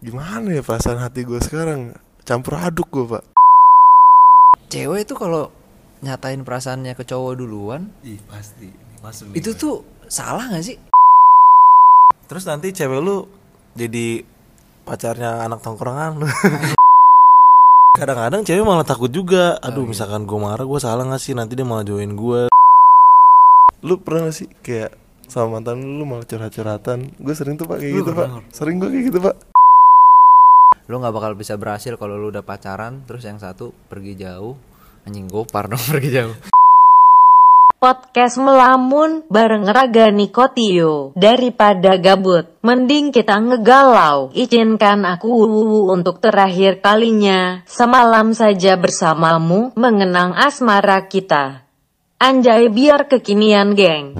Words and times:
Gimana 0.00 0.48
ya 0.56 0.64
perasaan 0.64 0.96
hati 0.96 1.28
gue 1.28 1.36
sekarang 1.44 1.92
Campur 2.24 2.56
aduk 2.56 2.88
gue 2.88 3.04
pak 3.04 3.24
Cewek 4.72 5.04
itu 5.04 5.12
kalau 5.12 5.52
nyatain 6.00 6.40
perasaannya 6.40 6.96
ke 6.96 7.04
cowok 7.04 7.36
duluan, 7.36 7.92
Ih 8.00 8.16
pasti 8.24 8.72
masuk 9.04 9.34
nih. 9.34 9.42
itu 9.42 9.50
tuh 9.52 9.84
salah 10.08 10.46
gak 10.48 10.62
sih? 10.64 10.78
Terus 12.30 12.46
nanti 12.46 12.72
cewek 12.72 13.02
lu 13.02 13.26
jadi 13.76 14.22
pacarnya 14.86 15.44
anak 15.44 15.60
tongkrongan 15.60 16.22
lu. 16.22 16.26
Kadang-kadang 17.98 18.46
cewek 18.46 18.62
malah 18.62 18.86
takut 18.86 19.10
juga. 19.10 19.58
Aduh, 19.58 19.84
misalkan 19.84 20.24
gue 20.24 20.38
marah, 20.38 20.62
gue 20.62 20.80
salah 20.80 21.02
gak 21.02 21.20
sih? 21.20 21.34
Nanti 21.34 21.58
dia 21.58 21.66
malah 21.66 21.84
join 21.84 22.14
gue. 22.14 22.48
Lu 23.82 23.98
pernah 24.00 24.30
gak 24.30 24.36
sih 24.38 24.48
kayak 24.62 24.94
sama 25.26 25.58
mantan 25.58 25.82
lu, 25.82 26.02
lu 26.02 26.04
malah 26.06 26.26
curhat-curhatan 26.26 27.14
Gue 27.18 27.34
sering 27.34 27.54
tuh 27.54 27.66
pak 27.66 27.82
kayak 27.82 27.92
Lu 27.92 28.06
gitu 28.06 28.14
pak? 28.14 28.28
Sering 28.54 28.78
gue 28.78 28.88
kayak 28.88 29.04
gitu 29.10 29.18
pak 29.18 29.49
Lu 30.90 30.98
nggak 30.98 31.14
bakal 31.14 31.38
bisa 31.38 31.54
berhasil 31.54 31.94
kalau 31.94 32.18
lu 32.18 32.34
udah 32.34 32.42
pacaran, 32.42 33.06
terus 33.06 33.22
yang 33.22 33.38
satu 33.38 33.70
pergi 33.86 34.18
jauh. 34.18 34.58
Anjing 35.06 35.30
gopar 35.30 35.70
dong 35.70 35.78
pergi 35.94 36.10
jauh. 36.10 36.34
Podcast 37.78 38.36
melamun 38.42 39.22
bareng 39.30 39.70
Raga 39.70 40.10
Nikotio. 40.10 41.14
Daripada 41.14 41.94
gabut, 41.94 42.58
mending 42.66 43.14
kita 43.14 43.38
ngegalau. 43.38 44.34
Izinkan 44.34 45.06
aku 45.06 45.30
untuk 45.94 46.18
terakhir 46.18 46.82
kalinya, 46.82 47.62
semalam 47.70 48.34
saja 48.34 48.74
bersamamu, 48.74 49.70
mengenang 49.78 50.34
asmara 50.34 51.06
kita. 51.06 51.70
Anjay 52.18 52.66
biar 52.66 53.06
kekinian 53.06 53.78
geng. 53.78 54.18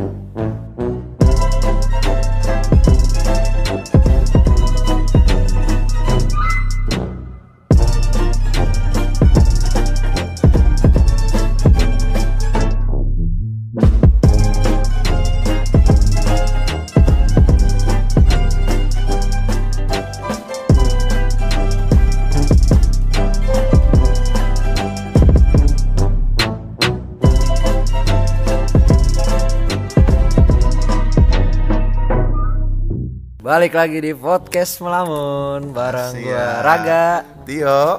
Balik 33.51 33.74
lagi 33.74 33.98
di 33.98 34.15
podcast 34.15 34.79
melamun 34.79 35.74
bareng 35.74 36.23
gua 36.23 36.62
Siap. 36.62 36.62
Raga. 36.62 37.06
Tio 37.43 37.98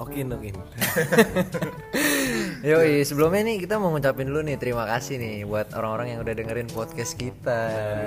Okin, 0.00 0.32
okin. 0.32 0.56
Yoi, 2.72 3.04
sebelumnya 3.04 3.44
nih 3.44 3.60
kita 3.60 3.76
mau 3.76 3.92
ngucapin 3.92 4.24
dulu 4.24 4.40
nih 4.40 4.56
terima 4.56 4.88
kasih 4.88 5.20
nih 5.20 5.44
buat 5.44 5.76
orang-orang 5.76 6.16
yang 6.16 6.24
udah 6.24 6.32
dengerin 6.32 6.64
podcast 6.72 7.20
kita. 7.20 7.60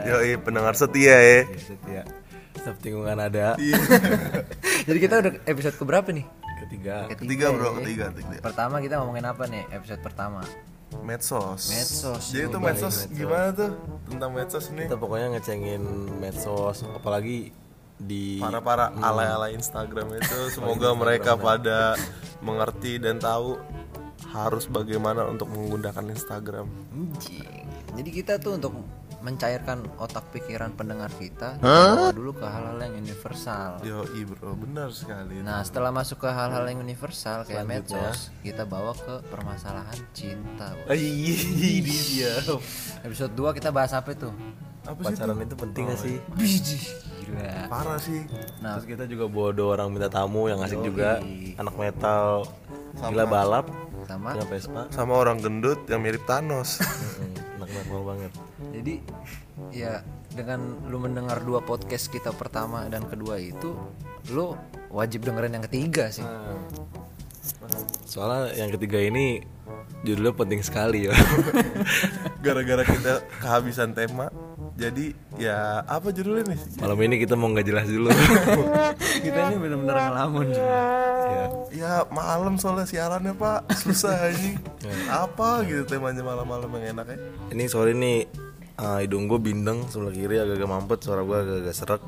Yoi 0.09 0.41
pendengar 0.41 0.73
setia 0.73 1.13
ya 1.13 1.39
Setia. 1.61 2.09
Setiap 2.57 2.77
tinggungan 2.81 3.21
ada. 3.21 3.53
Jadi 4.89 4.97
kita 4.97 5.21
udah 5.21 5.45
episode 5.45 5.77
keberapa 5.77 6.09
nih? 6.09 6.25
Ketiga. 6.65 7.05
Ketiga 7.13 7.53
bro, 7.53 7.77
ketiga, 7.85 8.09
ketiga. 8.17 8.41
Pertama 8.41 8.81
kita 8.81 8.97
ngomongin 8.97 9.29
apa 9.29 9.45
nih 9.45 9.61
episode 9.77 10.01
pertama? 10.01 10.41
Medsos. 10.99 11.71
Medsos. 11.71 12.23
Jadi 12.35 12.45
Oh, 12.47 12.51
tuh 12.51 12.59
baik, 12.59 12.75
medsos 12.75 12.95
gimana 13.07 13.47
tuh? 13.55 13.71
Tentang 14.11 14.31
medsos 14.35 14.65
ini? 14.75 14.83
Kita 14.85 14.99
pokoknya 14.99 15.27
ngecengin 15.39 15.83
medsos, 16.19 16.83
apalagi 16.91 17.55
di 18.01 18.41
Para-para 18.41 18.91
alay-alay 18.97 19.55
Instagram 19.55 20.19
itu. 20.19 20.39
Semoga 20.51 20.91
mereka 20.97 21.37
pada 21.39 21.95
mengerti 22.41 22.97
dan 22.97 23.21
tahu 23.21 23.61
Harus 24.31 24.69
bagaimana 24.69 25.27
untuk 25.27 25.51
menggunakan 25.51 26.07
Instagram. 26.07 26.69
Jadi 27.97 28.09
kita 28.15 28.39
tuh 28.39 28.55
untuk 28.55 28.79
mencairkan 29.21 29.85
otak 30.01 30.25
pikiran 30.33 30.73
pendengar 30.73 31.13
kita, 31.13 31.57
kita 31.57 31.89
bawa 31.93 32.09
dulu 32.09 32.33
ke 32.33 32.45
hal-hal 32.45 32.77
yang 32.81 32.93
universal. 32.97 33.77
Yoi 33.85 34.21
bro, 34.25 34.57
benar 34.57 34.89
sekali. 34.89 35.45
Nah, 35.45 35.61
setelah 35.61 35.93
masuk 35.93 36.25
ke 36.25 36.29
hal-hal 36.29 36.65
yang 36.65 36.81
universal 36.81 37.45
kayak 37.45 37.65
medsos, 37.65 38.33
kita 38.41 38.65
bawa 38.65 38.97
ke 38.97 39.21
permasalahan 39.29 39.99
cinta. 40.11 40.73
Iya, 40.89 41.37
dia. 41.85 42.33
Episode 43.05 43.33
2 43.37 43.57
kita 43.57 43.69
bahas 43.69 43.93
apa 43.93 44.09
itu? 44.11 44.29
Apa 44.81 44.97
Pacaran 44.97 45.37
itu? 45.37 45.53
penting 45.53 45.83
gak 45.93 45.99
sih? 46.01 46.17
Gila. 47.21 47.69
Parah 47.69 47.99
sih. 48.01 48.25
Nah, 48.65 48.81
Terus 48.81 48.85
kita 48.89 49.03
juga 49.05 49.29
bawa 49.29 49.53
dua 49.53 49.77
orang 49.77 49.93
minta 49.93 50.09
tamu 50.09 50.49
yang 50.49 50.57
asik 50.65 50.81
juga. 50.81 51.21
Anak 51.61 51.77
metal. 51.77 52.49
Gila 52.97 53.25
balap. 53.29 53.69
Sama. 54.09 54.33
Vespa. 54.49 54.89
Sama 54.91 55.13
orang 55.15 55.39
gendut 55.39 55.85
yang 55.87 56.01
mirip 56.03 56.25
Thanos 56.27 56.81
Anak 57.71 57.87
metal 57.87 58.01
banget. 58.03 58.31
Jadi 58.75 58.95
ya 59.71 60.03
dengan 60.35 60.59
lu 60.91 60.99
mendengar 60.99 61.39
dua 61.39 61.63
podcast 61.63 62.11
kita 62.11 62.35
pertama 62.35 62.87
dan 62.91 63.07
kedua 63.07 63.39
itu 63.39 63.71
lu 64.35 64.59
wajib 64.91 65.23
dengerin 65.23 65.55
yang 65.55 65.65
ketiga 65.71 66.11
sih. 66.11 66.27
Soalnya 68.03 68.59
yang 68.59 68.69
ketiga 68.75 68.99
ini 68.99 69.39
Judulnya 70.01 70.33
penting 70.33 70.61
sekali 70.65 71.05
ya. 71.05 71.13
Gara-gara 72.45 72.81
kita 72.81 73.21
kehabisan 73.37 73.93
tema 73.93 74.33
Jadi 74.81 75.05
ya 75.37 75.85
apa 75.85 76.09
judulnya 76.09 76.49
nih? 76.49 76.59
Malam 76.81 76.97
ini 77.05 77.15
kita 77.21 77.37
mau 77.37 77.53
nggak 77.53 77.67
jelas 77.69 77.85
dulu. 77.85 78.09
Kita 79.25 79.53
ini 79.53 79.57
benar-benar 79.61 79.95
ngelamun 80.09 80.45
ya. 80.49 80.81
Ya 81.69 81.93
malam 82.09 82.57
soalnya 82.57 82.89
siarannya 82.89 83.37
pak. 83.37 83.69
Susah 83.77 84.33
ini. 84.33 84.57
Apa 85.05 85.61
gitu 85.69 85.85
temanya 85.85 86.25
malam-malam 86.25 86.67
yang 86.81 86.97
enak 86.97 87.13
ya 87.13 87.17
Ini 87.53 87.63
sorry 87.69 87.93
nih 87.93 88.25
ah, 88.81 88.97
Hidung 89.05 89.29
gue 89.29 89.37
bindeng 89.37 89.85
sebelah 89.85 90.09
kiri 90.09 90.41
agak-agak 90.41 90.69
mampet 90.69 90.99
Suara 91.05 91.21
gue 91.21 91.37
agak-agak 91.37 91.75
serak. 91.77 92.01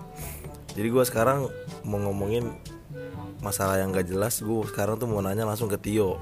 Jadi 0.74 0.88
gue 0.90 1.04
sekarang 1.06 1.46
mau 1.86 2.02
ngomongin 2.02 2.50
Masalah 3.44 3.76
yang 3.76 3.92
gak 3.92 4.08
jelas 4.08 4.40
Gue 4.40 4.64
sekarang 4.66 4.96
tuh 4.96 5.06
mau 5.06 5.20
nanya 5.20 5.44
langsung 5.44 5.68
ke 5.68 5.76
Tio 5.76 6.16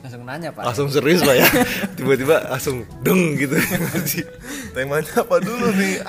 langsung 0.00 0.22
nanya 0.22 0.54
pak. 0.54 0.62
Langsung 0.64 0.86
serius 0.88 1.20
pak 1.20 1.34
ya 1.34 1.48
Tiba-tiba 1.92 2.46
langsung 2.46 2.86
deng 3.02 3.34
gitu 3.34 3.58
Temanya 4.76 5.08
apa 5.18 5.36
dulu 5.38 5.72
nih? 5.72 6.04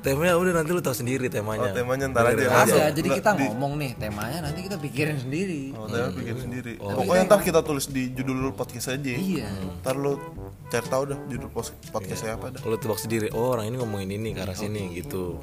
Temanya 0.00 0.36
udah 0.36 0.52
nanti 0.54 0.70
lu 0.70 0.78
tahu 0.78 0.92
sendiri 0.94 1.26
temanya 1.26 1.68
Oh 1.68 1.74
temanya 1.74 2.04
ntar 2.08 2.30
aja 2.30 2.46
Mas. 2.46 2.56
Ada, 2.62 2.72
Nggak, 2.72 2.90
jadi 2.94 3.08
kita 3.10 3.30
di- 3.34 3.48
ngomong 3.48 3.72
nih 3.76 3.90
temanya 3.96 4.38
nanti 4.40 4.60
kita 4.62 4.76
pikirin 4.76 5.16
sendiri. 5.18 5.72
Oh, 5.72 5.84
tema 5.84 6.08
bikin 6.10 6.36
sendiri. 6.38 6.72
Pokoknya 6.76 7.22
ntar 7.26 7.40
kita 7.40 7.60
tulis 7.60 7.86
di 7.86 8.08
judul 8.10 8.52
podcast 8.52 8.86
aja. 8.90 9.10
Iya. 9.10 9.48
Ntar 9.80 9.96
lu 9.96 10.20
cari 10.68 10.86
tahu 10.86 11.02
dah 11.06 11.18
judul 11.26 11.48
pos- 11.50 11.74
podcastnya 11.88 12.36
apa 12.36 12.52
dah. 12.52 12.60
Lu 12.62 12.76
tebak 12.76 12.96
sendiri 12.96 13.28
Oh 13.30 13.50
orang 13.50 13.66
ini 13.66 13.76
ngomongin 13.76 14.10
ini 14.14 14.28
ke 14.30 14.40
arah 14.40 14.54
sini 14.54 14.92
gitu 14.94 15.40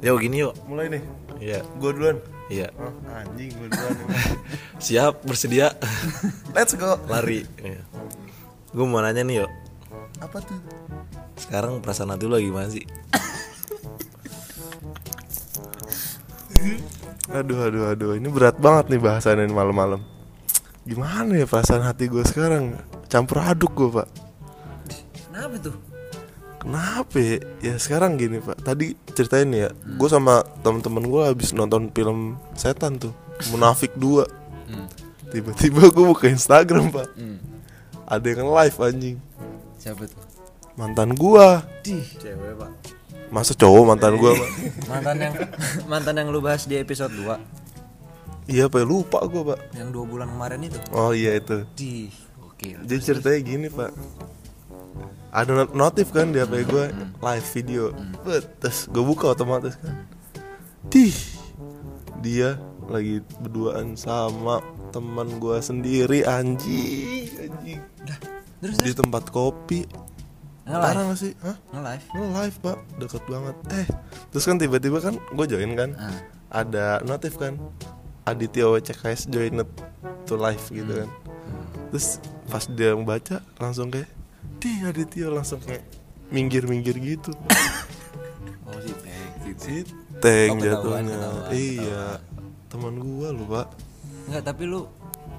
Yuk 0.00 0.20
gini 0.20 0.44
yuk 0.44 0.54
Mulai 0.68 0.92
nih. 0.92 1.02
Iya 1.40 1.58
Gue 1.80 1.90
duluan. 1.96 2.16
Iya 2.50 2.68
Oh, 2.76 2.92
anjing 3.14 3.48
gue 3.54 3.68
duluan. 3.72 3.96
Siap 4.84 5.24
bersedia 5.24 5.72
Let's 6.56 6.76
go. 6.76 7.00
Lari 7.08 7.44
iya. 7.60 7.80
Gue 8.70 8.84
mau 8.84 9.00
nanya 9.00 9.24
nih 9.24 9.44
yuk 9.44 9.50
Apa 10.20 10.38
tuh? 10.44 10.60
Sekarang 11.40 11.80
perasaan 11.80 12.12
hati 12.12 12.28
lu 12.28 12.36
lagi 12.36 12.46
gimana 12.52 12.68
sih? 12.68 12.84
Aduh 17.30 17.62
aduh 17.62 17.84
aduh 17.94 18.10
ini 18.18 18.26
berat 18.26 18.58
banget 18.58 18.90
nih 18.90 19.00
bahasannya 19.00 19.46
ini 19.46 19.54
malam-malam. 19.54 20.02
Gimana 20.82 21.30
ya 21.38 21.46
perasaan 21.46 21.86
hati 21.86 22.10
gue 22.10 22.26
sekarang? 22.26 22.74
Campur 23.06 23.38
aduk 23.38 23.70
gue 23.78 23.88
pak. 24.02 24.08
Kenapa 25.30 25.54
tuh? 25.62 25.76
Kenapa 26.60 27.16
ya? 27.16 27.40
Ya 27.64 27.74
sekarang 27.80 28.20
gini 28.20 28.38
pak. 28.38 28.60
Tadi 28.60 28.92
ceritain 29.16 29.48
ya, 29.48 29.72
gue 29.72 30.08
sama 30.12 30.44
teman-teman 30.60 31.08
gue 31.08 31.22
habis 31.24 31.56
nonton 31.56 31.88
film 31.90 32.36
setan 32.52 33.00
tuh, 33.00 33.16
Munafik 33.48 33.96
2 33.96 34.28
Tiba-tiba 35.30 35.88
gue 35.88 36.04
buka 36.04 36.28
Instagram 36.28 36.92
pak. 36.92 37.08
Ada 38.04 38.26
yang 38.36 38.50
live 38.50 38.76
anjing. 38.82 39.16
Siapa 39.80 40.04
tuh? 40.04 40.30
Mantan 40.80 41.12
gua 41.12 41.60
Dih, 41.84 42.04
Cewek 42.16 42.56
pak 42.56 42.72
Masa 43.28 43.52
cowok 43.52 43.84
mantan 43.84 44.16
gua 44.16 44.32
pak? 44.32 44.50
mantan 44.90 45.16
yang 45.20 45.34
mantan 45.84 46.14
yang 46.16 46.28
lu 46.32 46.40
bahas 46.40 46.64
di 46.64 46.80
episode 46.80 47.12
2 47.12 48.48
Iya 48.48 48.72
pak 48.72 48.82
lupa 48.88 49.20
gua 49.28 49.54
pak 49.54 49.60
yang 49.76 49.94
dua 49.94 50.08
bulan 50.08 50.32
kemarin 50.32 50.66
itu. 50.66 50.80
Oh 50.96 51.12
iya 51.14 51.36
itu 51.38 51.68
Dih, 51.76 52.10
oke. 52.42 52.80
Jadi 52.82 53.00
ceritanya 53.04 53.40
gini 53.44 53.68
pak 53.68 53.92
Ada 55.30 55.50
not- 55.54 55.74
notif 55.78 56.10
kan 56.10 56.34
di 56.34 56.42
HP 56.42 56.66
gue 56.66 56.84
Live 57.22 57.46
video. 57.54 57.94
Terus 58.58 58.90
gue 58.90 59.02
buka 59.02 59.30
otomatis 59.30 59.78
kan. 59.78 60.06
Dih 60.90 61.14
Dia 62.20 62.58
lagi 62.90 63.22
berduaan 63.38 63.94
sama 63.94 64.58
teman 64.90 65.38
gua 65.38 65.62
sendiri 65.62 66.26
anjing 66.26 67.30
anjing. 67.38 67.80
Terus 68.58 68.82
di 68.82 68.92
tempat 68.92 69.30
kopi. 69.30 69.86
Nge-live? 70.66 70.82
parah 70.82 71.02
gak 71.08 71.18
sih? 71.18 71.32
Hah? 71.40 71.56
nge-live. 71.70 72.04
Live 72.34 72.56
pak. 72.60 72.78
Deket 72.98 73.22
banget. 73.30 73.56
Eh 73.70 73.86
terus 74.34 74.44
kan 74.44 74.58
tiba-tiba 74.58 74.98
kan 74.98 75.14
gue 75.16 75.46
join 75.46 75.72
kan. 75.78 75.90
Ah. 75.96 76.18
ada 76.50 76.98
notif 77.06 77.38
kan 77.38 77.54
Aditya 78.26 78.66
WCKS 78.66 79.30
joined 79.30 79.62
to 80.26 80.34
live 80.34 80.64
gitu 80.68 81.06
kan. 81.06 81.10
Terus 81.94 82.18
pas 82.50 82.66
dia 82.66 82.92
membaca 82.92 83.38
langsung 83.62 83.88
kayak 83.88 84.10
di 84.60 84.84
Aditya 84.84 85.32
langsung 85.32 85.58
kayak 85.64 85.80
minggir-minggir 86.28 86.94
gitu. 87.00 87.32
Oh 88.68 88.76
si 88.84 88.92
gitu 89.48 89.56
si 89.56 89.76
teng. 90.20 90.60
Oh, 90.60 90.62
jatuhnya. 90.62 91.16
ketahuan, 91.16 91.50
iya 91.56 92.20
teman 92.68 93.00
gua 93.00 93.32
lu 93.32 93.48
pak. 93.48 93.72
Enggak, 94.28 94.42
tapi 94.52 94.62
lu 94.68 94.84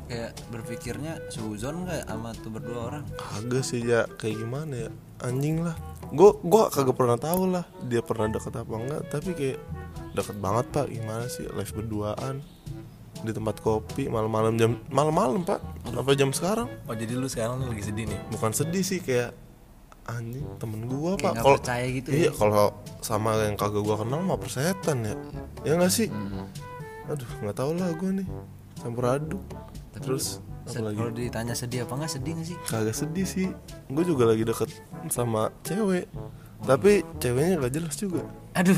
kayak 0.09 0.35
berpikirnya 0.51 1.21
suzon 1.31 1.88
nggak 1.88 2.03
sama 2.09 2.35
tuh 2.35 2.51
berdua 2.51 2.79
orang? 2.91 3.03
kagak 3.15 3.63
sih 3.63 3.79
ya 3.85 4.09
kayak 4.19 4.41
gimana 4.41 4.89
ya? 4.89 4.91
Anjing 5.24 5.63
lah. 5.63 5.77
Gua 6.12 6.35
gua 6.41 6.67
kagak 6.74 6.97
pernah 6.97 7.15
tahu 7.15 7.53
lah 7.53 7.63
dia 7.85 8.01
pernah 8.01 8.27
deket 8.27 8.57
apa 8.57 8.74
enggak. 8.74 9.01
Tapi 9.13 9.29
kayak 9.38 9.59
deket 10.17 10.38
banget 10.41 10.65
pak. 10.74 10.88
Gimana 10.89 11.29
sih? 11.29 11.45
Live 11.45 11.71
berduaan 11.77 12.41
di 13.21 13.31
tempat 13.31 13.59
kopi 13.59 14.07
malam-malam 14.07 14.53
jam 14.56 14.71
malam-malam 14.89 15.41
pak. 15.41 15.62
Sampai 15.85 16.13
jam 16.15 16.29
sekarang. 16.31 16.68
Oh 16.85 16.95
jadi 16.95 17.13
lu 17.13 17.25
sekarang 17.25 17.62
lagi 17.62 17.83
sedih 17.83 18.06
nih? 18.09 18.19
Bukan 18.29 18.51
sedih 18.51 18.81
sih 18.81 19.00
kayak 19.00 19.33
anjing 20.01 20.44
temen 20.57 20.89
gua 20.89 21.13
Kayak 21.13 21.21
pak. 21.21 21.33
kalau 21.39 21.57
percaya 21.62 21.85
gitu 21.88 22.07
ya. 22.09 22.18
iya 22.18 22.31
kalau 22.33 22.68
sama 23.00 23.38
yang 23.45 23.53
kagak 23.53 23.83
gua 23.85 23.95
kenal 24.01 24.19
mah 24.19 24.38
persetan 24.38 24.97
ya. 25.06 25.15
Ya 25.62 25.73
nggak 25.77 25.94
sih? 25.94 26.09
Aduh 27.06 27.29
nggak 27.41 27.56
tahu 27.56 27.71
lah 27.77 27.89
gua 27.94 28.09
nih. 28.13 28.27
Campur 28.81 29.06
aduk. 29.06 29.44
Terus 30.01 30.41
apa 30.62 30.77
lagi 30.81 30.97
Kalau 30.97 31.12
ditanya 31.13 31.53
sedih 31.53 31.85
apa 31.85 31.94
nggak 31.94 32.12
sedih 32.12 32.31
nggak 32.38 32.47
sih? 32.50 32.57
kagak 32.65 32.95
sedih 32.95 33.25
sih. 33.25 33.47
Gue 33.89 34.01
juga 34.01 34.29
lagi 34.29 34.41
deket 34.41 34.69
sama 35.09 35.53
cewek. 35.62 36.09
Tapi 36.62 37.01
ceweknya 37.17 37.57
gak 37.57 37.74
jelas 37.74 37.97
juga 37.97 38.21
Aduh, 38.51 38.75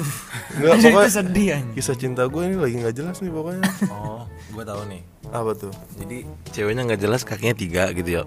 Nggak, 0.54 0.74
itu 0.76 0.88
pokoknya- 0.88 1.10
sedih 1.12 1.48
anjing. 1.52 1.74
kisah 1.74 1.96
cinta 1.96 2.24
gue 2.24 2.42
ini 2.44 2.56
lagi 2.56 2.76
nggak 2.78 2.94
jelas 2.94 3.18
nih 3.18 3.32
pokoknya. 3.32 3.64
Oh 3.90 4.22
gue 4.48 4.64
tahu 4.64 4.82
nih. 4.86 5.02
Apa 5.28 5.52
tuh? 5.54 5.74
Jadi 5.96 6.18
ceweknya 6.48 6.86
nggak 6.86 7.02
jelas 7.02 7.22
kakinya 7.22 7.54
tiga 7.54 7.90
gitu 7.92 8.10
ya. 8.12 8.24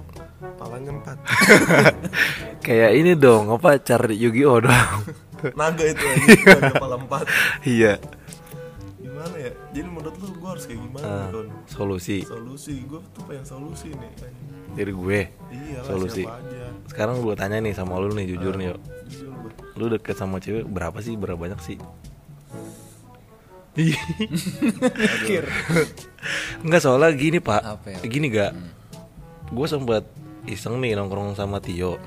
Palanya 0.57 0.91
empat 0.93 1.17
kayak 2.67 2.91
ini 2.95 3.13
dong 3.15 3.49
apa 3.51 3.79
cari 3.79 4.17
Yu-Gi-Oh 4.17 4.59
dong 4.61 5.01
naga 5.53 5.85
itu 5.85 6.01
aja 6.03 6.33
kepala 6.71 6.97
empat. 6.99 7.25
Iya 7.63 8.01
gimana 9.27 9.43
ya? 9.43 9.53
Jadi 9.75 9.89
menurut 9.91 10.15
lu 10.23 10.29
gue 10.39 10.49
harus 10.49 10.65
kayak 10.71 10.81
gimana 10.87 11.07
nih 11.07 11.29
Kon? 11.35 11.47
solusi. 11.67 12.19
Solusi. 12.23 12.75
Gue 12.87 13.01
tuh 13.11 13.23
pengen 13.27 13.43
solusi 13.43 13.89
nih 13.91 14.11
dari 14.77 14.93
gue? 14.95 15.21
Iya 15.51 15.79
solusi. 15.83 16.23
siapa 16.23 16.39
aja. 16.39 16.71
Sekarang 16.87 17.17
gue 17.27 17.35
tanya 17.35 17.59
nih 17.59 17.75
sama 17.75 17.99
lu 17.99 18.15
nih 18.15 18.27
jujur 18.37 18.55
nih 18.55 18.67
yuk. 18.71 18.79
jujur 19.11 19.33
gue 19.35 19.51
lu 19.77 19.85
deket 19.91 20.17
sama 20.17 20.39
cewek 20.39 20.65
berapa 20.71 20.99
sih? 21.03 21.19
Berapa 21.19 21.39
banyak 21.43 21.59
sih? 21.59 21.79
Enggak 26.65 26.81
soalnya 26.81 27.13
gini 27.13 27.39
pak. 27.43 27.61
Apa 27.61 27.87
ya? 27.93 28.01
Gini 28.07 28.33
gak. 28.33 28.57
Gue 29.53 29.67
sempat 29.69 30.09
iseng 30.49 30.81
nih 30.81 30.97
nongkrong 30.97 31.37
sama 31.37 31.61
Tio. 31.61 32.01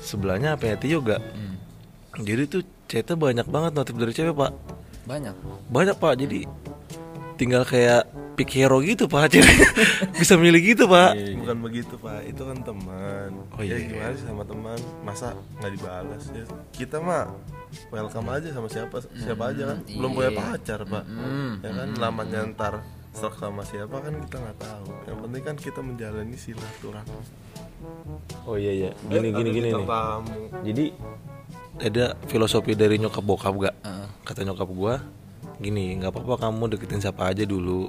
Sebelahnya 0.00 0.56
apa 0.56 0.72
ya? 0.72 0.80
Tio 0.80 1.04
gak. 1.04 1.20
Jadi 2.16 2.42
tuh 2.48 2.62
chatnya 2.88 3.20
banyak 3.20 3.46
banget 3.50 3.76
notif 3.76 3.98
dari 3.98 4.14
cewek 4.14 4.32
pak 4.32 4.65
Banyak. 5.06 5.34
Banyak 5.70 5.96
pak. 5.96 6.14
Jadi 6.18 6.40
Tinggal 7.36 7.68
kayak 7.68 8.08
pick 8.32 8.48
hero 8.48 8.80
gitu 8.80 9.04
pak. 9.04 9.28
Cewek 9.32 9.44
Bisa 10.16 10.40
milih 10.40 10.60
gitu 10.72 10.88
pak. 10.88 11.12
Bukan 11.36 11.58
begitu 11.60 11.94
pak. 12.00 12.24
Itu 12.24 12.48
kan 12.48 12.64
teman. 12.64 13.30
Oh, 13.52 13.60
ya 13.60 13.76
iya. 13.76 13.92
gimana 13.92 14.12
sih 14.16 14.24
sama 14.24 14.42
teman? 14.48 14.78
Masa 15.04 15.36
nggak 15.60 15.72
dibalas 15.76 16.24
ya? 16.32 16.44
Kita 16.72 16.96
mah 17.04 17.28
welcome 17.92 18.32
aja 18.32 18.48
sama 18.56 18.72
siapa 18.72 19.04
siapa 19.20 19.52
aja 19.52 19.62
kan. 19.68 19.78
Belum 19.84 20.16
punya 20.16 20.32
iya. 20.32 20.40
pacar 20.40 20.80
pak. 20.88 21.04
Ya 21.60 21.70
kan? 21.76 21.88
lamanya 22.00 22.40
ntar 22.56 22.74
serak 23.12 23.36
sama 23.36 23.64
siapa 23.68 23.96
kan 24.00 24.12
kita 24.16 24.36
nggak 24.40 24.58
tahu. 24.60 24.88
Yang 25.04 25.18
penting 25.28 25.42
kan 25.44 25.56
kita 25.60 25.80
menjalani 25.84 26.36
silaturahmi. 26.40 27.20
Oh 28.48 28.56
iya 28.56 28.72
iya. 28.72 28.90
Gini 29.12 29.28
Eh, 29.28 29.32
gini 29.36 29.50
gini 29.52 29.68
nih. 29.72 29.84
tamu. 29.84 30.36
Jadi 30.64 30.84
ada 31.80 32.16
filosofi 32.26 32.72
dari 32.72 32.96
nyokap 32.96 33.24
bokap 33.24 33.54
gak? 33.60 33.74
Heeh. 33.84 34.06
Kata 34.24 34.40
nyokap 34.42 34.68
gua 34.70 34.94
gini, 35.56 35.96
nggak 35.96 36.12
apa-apa 36.12 36.48
kamu 36.48 36.76
deketin 36.76 37.00
siapa 37.00 37.32
aja 37.32 37.48
dulu. 37.48 37.88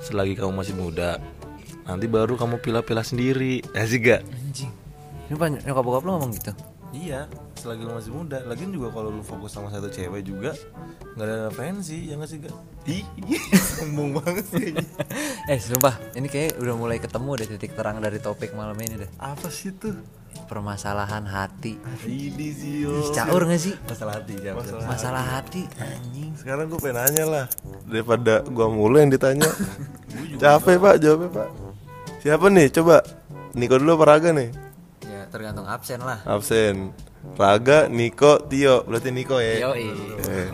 Selagi 0.00 0.38
kamu 0.38 0.52
masih 0.56 0.72
muda. 0.72 1.20
Nanti 1.84 2.04
baru 2.08 2.36
kamu 2.36 2.60
pilih-pilih 2.60 3.04
sendiri. 3.04 3.54
Asik 3.76 4.08
gak? 4.08 4.22
Anjing. 4.24 4.72
Ini 5.28 5.36
banyak 5.36 5.60
nyokap 5.68 5.84
bokap 5.84 6.02
lu 6.08 6.10
ngomong 6.16 6.32
gitu. 6.36 6.52
Iya, 6.88 7.28
selagi 7.60 7.84
lu 7.84 7.92
masih 7.92 8.12
muda. 8.16 8.40
Lagian 8.48 8.72
juga 8.72 8.88
kalau 8.88 9.12
lu 9.12 9.20
fokus 9.20 9.52
sama 9.52 9.68
satu 9.68 9.92
cewek 9.92 10.24
juga 10.24 10.56
nggak 11.18 11.26
ada 11.26 11.36
referensi, 11.52 12.08
ya 12.08 12.14
nggak 12.16 12.30
sih 12.30 12.38
gak? 12.40 12.54
Ih, 12.88 13.04
sombong 13.76 14.16
banget 14.16 14.46
sih. 14.48 14.70
eh, 15.50 15.58
sumpah, 15.60 15.98
ini 16.16 16.30
kayak 16.30 16.56
udah 16.62 16.74
mulai 16.78 16.96
ketemu 16.96 17.30
deh 17.42 17.48
titik 17.58 17.76
terang 17.76 18.00
dari 18.00 18.22
topik 18.22 18.54
malam 18.56 18.78
ini 18.80 19.02
deh. 19.04 19.10
apa 19.20 19.50
sih 19.50 19.74
tuh 19.74 19.98
Permasalahan 20.44 21.24
hati. 21.24 21.76
ini 22.02 22.48
sih 22.50 22.82
yo. 22.82 22.96
Ih, 22.98 23.12
Caur 23.12 23.44
gak 23.44 23.58
sih? 23.58 23.76
Masalah 23.82 24.16
hati, 24.16 24.34
jawab. 24.34 24.56
Masalah 24.58 24.82
Masalah 24.86 25.24
hati 25.28 25.62
anjing. 25.76 26.30
sekarang 26.34 26.64
gue 26.66 26.78
pengen 26.78 26.96
nanya 26.98 27.24
lah 27.26 27.44
daripada 27.84 28.40
gua 28.46 28.66
mulu 28.66 28.96
yang 28.96 29.10
ditanya 29.10 29.50
capek 30.36 30.78
pak 30.78 30.94
jawabnya 30.98 31.28
pak 31.34 31.48
siapa 32.18 32.46
nih 32.46 32.70
coba 32.70 33.02
Niko 33.52 33.76
dulu 33.76 33.96
apa 33.96 34.04
Raga 34.08 34.30
nih 34.30 34.50
Ya, 35.02 35.26
tergantung 35.26 35.66
absen 35.66 35.98
lah. 35.98 36.22
absen 36.22 36.94
Raga 37.34 37.88
Niko 37.88 38.38
Tio 38.42 38.84
berarti 38.84 39.10
Niko 39.10 39.36
ya 39.36 39.66
Yoi. 39.66 39.90
Eh. 40.22 40.48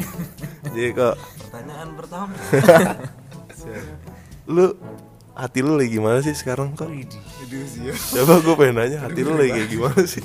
jadi 0.67 0.91
kok 0.91 1.15
Pertanyaan 1.45 1.89
pertama. 1.95 2.35
lu 4.47 4.75
hati 5.35 5.59
lu 5.67 5.75
lagi 5.75 5.91
gimana 5.99 6.23
sih 6.23 6.35
sekarang 6.35 6.79
kok 6.79 6.87
coba 8.15 8.35
gue 8.39 8.55
pengen 8.55 8.75
nanya 8.79 8.99
hati 9.03 9.21
lu 9.27 9.35
lagi 9.35 9.51
kayak 9.51 9.71
gimana 9.71 10.03
sih? 10.07 10.25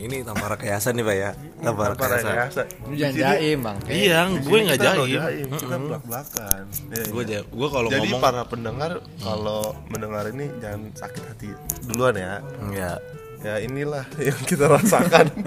Ini 0.00 0.24
tanpa 0.24 0.56
rekayasa 0.56 0.96
nih 0.96 1.04
pak 1.04 1.16
ya. 1.18 1.30
Tanpa 1.60 1.92
rekayasa. 1.92 2.62
Lu 2.88 2.96
jangan 2.96 3.20
jaim, 3.20 3.58
Bang. 3.60 3.76
Iya, 3.84 4.32
gue 4.32 4.58
nggak 4.64 4.80
jaim. 4.80 5.20
kita 5.52 5.76
belak 5.76 6.02
belakan 6.08 6.62
Gue 7.12 7.22
gue 7.36 7.68
kalau 7.68 7.88
jadi 7.92 8.08
ngomong 8.08 8.22
para 8.24 8.42
pendengar 8.48 8.92
kalau 9.20 9.76
mendengar 9.92 10.24
ini 10.32 10.48
jangan 10.62 10.88
sakit 10.96 11.22
hati 11.28 11.48
duluan 11.84 12.16
ya. 12.16 12.40
Ya 12.72 12.92
ya 13.44 13.54
inilah 13.60 14.04
yang 14.28 14.40
kita 14.48 14.68
rasakan. 14.70 15.28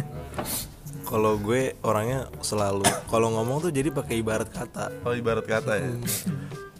Kalau 1.03 1.37
gue 1.37 1.77
orangnya 1.85 2.25
selalu 2.41 2.89
kalau 3.05 3.29
ngomong 3.37 3.61
tuh 3.61 3.69
jadi 3.69 3.93
pakai 3.93 4.17
ibarat 4.25 4.49
kata. 4.49 4.89
Oh 5.05 5.13
ibarat 5.13 5.45
kata 5.45 5.77
ya 5.77 5.93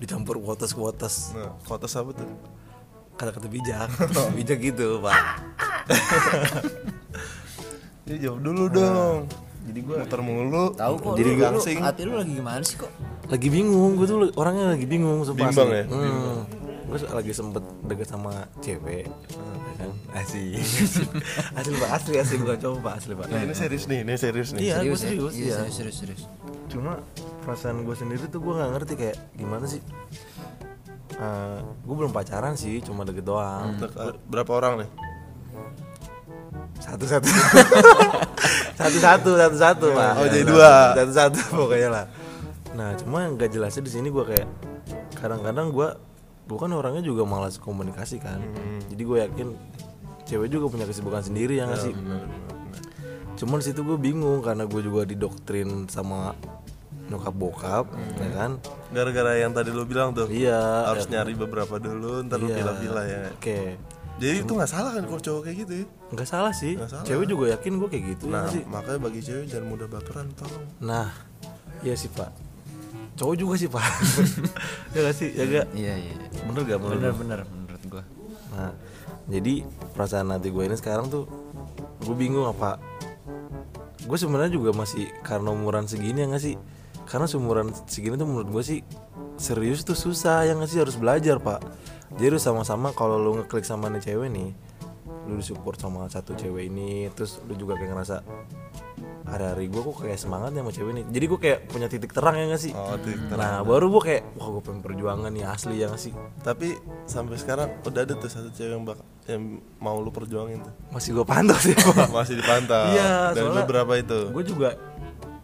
dicampur 0.03 0.35
kuotas 0.37 0.75
kuotas 0.75 1.31
nah 1.31 1.55
kotas 1.63 1.95
apa 1.95 2.11
tuh? 2.11 2.27
Kata-kata 3.13 3.47
bijak. 3.47 3.87
Bijak 4.37 4.59
gitu 4.59 4.99
pak. 4.99 5.15
Ya 8.03 8.15
jawab 8.19 8.43
dulu 8.43 8.63
dong. 8.67 9.31
Jadi 9.63 9.79
gue 9.79 9.95
muter 9.95 10.19
mulu. 10.19 10.75
Tahu 10.75 10.93
kok 10.99 11.15
jadi 11.15 11.31
lu, 11.31 11.39
gangsing 11.39 11.79
hati 11.79 12.03
lu 12.03 12.19
lagi 12.19 12.33
gimana 12.35 12.59
sih 12.67 12.75
kok? 12.75 12.91
lagi 13.31 13.47
bingung 13.47 13.95
gue 13.95 14.03
tuh 14.03 14.27
orangnya 14.35 14.75
lagi 14.75 14.83
bingung 14.83 15.23
sumpah 15.23 15.47
Bimbang 15.47 15.69
ya? 15.71 15.83
hmm. 15.87 16.35
gue 16.91 16.99
lagi 17.15 17.31
sempet 17.31 17.63
deket 17.87 18.11
sama 18.11 18.43
cewek. 18.59 19.07
Ya 19.07 19.73
kan? 19.79 19.89
Asli. 20.19 20.59
Asli 21.57 21.73
pak. 21.79 21.89
Asli 21.95 22.13
asli. 22.19 22.35
Bukan 22.43 22.59
cowok 22.59 22.79
pak. 22.83 22.93
Asli 22.99 23.13
pak. 23.15 23.25
Nah, 23.31 23.39
ini 23.47 23.55
serius 23.55 23.83
nih 23.87 23.99
ini 24.03 24.13
serius 24.19 24.49
nih. 24.51 24.61
Iya, 24.67 24.75
gue 24.83 24.91
ya? 24.91 24.99
serius, 24.99 25.33
Iya, 25.33 25.45
iya. 25.47 25.55
serius, 25.71 25.75
serius, 25.79 25.97
serius. 26.03 26.23
cuma 26.67 26.99
perasaan 27.43 27.83
gue 27.83 27.93
sendiri 27.93 28.25
tuh 28.27 28.39
gue 28.39 28.53
nggak 28.55 28.71
ngerti 28.73 28.93
kayak 28.95 29.17
gimana 29.35 29.65
sih. 29.67 29.81
Eh, 31.13 31.59
gue 31.61 31.95
belum 31.95 32.09
pacaran 32.09 32.55
sih 32.55 32.81
cuma 32.81 33.03
deket 33.03 33.23
doang. 33.23 33.77
Dek- 33.77 34.17
berapa 34.25 34.51
orang 34.55 34.73
nih? 34.83 34.89
Satu 36.79 37.05
satu 37.07 37.27
satu 38.75 38.97
satu 38.99 39.29
satu 39.37 39.57
satu 39.59 39.85
pak. 39.93 40.11
Oh, 40.19 40.27
jadi 40.27 40.43
dua. 40.43 40.73
satu 40.97 41.13
satu 41.13 41.39
pokoknya 41.63 41.89
lah. 41.91 42.05
Nah 42.73 42.97
cuma 42.97 43.23
yang 43.23 43.37
gak 43.37 43.53
jelasnya 43.53 43.85
di 43.85 43.91
sini 43.93 44.07
gue 44.09 44.25
kayak 44.25 44.47
kadang-kadang 45.15 45.69
gue 45.69 45.87
gue 46.43 46.57
kan 46.59 46.71
orangnya 46.75 47.03
juga 47.05 47.23
malas 47.23 47.55
komunikasi 47.55 48.19
kan. 48.19 48.41
Jadi 48.91 49.03
gue 49.03 49.17
yakin 49.23 49.47
cewek 50.23 50.49
juga 50.49 50.65
punya 50.71 50.87
kesibukan 50.87 51.19
sendiri 51.19 51.59
ya 51.59 51.67
nggak 51.67 51.83
sih? 51.83 51.93
cuman 53.33 53.59
situ 53.59 53.81
gue 53.81 53.97
bingung 53.97 54.39
karena 54.39 54.63
gue 54.63 54.81
juga 54.85 55.03
didoktrin 55.03 55.89
sama 55.89 56.37
nyokap 57.13 57.31
bokap 57.31 57.85
ya 58.17 58.29
kan 58.33 58.51
gara-gara 58.89 59.37
yang 59.37 59.51
tadi 59.51 59.69
lu 59.69 59.83
bilang 59.83 60.11
tuh 60.11 60.25
iya 60.27 60.57
harus 60.85 61.05
nyari 61.05 61.33
beberapa 61.33 61.77
dulu 61.77 62.25
ntar 62.25 62.37
lu 62.37 62.47
Iya. 62.47 62.57
pilih-pilih 62.57 63.05
ya 63.05 63.21
oke 63.31 63.59
jadi 64.13 64.35
itu 64.39 64.51
nggak 64.51 64.67
salah 64.67 64.91
kan 64.91 65.03
kalau 65.03 65.17
cowok 65.19 65.41
kayak 65.43 65.57
gitu 65.61 65.73
ya 65.75 65.85
nggak 66.11 66.27
salah 66.27 66.51
sih 66.51 66.73
Nggak 66.73 66.89
salah. 66.91 67.05
cewek 67.05 67.25
juga 67.27 67.45
yakin 67.51 67.73
gue 67.75 67.87
kayak 67.87 68.03
gitu 68.11 68.23
ya 68.25 68.31
nah 68.31 68.41
nggak 68.41 68.53
sih 68.53 68.63
makanya 68.65 68.99
bagi 68.99 69.19
cewek 69.21 69.45
jangan 69.47 69.65
mudah 69.67 69.87
baperan 69.87 70.27
tolong 70.33 70.65
Nah, 70.79 71.09
iya 71.79 71.93
sih 71.93 72.09
pak. 72.09 72.29
Cowok 73.13 73.35
juga 73.35 73.53
sih 73.55 73.67
pak. 73.67 73.85
ya 74.93 74.99
gak 75.01 75.15
sih, 75.15 75.29
ya 75.31 75.45
gak. 75.45 75.67
Iya, 75.71 75.93
iya. 75.95 76.13
Bener 76.43 76.61
gak 76.63 76.79
Bener, 76.79 76.97
lu? 77.07 77.15
bener 77.15 77.39
menurut 77.45 77.83
gua. 77.87 78.03
Nah, 78.51 78.73
jadi 79.27 79.61
perasaan 79.91 80.29
hati 80.29 80.49
gue 80.49 80.63
ini 80.63 80.73
sekarang 80.73 81.07
tuh, 81.07 81.29
gue 81.99 82.15
bingung 82.15 82.43
apa. 82.43 82.81
Gue 84.03 84.17
sebenarnya 84.17 84.51
juga 84.51 84.73
masih 84.73 85.07
karena 85.21 85.49
umuran 85.49 85.85
segini 85.85 86.19
ya 86.19 86.27
gak 86.27 86.41
sih. 86.43 86.55
Karena 87.05 87.25
seumuran 87.25 87.67
segini 87.85 88.13
tuh 88.13 88.25
menurut 88.25 88.49
gue 88.49 88.63
sih 88.63 88.79
serius 89.35 89.81
tuh 89.81 89.93
susah 89.93 90.43
yang 90.43 90.61
sih 90.63 90.77
harus 90.77 90.95
belajar 90.95 91.37
pak 91.37 91.59
jadi 92.13 92.29
lu 92.29 92.39
sama-sama 92.39 92.91
kalau 92.91 93.17
lu 93.17 93.35
ngeklik 93.35 93.63
sama 93.63 93.87
nih 93.87 94.01
cewek 94.01 94.29
nih 94.29 94.49
lu 95.23 95.35
disupport 95.35 95.77
sama 95.77 96.05
satu 96.05 96.33
cewek 96.33 96.67
ini 96.67 97.07
terus 97.09 97.39
lu 97.43 97.53
juga 97.53 97.73
kayak 97.73 97.91
ngerasa 97.91 98.17
hari-hari 99.23 99.65
gue 99.65 99.81
kok 99.81 99.97
kayak 99.97 100.15
semangat 100.17 100.51
ya 100.51 100.59
sama 100.59 100.71
cewek 100.71 100.91
ini 100.91 101.03
jadi 101.07 101.25
gue 101.25 101.39
kayak 101.39 101.59
punya 101.65 101.87
titik 101.87 102.11
terang 102.11 102.35
ya 102.35 102.45
gak 102.45 102.59
sih 102.61 102.71
Oh, 102.71 102.95
titik 102.97 103.23
terang. 103.25 103.39
nah 103.41 103.63
baru 103.63 103.87
gue 103.89 104.01
kayak 104.03 104.21
wah 104.35 104.47
gue 104.49 104.61
pengen 104.61 104.81
perjuangan 104.81 105.31
nih 105.31 105.45
asli 105.45 105.75
ya 105.75 105.87
gak 105.87 106.01
sih 106.01 106.13
Tapi 106.39 106.75
sampai 107.05 107.35
sekarang 107.37 107.71
udah 107.81 108.01
ada 108.01 108.13
tuh 108.13 108.27
satu 108.27 108.51
cewek 108.51 108.73
yang, 108.73 108.83
bak 108.83 108.99
yang 109.23 109.41
mau 109.79 109.95
lu 109.97 110.11
perjuangin 110.11 110.59
tuh. 110.59 110.73
masih 110.91 111.15
gue 111.15 111.23
pantau 111.23 111.55
sih 111.55 111.71
Masih 112.11 112.35
dipantau. 112.35 112.83
Iya, 112.91 113.31
Dan 113.31 113.43
soalnya- 113.47 113.63
beberapa 113.63 113.93
itu. 113.95 114.19
gue 114.29 114.43
juga 114.45 114.69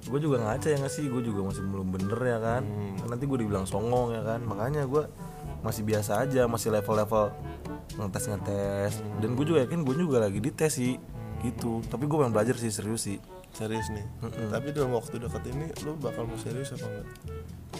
gue 0.01 0.19
juga 0.19 0.39
ngaca 0.39 0.63
ya 0.65 0.77
nggak 0.77 0.89
sih 0.89 1.05
gue 1.05 1.21
juga 1.21 1.43
masih 1.43 1.61
belum 1.61 1.87
bener 1.89 2.19
ya 2.19 2.37
kan 2.37 2.63
Hmm. 2.63 3.07
nanti 3.07 3.23
gue 3.25 3.37
dibilang 3.37 3.63
songong 3.63 4.13
ya 4.13 4.23
kan 4.23 4.39
makanya 4.41 4.83
gue 4.83 5.03
masih 5.59 5.83
biasa 5.83 6.23
aja 6.23 6.45
masih 6.45 6.71
level-level 6.71 7.35
ngetes 7.95 8.25
ngetes 8.25 8.93
Hmm. 8.95 9.19
dan 9.19 9.29
gue 9.33 9.45
juga 9.45 9.59
yakin 9.61 9.81
gue 9.81 9.95
juga 9.97 10.17
lagi 10.19 10.39
dites 10.39 10.71
sih 10.73 10.95
gitu 11.39 11.83
tapi 11.85 12.05
gue 12.05 12.15
pengen 12.15 12.31
belajar 12.31 12.55
sih 12.55 12.69
serius 12.69 13.03
sih 13.03 13.19
Serius 13.49 13.89
nih. 13.89 14.05
Tapi 14.45 14.69
dalam 14.69 14.93
waktu 14.93 15.17
dekat 15.17 15.41
ini 15.49 15.73
lu 15.81 15.97
bakal 15.97 16.29
mau 16.29 16.37
serius 16.37 16.69
apa 16.69 16.85
enggak? 16.85 17.07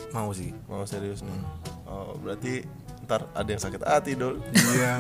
mau 0.10 0.34
sih 0.34 0.50
Mau 0.66 0.82
serius 0.82 1.22
nih. 1.22 1.40
Oh, 1.86 2.18
berarti 2.18 2.66
ntar 3.06 3.30
ada 3.32 3.46
yang 3.46 3.62
sakit 3.62 3.78
hati 3.80 4.18
dong. 4.18 4.42
iya 4.74 4.98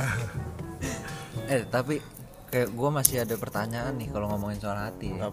Eh 1.49 1.65
tapi 1.65 1.97
kayak 2.49 2.69
gue 2.73 2.89
masih 2.89 3.21
ada 3.21 3.35
pertanyaan 3.37 3.93
nih 3.95 4.09
kalau 4.09 4.27
ngomongin 4.33 4.57
soal 4.57 4.77
hati 4.77 5.13
ya. 5.13 5.29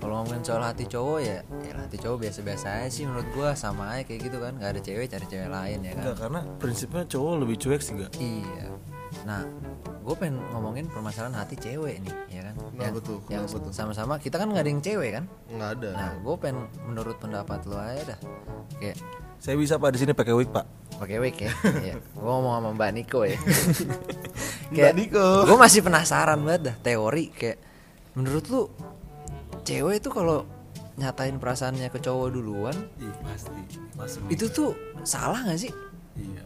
Kalau 0.00 0.14
ngomongin 0.20 0.42
soal 0.44 0.64
hati 0.64 0.84
cowok 0.88 1.18
ya, 1.20 1.38
ya 1.44 1.72
hati 1.76 1.96
cowok 2.00 2.28
biasa-biasa 2.28 2.66
aja 2.84 2.88
sih 2.90 3.04
menurut 3.04 3.28
gue 3.30 3.48
sama 3.54 3.92
aja 3.96 4.02
kayak 4.08 4.20
gitu 4.28 4.36
kan. 4.40 4.56
Gak 4.56 4.70
ada 4.76 4.80
cewek 4.80 5.06
cari 5.12 5.26
cewek 5.28 5.48
lain 5.52 5.78
ya 5.84 5.92
kan. 5.92 6.02
Enggak, 6.02 6.16
karena 6.18 6.40
prinsipnya 6.56 7.04
cowok 7.04 7.32
lebih 7.44 7.56
cuek 7.60 7.80
sih 7.84 7.92
gak 8.00 8.10
Iya. 8.16 8.66
Nah, 9.24 9.46
gue 10.02 10.14
pengen 10.18 10.42
ngomongin 10.50 10.90
permasalahan 10.90 11.36
hati 11.38 11.54
cewek 11.54 12.02
nih, 12.02 12.14
ya 12.28 12.40
kan? 12.50 12.54
Tuh? 12.58 13.20
Yang 13.30 13.54
Kenapa 13.54 13.56
tuh? 13.68 13.72
sama-sama 13.72 14.14
kita 14.18 14.36
kan 14.42 14.50
nggak 14.50 14.64
ada 14.66 14.70
yang 14.74 14.82
cewek 14.82 15.10
kan? 15.14 15.24
Enggak 15.48 15.70
ada. 15.78 15.90
Nah, 15.94 16.12
gue 16.18 16.34
pengen 16.40 16.58
menurut 16.88 17.16
pendapat 17.22 17.62
lo 17.70 17.78
aja 17.78 18.16
dah. 18.16 18.18
Kayak 18.82 18.98
saya 19.38 19.54
bisa 19.60 19.76
pak 19.76 19.92
di 19.92 19.98
sini 20.00 20.12
pakai 20.16 20.32
wig 20.34 20.48
pak 20.50 20.64
pakai 20.98 21.18
wig 21.18 21.36
ya. 21.36 21.52
Iya. 21.82 21.94
Gue 22.14 22.30
ngomong 22.30 22.54
sama 22.54 22.70
Mbak 22.74 22.90
Niko 22.94 23.20
ya. 23.26 23.38
Niko. 24.92 25.26
Gue 25.44 25.56
masih 25.56 25.80
penasaran 25.80 26.38
banget 26.40 26.62
dah 26.68 26.76
teori 26.82 27.24
kayak 27.30 27.58
menurut 28.14 28.44
lu 28.46 28.62
cewek 29.62 29.98
itu 29.98 30.08
kalau 30.08 30.44
nyatain 30.94 31.36
perasaannya 31.36 31.90
ke 31.90 31.98
cowok 31.98 32.28
duluan 32.30 32.76
iya 32.96 33.10
pasti 33.26 33.50
pasti 33.92 34.18
itu 34.30 34.46
tuh 34.46 34.70
salah 35.02 35.42
gak 35.42 35.58
sih? 35.58 35.72
iya 36.14 36.42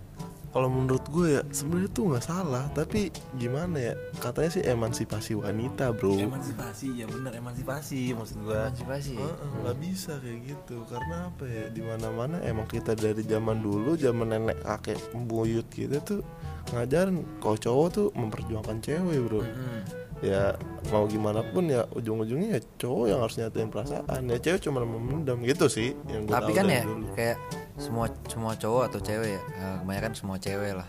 Kalau 0.49 0.73
menurut 0.73 1.05
gue 1.13 1.37
ya 1.37 1.43
sebenarnya 1.53 1.93
tuh 1.93 2.09
nggak 2.09 2.25
salah, 2.25 2.65
tapi 2.73 3.13
gimana 3.37 3.77
ya? 3.77 3.95
Katanya 4.17 4.49
sih 4.49 4.65
emansipasi 4.65 5.37
wanita, 5.37 5.93
bro. 5.93 6.17
emansipasi 6.17 6.89
ya 6.97 7.05
bener 7.05 7.37
emansipasi 7.37 8.17
maksud 8.17 8.41
gue 8.41 8.57
Emansipasi. 8.57 9.13
ya? 9.13 9.29
Heeh, 9.29 9.49
nggak 9.61 9.77
bisa 9.77 10.13
kayak 10.17 10.39
gitu 10.49 10.77
karena 10.89 11.29
apa 11.29 11.45
ya 11.45 11.65
di 11.69 11.83
mana 11.85 12.09
mana 12.09 12.37
emang 12.41 12.65
kita 12.65 12.97
dari 12.97 13.21
zaman 13.29 13.61
dulu 13.61 13.93
zaman 13.95 14.25
nenek 14.33 14.57
kakek 14.65 14.97
buyut 15.29 15.69
kita 15.69 16.01
tuh 16.01 16.25
ngajarin 16.71 17.17
kalau 17.39 17.57
cowok 17.57 17.87
tuh 17.91 18.07
memperjuangkan 18.13 18.77
cewek 18.79 19.19
bro 19.23 19.41
Hmm. 19.41 19.83
ya 20.19 20.59
mau 20.91 21.07
gimana 21.07 21.47
pun 21.47 21.65
ya 21.65 21.87
ujung-ujungnya 21.89 22.59
ya 22.59 22.61
cowok 22.77 23.05
yang 23.07 23.21
harus 23.23 23.37
nyatain 23.37 23.71
perasaan 23.71 24.21
ya 24.27 24.37
cewek 24.37 24.61
cuma 24.61 24.83
memendam 24.83 25.39
gitu 25.41 25.67
sih 25.67 25.95
yang 26.07 26.27
gue 26.27 26.35
Tapi 26.35 26.51
kan 26.53 26.67
ya 26.67 26.83
dulu. 26.83 27.07
kayak 27.15 27.39
semua 27.77 28.07
semua 28.27 28.53
cowok 28.53 28.83
atau 28.89 28.99
cewek 28.99 29.31
ya, 29.31 29.43
eh, 29.55 29.77
kebanyakan 29.81 30.13
semua 30.13 30.37
cewek 30.37 30.73
lah 30.75 30.89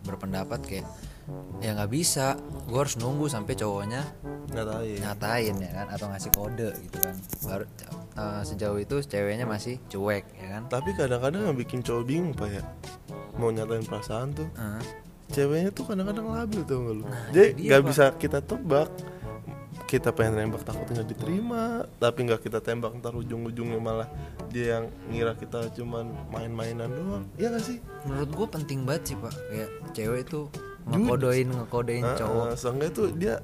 berpendapat 0.00 0.60
kayak 0.62 0.86
ya 1.58 1.76
nggak 1.76 1.92
bisa, 1.92 2.40
gue 2.64 2.78
harus 2.78 2.96
nunggu 2.96 3.28
sampai 3.28 3.52
cowoknya 3.52 4.00
nyatain 4.48 4.96
nyatain 4.98 5.54
ya 5.58 5.70
kan 5.74 5.86
atau 5.90 6.06
ngasih 6.08 6.32
kode 6.32 6.70
gitu 6.78 6.96
kan. 6.96 7.14
Baru 7.42 7.64
eh, 8.14 8.42
sejauh 8.42 8.78
itu 8.78 8.96
ceweknya 9.02 9.44
masih 9.44 9.76
cuek 9.84 10.24
ya 10.34 10.46
kan. 10.50 10.62
tapi 10.70 10.94
kadang-kadang 10.94 11.44
yang 11.44 11.56
bikin 11.56 11.82
cowok 11.82 12.04
bingung 12.04 12.32
pak 12.32 12.48
ya 12.48 12.62
mau 13.34 13.50
nyatain 13.50 13.82
perasaan 13.82 14.32
tuh 14.32 14.48
Heeh. 14.54 14.82
Ceweknya 15.28 15.70
tuh 15.70 15.84
kadang-kadang 15.86 16.26
labil 16.26 16.60
tuh 16.64 16.76
nggak 16.80 16.94
lu? 16.96 17.04
Nah, 17.04 17.22
jadi 17.30 17.50
nggak 17.56 17.82
bisa 17.84 18.04
kita 18.16 18.38
tebak. 18.40 18.88
Kita 19.88 20.12
pengen 20.12 20.36
nembak 20.52 20.68
takut 20.68 20.84
nggak 20.84 21.08
diterima. 21.08 21.80
Tapi 21.96 22.28
nggak 22.28 22.44
kita 22.44 22.60
tembak 22.60 22.92
ntar 23.00 23.16
ujung-ujungnya 23.16 23.80
malah 23.80 24.08
dia 24.52 24.76
yang 24.76 24.84
ngira 25.08 25.32
kita 25.32 25.72
cuman 25.72 26.12
main-mainan 26.28 26.92
doang. 26.92 27.24
Ya 27.40 27.48
nggak 27.48 27.64
sih? 27.64 27.80
Menurut 28.04 28.28
gue 28.36 28.46
penting 28.52 28.84
banget 28.84 29.12
sih 29.12 29.16
pak. 29.16 29.32
Kayak 29.48 29.70
cewek 29.96 30.20
itu 30.28 30.40
ngekodoin 30.88 31.48
ngekodein 31.48 32.04
Nah, 32.04 32.16
cowok. 32.20 32.44
eh, 32.52 32.56
seenggaknya 32.56 32.92
tuh 32.92 33.06
dia 33.16 33.34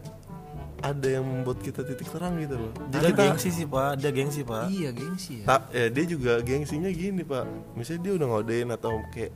ada 0.85 1.09
yang 1.09 1.25
membuat 1.25 1.65
kita 1.65 1.81
titik 1.81 2.13
terang 2.13 2.37
gitu 2.37 2.61
loh. 2.61 2.73
Dia 2.93 3.01
jadi 3.01 3.09
kita 3.17 3.23
gengsi 3.25 3.49
sih 3.49 3.65
pak. 3.65 3.91
Dia 4.05 4.11
gengsi 4.13 4.41
pak. 4.45 4.65
Iya 4.69 4.91
gengsi 4.93 5.33
ya. 5.41 5.45
Tak 5.49 5.63
ya 5.73 5.87
dia 5.89 6.05
juga 6.05 6.33
gengsinya 6.45 6.91
gini 6.93 7.23
pak. 7.25 7.45
Misalnya 7.73 8.01
dia 8.05 8.13
udah 8.21 8.27
ngodein 8.29 8.69
atau 8.69 9.01
kayak 9.17 9.33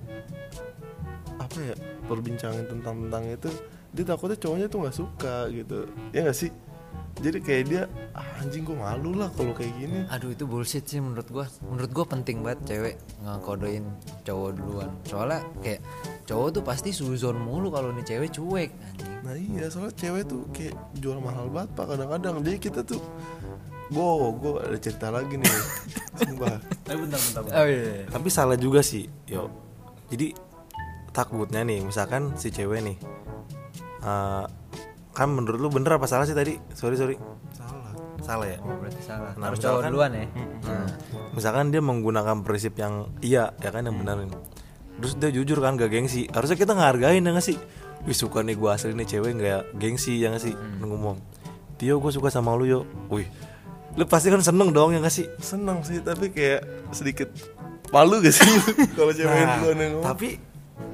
apa 1.41 1.57
ya 1.57 1.75
perbincangan 2.09 2.65
tentang 2.65 3.07
tentang 3.07 3.25
itu 3.29 3.51
dia 3.93 4.05
takutnya 4.05 4.37
cowoknya 4.41 4.67
tuh 4.69 4.79
nggak 4.85 4.97
suka 4.97 5.37
gitu. 5.53 5.79
Ya 6.13 6.25
nggak 6.25 6.37
sih? 6.37 6.51
Jadi 7.19 7.39
kayak 7.43 7.65
dia 7.67 7.83
ah, 8.15 8.23
anjing 8.39 8.63
gue 8.63 8.79
malu 8.79 9.11
lah 9.19 9.27
kalau 9.35 9.51
kayak 9.51 9.75
gini. 9.75 10.07
Aduh 10.07 10.31
itu 10.31 10.47
bullshit 10.47 10.87
sih 10.87 11.03
menurut 11.03 11.27
gue 11.27 11.45
menurut 11.67 11.91
gue 11.91 12.05
penting 12.07 12.47
banget 12.47 12.61
cewek 12.69 12.95
ngekodoin 13.27 13.85
cowok 14.23 14.51
duluan. 14.55 14.91
Soalnya 15.03 15.43
kayak 15.59 15.83
cowok 16.31 16.49
tuh 16.55 16.63
pasti 16.63 16.91
suzon 16.95 17.43
mulu 17.43 17.75
kalau 17.75 17.91
nih 17.91 18.07
cewek 18.07 18.31
cuek 18.31 18.71
anjing. 18.71 19.13
Nah 19.27 19.35
iya 19.35 19.67
soalnya 19.67 19.95
cewek 19.99 20.23
tuh 20.31 20.47
kayak 20.55 20.79
jual 21.03 21.19
mahal 21.19 21.51
banget 21.51 21.71
pak 21.75 21.87
kadang-kadang. 21.91 22.35
Jadi 22.47 22.57
kita 22.63 22.81
tuh 22.87 23.03
gue 23.91 24.09
gue 24.39 24.53
ada 24.63 24.79
cerita 24.79 25.07
lagi 25.11 25.35
nih. 25.43 25.51
Sumpah. 26.23 26.59
Tapi 26.87 26.99
bentar 27.03 27.19
bentar, 27.19 27.43
oh 27.51 27.67
iya. 27.67 28.07
Tapi 28.07 28.29
salah 28.31 28.55
juga 28.55 28.79
sih 28.79 29.11
yo. 29.27 29.51
Jadi 30.07 30.48
takutnya 31.19 31.61
nih 31.61 31.83
misalkan 31.83 32.39
si 32.39 32.49
cewek 32.49 32.79
nih 32.79 32.97
eh, 34.01 34.45
kan 35.11 35.29
menurut 35.29 35.59
lu 35.59 35.69
bener 35.69 35.99
apa 35.99 36.07
salah 36.07 36.23
sih 36.23 36.33
tadi? 36.33 36.55
Sorry 36.71 36.95
sorry. 36.95 37.19
Salah. 37.51 37.91
Salah 38.23 38.47
ya? 38.47 38.59
Oh 38.63 38.79
berarti 38.79 39.03
salah. 39.03 39.35
Nah, 39.35 39.51
harus 39.51 39.59
cowok 39.59 39.81
duluan 39.85 40.15
ya? 40.15 40.27
Hmm. 40.63 40.87
misalkan 41.35 41.71
dia 41.71 41.79
menggunakan 41.81 42.43
prinsip 42.43 42.75
yang 42.77 43.11
iya 43.19 43.51
ya 43.59 43.71
kan 43.71 43.83
yang 43.83 43.95
benerin 43.95 44.31
terus 44.99 45.15
dia 45.15 45.31
jujur 45.31 45.59
kan 45.59 45.75
gak 45.75 45.91
gengsi. 45.91 46.27
Harusnya 46.29 46.55
kita 46.55 46.75
ngehargain 46.75 47.19
ya 47.19 47.31
gak 47.31 47.43
sih? 47.45 47.59
Wih 48.03 48.15
suka 48.15 48.43
nih 48.43 48.55
gue 48.55 48.71
asli 48.71 48.95
nih 48.95 49.07
cewek 49.09 49.31
gak 49.37 49.63
gengsi 49.75 50.19
ya 50.19 50.31
gak 50.31 50.43
sih? 50.43 50.55
Ngomong 50.79 51.19
Tio 51.75 51.99
gue 51.99 52.11
suka 52.11 52.31
sama 52.31 52.55
lu 52.55 52.67
yo. 52.67 52.81
Wih 53.09 53.27
lu 53.95 54.07
pasti 54.07 54.31
kan 54.31 54.39
seneng 54.39 54.71
dong 54.71 54.95
ya 54.95 54.99
gak 54.99 55.11
sih? 55.11 55.27
Seneng 55.39 55.83
sih 55.83 55.99
tapi 55.99 56.31
kayak 56.31 56.63
sedikit 56.91 57.31
malu 57.91 58.19
gak 58.19 58.35
sih 58.35 58.47
kalau 58.99 59.11
cewek 59.11 59.31
Nah, 59.31 59.59
duluan 59.59 59.79
yang 59.79 59.91
ngomong? 59.99 60.07
tapi 60.07 60.29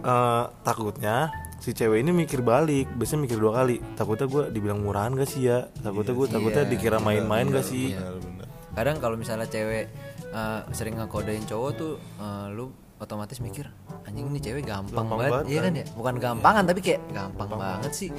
eh, 0.02 0.44
takutnya 0.62 1.30
si 1.56 1.72
cewek 1.72 1.96
ini 1.98 2.12
mikir 2.12 2.40
balik 2.40 2.92
biasanya 2.92 3.24
mikir 3.24 3.38
dua 3.38 3.52
kali. 3.56 3.80
Takutnya 3.94 4.26
gue 4.26 4.42
dibilang 4.50 4.80
murahan 4.80 5.12
gak 5.12 5.26
sih 5.26 5.46
ya? 5.46 5.64
Takutnya 5.74 6.12
gue 6.12 6.26
takutnya 6.30 6.62
Iya, 6.62 6.70
dikira 6.70 6.98
main-main 6.98 7.48
gak 7.48 7.64
sih? 7.64 7.92
iya. 7.92 8.00
Benar-benar. 8.04 8.46
kadang 8.74 8.96
kalau 8.98 9.14
misalnya 9.14 9.46
cewek 9.46 9.86
eh, 10.28 10.60
sering 10.70 10.98
ngekodein 10.98 11.44
cowok 11.44 11.70
tuh 11.74 11.92
eh, 12.18 12.46
lu 12.50 12.68
otomatis 12.94 13.38
mikir 13.38 13.68
anjing 14.02 14.26
ini 14.26 14.38
cewek 14.38 14.64
gampang, 14.64 15.04
Gampang 15.04 15.18
banget. 15.18 15.32
banget, 15.32 15.46
iya 15.46 15.58
kan 15.58 15.64
kan? 15.66 15.74
ya? 15.74 15.84
Bukan 15.92 16.14
gampangan 16.18 16.64
tapi 16.64 16.80
kayak 16.80 17.00
gampang, 17.10 17.48
banget 17.50 17.92
sih. 17.92 18.10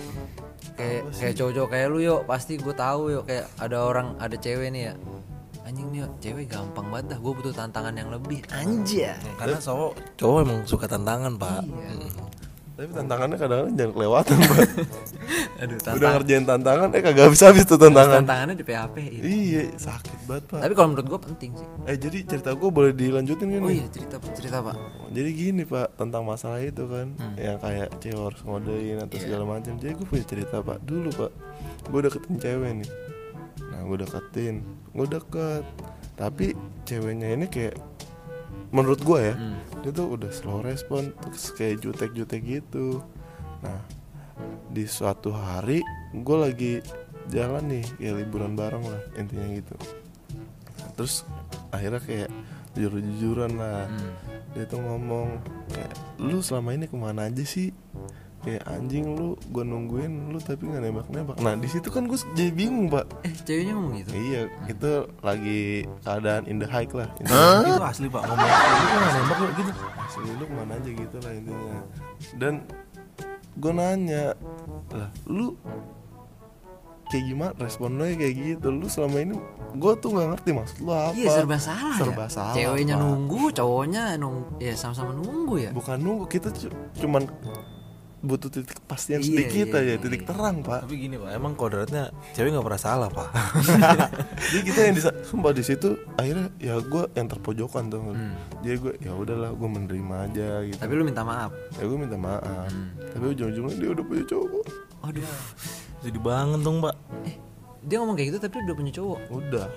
Kayak 0.74 1.02
kayak 1.12 1.34
cowok-cowok 1.36 1.70
kayak 1.70 1.88
lu 1.88 2.00
yuk. 2.02 2.22
Pasti 2.26 2.54
gue 2.56 2.76
tahu 2.76 3.02
yuk. 3.12 3.24
Kayak 3.26 3.46
ada 3.56 3.78
orang 3.80 4.08
ada 4.18 4.36
cewek 4.36 4.70
nih 4.70 4.84
ya 4.90 4.94
anjing 5.66 5.88
nih 5.90 6.06
cewek 6.22 6.46
gampang 6.46 6.88
banget 6.94 7.18
dah. 7.18 7.20
Gue 7.20 7.34
butuh 7.34 7.54
tantangan 7.54 7.94
yang 7.98 8.10
lebih. 8.14 8.46
Anjay 8.54 9.18
karena 9.42 9.58
cowok 9.58 9.92
cowok 10.14 10.38
emang 10.46 10.60
suka 10.70 10.86
tantangan 10.86 11.34
pak. 11.36 11.66
Iya. 11.66 11.90
Mm. 11.96 12.14
tapi 12.76 12.92
tantangannya 12.92 13.38
kadang-kadang 13.40 13.76
jangan 13.80 13.94
kelewatan 13.96 14.36
pak. 14.36 14.60
Aduh 15.64 15.78
udah 15.80 15.86
tantang 15.88 16.12
ngerjain 16.20 16.44
tantangan 16.44 16.88
eh 16.92 17.02
kagak 17.08 17.24
habis 17.32 17.40
habis 17.40 17.64
tuh 17.64 17.80
tantangan. 17.80 18.20
tantangannya 18.20 18.56
di 18.60 18.66
PHP 18.68 18.96
iya. 19.24 19.64
Sakit 19.80 20.20
banget 20.28 20.44
pak. 20.52 20.60
Tapi 20.60 20.74
kalau 20.76 20.88
menurut 20.92 21.08
gue 21.08 21.20
penting 21.24 21.52
sih. 21.56 21.68
Eh 21.88 21.96
jadi 21.96 22.18
cerita 22.28 22.52
gue 22.52 22.68
boleh 22.68 22.92
dilanjutin 22.92 23.48
kan 23.48 23.62
oh 23.64 23.72
nih? 23.72 23.80
iya 23.80 23.88
cerita 23.88 24.16
cerita 24.36 24.58
pak. 24.60 24.76
Jadi 25.16 25.30
gini 25.32 25.64
pak 25.64 25.88
tentang 25.96 26.28
masalah 26.28 26.60
itu 26.60 26.84
kan. 26.84 27.16
Hmm. 27.16 27.36
yang 27.40 27.58
kayak 27.64 27.90
cewek 28.04 28.24
harus 28.28 28.42
ngodein 28.44 28.98
atau 29.00 29.16
Iya. 29.16 29.24
segala 29.24 29.44
macam. 29.48 29.74
Jadi 29.80 29.92
gue 29.96 30.08
punya 30.12 30.26
cerita 30.28 30.56
pak. 30.60 30.78
Dulu 30.84 31.10
pak 31.16 31.32
gue 31.88 32.00
deketin 32.12 32.36
cewek 32.44 32.72
nih 32.84 32.90
gue 33.86 33.98
deketin. 34.02 34.66
Gue 34.92 35.08
deket. 35.08 35.64
Tapi 36.16 36.56
ceweknya 36.84 37.36
ini 37.36 37.46
kayak 37.48 37.76
menurut 38.74 39.00
gue 39.00 39.20
ya 39.32 39.36
Hmm. 39.36 39.56
dia 39.84 39.92
tuh 39.94 40.18
udah 40.20 40.32
slow 40.34 40.60
respon 40.60 41.16
terus 41.24 41.54
kayak 41.56 41.80
jutek-jutek 41.80 42.42
gitu. 42.44 43.00
Nah 43.64 43.80
di 44.68 44.84
suatu 44.84 45.32
hari 45.32 45.80
gue 46.12 46.38
lagi 46.38 46.74
jalan 47.32 47.64
nih 47.72 47.86
kayak 47.96 48.16
liburan 48.20 48.54
bareng 48.54 48.84
lah 48.84 49.02
intinya 49.16 49.48
gitu. 49.56 49.76
Nah, 50.82 50.90
terus 50.98 51.24
akhirnya 51.72 52.02
kayak 52.04 52.30
jujur 52.76 53.00
jujuran 53.00 53.56
lah. 53.56 53.88
Hmm. 53.88 54.12
dia 54.56 54.64
tuh 54.68 54.80
ngomong 54.80 55.36
kayak 55.68 55.92
lu 56.20 56.40
selama 56.40 56.72
ini 56.76 56.88
ke 56.88 56.96
mana 56.96 57.28
aja 57.28 57.44
sih 57.44 57.76
kayak 58.46 58.62
anjing 58.70 59.18
lu 59.18 59.34
gue 59.50 59.64
nungguin 59.66 60.30
lu 60.30 60.38
tapi 60.38 60.70
nggak 60.70 60.82
nembak 60.86 61.08
nembak 61.10 61.36
nah 61.42 61.58
di 61.58 61.66
situ 61.66 61.90
kan 61.90 62.06
gue 62.06 62.14
jadi 62.38 62.54
bingung 62.54 62.94
pak. 62.94 63.10
Eh 63.26 63.34
ceweknya 63.34 63.74
ngomong 63.74 63.94
gitu. 63.98 64.10
iya 64.14 64.42
itu 64.70 64.92
lagi 65.26 65.62
keadaan 66.06 66.46
in 66.46 66.62
the 66.62 66.70
high 66.70 66.86
lah 66.94 67.10
in 67.18 67.26
the 67.26 67.34
itu 67.66 67.82
asli 67.82 68.06
pak 68.06 68.22
ngomong 68.22 68.46
itu 68.46 68.86
kan 68.86 69.12
nembak 69.18 69.38
lu 69.42 69.48
gitu? 69.58 69.72
Asli 69.98 70.30
lu 70.30 70.44
ke 70.46 70.54
mana 70.54 70.74
aja 70.78 70.90
gitu 70.94 71.16
lah 71.26 71.32
intinya. 71.34 71.78
Dan 72.38 72.54
gue 73.58 73.72
nanya 73.74 74.24
lah 74.94 75.10
lu 75.26 75.58
kayak 77.10 77.26
gimana? 77.26 77.52
Respon 77.58 77.98
lo 77.98 78.06
kayak 78.06 78.34
gitu. 78.38 78.68
Lu 78.70 78.86
selama 78.86 79.18
ini 79.22 79.36
gue 79.76 79.94
tuh 79.98 80.10
nggak 80.14 80.28
ngerti 80.38 80.50
maksud 80.54 80.78
lu 80.86 80.92
apa. 80.94 81.18
Iya 81.18 81.30
serba 81.34 81.58
salah 81.58 81.96
serba 81.98 82.26
ya. 82.26 82.30
salah 82.30 82.54
Ceweknya 82.54 82.96
nunggu, 83.02 83.50
cowoknya 83.52 84.22
nunggu, 84.22 84.62
ya 84.62 84.74
sama-sama 84.78 85.18
nunggu 85.18 85.56
ya. 85.66 85.72
bukan 85.74 85.98
nunggu 85.98 86.26
kita 86.30 86.54
cu- 86.54 86.74
cuman 87.02 87.26
butuh 88.26 88.50
titik 88.50 88.76
kepastian 88.76 89.18
Iya, 89.18 89.28
sedikit 89.28 89.68
iya, 89.68 89.78
aja 89.78 89.88
iya, 89.88 89.98
titik 89.98 90.22
iya. 90.22 90.28
terang 90.28 90.58
pak 90.60 90.80
tapi 90.82 90.96
gini 90.98 91.16
pak 91.16 91.30
emang 91.32 91.54
kodratnya 91.54 92.04
cewek 92.32 92.50
nggak 92.50 92.66
pernah 92.66 92.82
salah 92.82 93.08
pak 93.08 93.30
jadi 94.50 94.62
kita 94.64 94.80
yang 94.82 94.96
bisa 94.96 95.10
sumpah 95.30 95.52
di 95.52 95.62
situ 95.62 95.90
akhirnya 96.14 96.50
ya 96.58 96.78
gue 96.78 97.04
yang 97.12 97.28
terpojokan 97.28 97.84
tuh 97.88 98.02
Hmm. 98.06 98.34
jadi 98.60 98.76
gue 98.78 98.94
ya 99.00 99.12
udahlah 99.12 99.52
gue 99.52 99.68
menerima 99.68 100.16
aja 100.24 100.48
gitu 100.64 100.78
Tapi 100.78 100.94
lu 100.94 101.04
minta 101.04 101.22
maaf. 101.22 101.52
ya 101.74 101.84
gue 101.84 101.98
minta 101.98 102.16
maaf 102.16 102.44
Hmm. 102.66 102.90
tapi 103.08 103.26
ujung-ujungnya 103.32 103.76
dia 103.76 103.90
udah 103.92 104.04
punya 104.04 104.24
cowok 104.26 104.66
Aduh. 105.04 105.26
jadi 106.02 106.18
banget 106.20 106.60
dong 106.62 106.78
pak 106.80 106.96
Eh, 107.24 107.36
dia 107.82 107.98
ngomong 107.98 108.16
kayak 108.16 108.28
gitu 108.30 108.40
tapi 108.42 108.56
udah 108.60 108.76
punya 108.76 108.92
cowok. 108.92 109.20
udah 109.30 109.68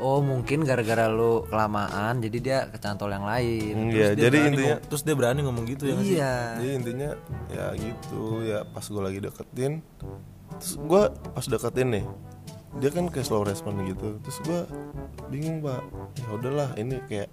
Oh, 0.00 0.18
mungkin 0.18 0.64
gara-gara 0.64 1.06
lu 1.06 1.44
kelamaan 1.44 2.18
jadi 2.18 2.38
dia 2.40 2.58
kecantol 2.66 3.08
yang 3.08 3.22
lain. 3.22 3.92
Iya, 3.92 4.16
Dia 4.16 4.26
jadi 4.26 4.36
intinya 4.46 4.74
ngom- 4.74 4.84
terus 4.88 5.02
dia 5.02 5.12
berani 5.12 5.40
ngomong 5.40 5.64
gitu 5.66 5.84
ya? 5.84 5.96
Iya. 5.96 6.34
jadi 6.56 6.70
intinya 6.74 7.10
ya 7.48 7.66
gitu 7.74 8.22
ya 8.42 8.64
pas 8.64 8.82
gue 8.82 8.96
lagi 8.98 9.20
deketin 9.20 9.72
terus 10.52 10.74
gue 10.76 11.02
pas 11.30 11.44
deketin 11.46 11.88
nih 11.90 12.04
dia 12.72 12.88
kan 12.88 13.04
kayak 13.06 13.22
slow 13.22 13.42
respon 13.42 13.76
gitu 13.84 14.16
terus 14.20 14.38
gue 14.40 14.60
bingung 15.28 15.60
pak 15.60 15.84
ya 16.16 16.28
udahlah 16.32 16.68
ini 16.74 16.96
kayak 17.04 17.28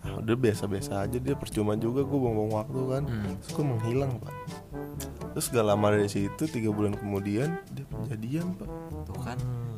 ah, 0.00 0.16
udah 0.16 0.36
biasa-biasa 0.36 1.04
aja 1.04 1.18
dia 1.18 1.34
percuma 1.34 1.74
juga 1.74 2.00
gue 2.00 2.14
buang-buang 2.14 2.52
waktu 2.54 2.80
kan 2.88 3.02
terus 3.36 3.50
gue 3.52 3.64
menghilang 3.66 4.12
pak 4.16 4.34
terus 5.30 5.46
gak 5.48 5.62
lama 5.64 5.90
dari 5.90 6.06
situ 6.06 6.42
tiga 6.46 6.70
bulan 6.70 6.94
kemudian 6.94 7.60
dia 7.68 7.84
kejadian 7.84 8.56
pak 8.56 8.68
Tuh 9.04 9.20
kan. 9.20 9.36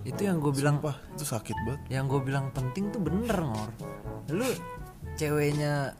Itu 0.08 0.24
yang 0.24 0.40
gue 0.40 0.52
bilang 0.56 0.80
Sumpah, 0.80 0.96
itu 1.12 1.24
sakit 1.28 1.56
banget. 1.68 1.80
yang 1.92 2.08
gue 2.08 2.20
bilang 2.24 2.48
penting 2.56 2.88
tuh 2.88 3.00
bener 3.04 3.36
ngor 3.44 3.70
lu 4.32 4.48
ceweknya 5.20 5.92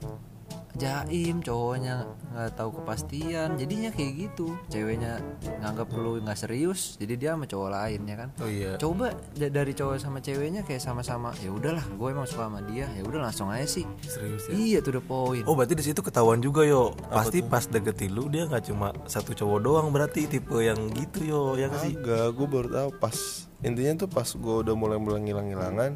jaim 0.75 1.39
cowoknya 1.39 2.03
nggak 2.29 2.51
tahu 2.53 2.69
kepastian 2.75 3.55
jadinya 3.55 3.89
kayak 3.89 4.11
gitu 4.21 4.53
ceweknya 4.67 5.17
nganggap 5.59 5.89
lu 5.91 6.19
nggak 6.19 6.35
serius 6.35 6.93
jadi 6.95 7.13
dia 7.15 7.29
sama 7.33 7.45
cowok 7.45 7.69
lain 7.71 8.01
ya 8.03 8.15
kan 8.15 8.29
Oh 8.37 8.45
iya. 8.45 8.71
coba 8.75 9.09
da- 9.33 9.49
dari 9.49 9.71
cowok 9.71 9.97
sama 9.97 10.19
ceweknya 10.19 10.61
kayak 10.61 10.79
sama-sama 10.79 11.33
ya 11.39 11.49
udahlah 11.49 11.81
gue 11.81 12.07
emang 12.07 12.23
suka 12.23 12.45
sama 12.45 12.61
dia 12.63 12.85
ya 12.87 13.01
udah 13.01 13.19
langsung 13.21 13.49
aja 13.49 13.65
sih 13.65 13.85
Serius 14.01 14.45
ya? 14.45 14.53
iya 14.53 14.77
tuh 14.79 14.93
the 14.93 15.01
point 15.01 15.41
Oh 15.43 15.53
berarti 15.53 15.73
di 15.73 15.83
situ 15.83 15.99
ketahuan 15.99 16.37
juga 16.37 16.61
yo. 16.61 16.93
Pasti 17.09 17.41
pas 17.41 17.63
deketin 17.63 18.11
lu 18.11 18.27
dia 18.27 18.45
nggak 18.45 18.63
cuma 18.65 18.93
satu 19.05 19.31
cowok 19.31 19.59
doang 19.59 19.87
berarti 19.89 20.27
tipe 20.27 20.59
yang 20.59 20.91
gitu 20.91 21.19
yo 21.23 21.41
ya 21.53 21.65
nggak 21.67 21.81
sih? 21.81 21.93
Agak, 21.95 22.27
gue 22.31 22.47
baru 22.47 22.67
tahu 22.69 22.89
pas 22.95 23.17
intinya 23.59 23.93
tuh 23.97 24.09
pas 24.09 24.27
gue 24.27 24.55
udah 24.61 24.71
mulai 24.73 24.95
mulai 24.95 25.19
ngilang-ngilangan 25.21 25.91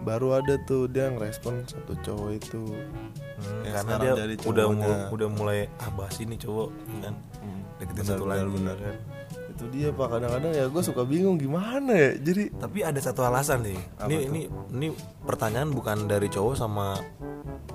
baru 0.00 0.28
ada 0.36 0.54
tuh 0.60 0.86
dia 0.86 1.08
ngerespon 1.08 1.62
satu 1.64 1.92
cowok 1.98 2.30
itu 2.34 2.62
Hmm, 3.38 3.62
Yang 3.62 3.74
karena 3.76 3.94
dia 3.96 4.12
jadi 4.16 4.34
udah 4.44 4.66
mu- 4.68 5.06
udah 5.10 5.28
mulai 5.30 5.58
abas 5.80 6.18
ini 6.18 6.34
cowok 6.34 6.74
kan 6.98 7.14
deketin 7.78 7.94
Benar, 7.96 8.10
satu 8.12 8.24
lagi 8.26 8.46
benar. 8.48 8.76
kan. 8.76 8.96
itu 9.48 9.64
dia 9.68 9.88
pak 9.90 10.06
kadang-kadang 10.08 10.52
ya 10.52 10.64
gue 10.66 10.82
suka 10.84 11.02
bingung 11.02 11.34
gimana 11.34 11.90
ya 11.90 12.10
jadi 12.16 12.50
Tapi 12.52 12.78
ada 12.80 12.98
satu 12.98 13.22
alasan 13.22 13.62
nih. 13.64 13.78
Ini 14.00 14.16
ini 14.24 14.40
ini 14.72 14.86
pertanyaan 15.20 15.70
bukan 15.70 16.06
dari 16.06 16.26
cowok 16.26 16.54
sama 16.54 16.98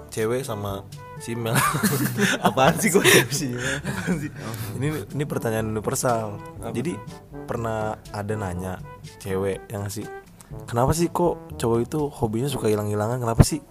cewek 0.10 0.44
sama 0.44 0.84
si 1.18 1.32
Mel. 1.34 1.56
Apaan 2.42 2.76
sih 2.78 2.88
gue 2.90 3.04
sih? 3.30 3.52
Ini 4.74 4.88
ini 5.10 5.24
pertanyaan 5.24 5.68
universal. 5.70 6.40
Jadi 6.66 6.96
pernah 7.44 7.96
ada 8.10 8.34
nanya 8.34 8.80
cewek 9.18 9.68
yang 9.68 9.88
sih 9.88 10.04
Kenapa 10.70 10.92
sih 10.96 11.12
kok 11.12 11.58
cowok 11.60 11.80
itu 11.84 12.00
hobinya 12.10 12.50
suka 12.50 12.72
hilang-hilangan? 12.72 13.22
Kenapa 13.22 13.44
sih? 13.46 13.62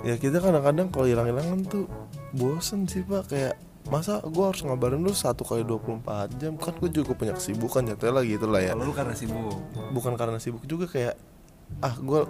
ya 0.00 0.16
kita 0.16 0.40
kadang-kadang 0.40 0.88
kalau 0.88 1.06
hilang-hilangan 1.08 1.60
tuh 1.68 1.84
bosen 2.32 2.88
sih 2.88 3.04
pak 3.04 3.28
kayak 3.28 3.54
masa 3.88 4.20
gue 4.22 4.44
harus 4.44 4.60
ngabarin 4.64 5.00
lu 5.00 5.12
satu 5.12 5.42
kali 5.42 5.64
24 5.64 6.36
jam 6.40 6.54
kan 6.56 6.76
gue 6.76 6.90
juga 6.92 7.16
punya 7.16 7.34
kesibukan 7.36 7.84
jatuhnya 7.92 8.12
lah 8.12 8.24
gitu 8.24 8.46
lah 8.46 8.60
ya 8.60 8.72
lu 8.76 8.92
karena 8.92 9.16
sibuk. 9.16 9.56
bukan 9.92 10.14
karena 10.20 10.36
sibuk 10.36 10.64
juga 10.68 10.86
kayak 10.88 11.16
ah 11.80 11.96
gue 11.96 12.20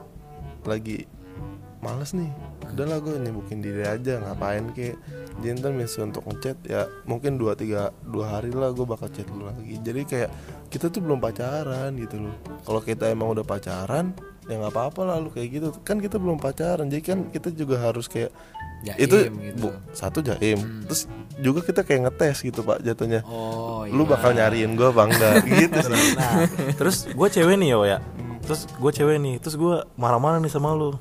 lagi 0.67 1.07
males 1.81 2.13
nih 2.13 2.31
udahlah 2.71 3.03
gue 3.03 3.19
nyibukin 3.19 3.65
diri 3.65 3.83
aja 3.83 4.21
ngapain 4.21 4.71
kek 4.77 4.95
jadi 5.41 5.59
ntar 5.59 5.73
misalnya 5.73 6.17
untuk 6.17 6.25
ngechat 6.29 6.59
ya 6.69 6.85
mungkin 7.09 7.41
dua 7.41 7.57
tiga 7.57 7.91
dua 8.05 8.39
hari 8.39 8.53
lah 8.53 8.71
gue 8.71 8.85
bakal 8.85 9.09
chat 9.11 9.27
lu 9.33 9.49
lagi 9.49 9.81
jadi 9.81 10.03
kayak 10.07 10.31
kita 10.71 10.87
tuh 10.87 11.01
belum 11.01 11.19
pacaran 11.19 11.91
gitu 11.95 12.17
loh 12.21 12.35
kalau 12.63 12.81
kita 12.81 13.07
emang 13.07 13.31
udah 13.31 13.43
pacaran 13.43 14.15
ya 14.47 14.55
nggak 14.57 14.71
apa-apa 14.71 15.01
lah 15.05 15.17
lu 15.19 15.29
kayak 15.29 15.49
gitu 15.53 15.69
kan 15.81 15.99
kita 15.99 16.17
belum 16.17 16.39
pacaran 16.39 16.87
jadi 16.87 17.03
kan 17.05 17.19
kita 17.29 17.51
juga 17.51 17.79
harus 17.81 18.07
kayak 18.07 18.31
Jaim 18.81 18.97
itu 18.99 19.17
gitu. 19.29 19.61
bu- 19.61 19.77
satu 19.93 20.19
jaim 20.21 20.57
terus 20.89 21.05
juga 21.37 21.61
kita 21.61 21.85
kayak 21.85 22.09
ngetes 22.09 22.41
gitu 22.41 22.63
pak 22.63 22.81
jatuhnya 22.81 23.21
oh 23.23 23.85
iya 23.85 23.93
lu 23.93 24.03
bakal 24.03 24.33
nyariin 24.33 24.73
gue 24.73 24.89
apa 24.89 25.03
enggak 25.05 25.35
gitu 25.61 25.77
sih 25.83 26.15
Nah, 26.17 26.49
terus 26.73 27.05
gue 27.07 27.29
cewek 27.29 27.57
nih 27.57 27.71
yo 27.71 27.85
ya. 27.85 27.99
Terus 28.41 28.67
gue 28.67 28.91
cewek 28.91 29.21
nih, 29.21 29.37
terus 29.37 29.55
gue 29.55 29.85
marah-marah 29.95 30.41
nih 30.41 30.49
sama 30.49 30.73
lu. 30.73 30.97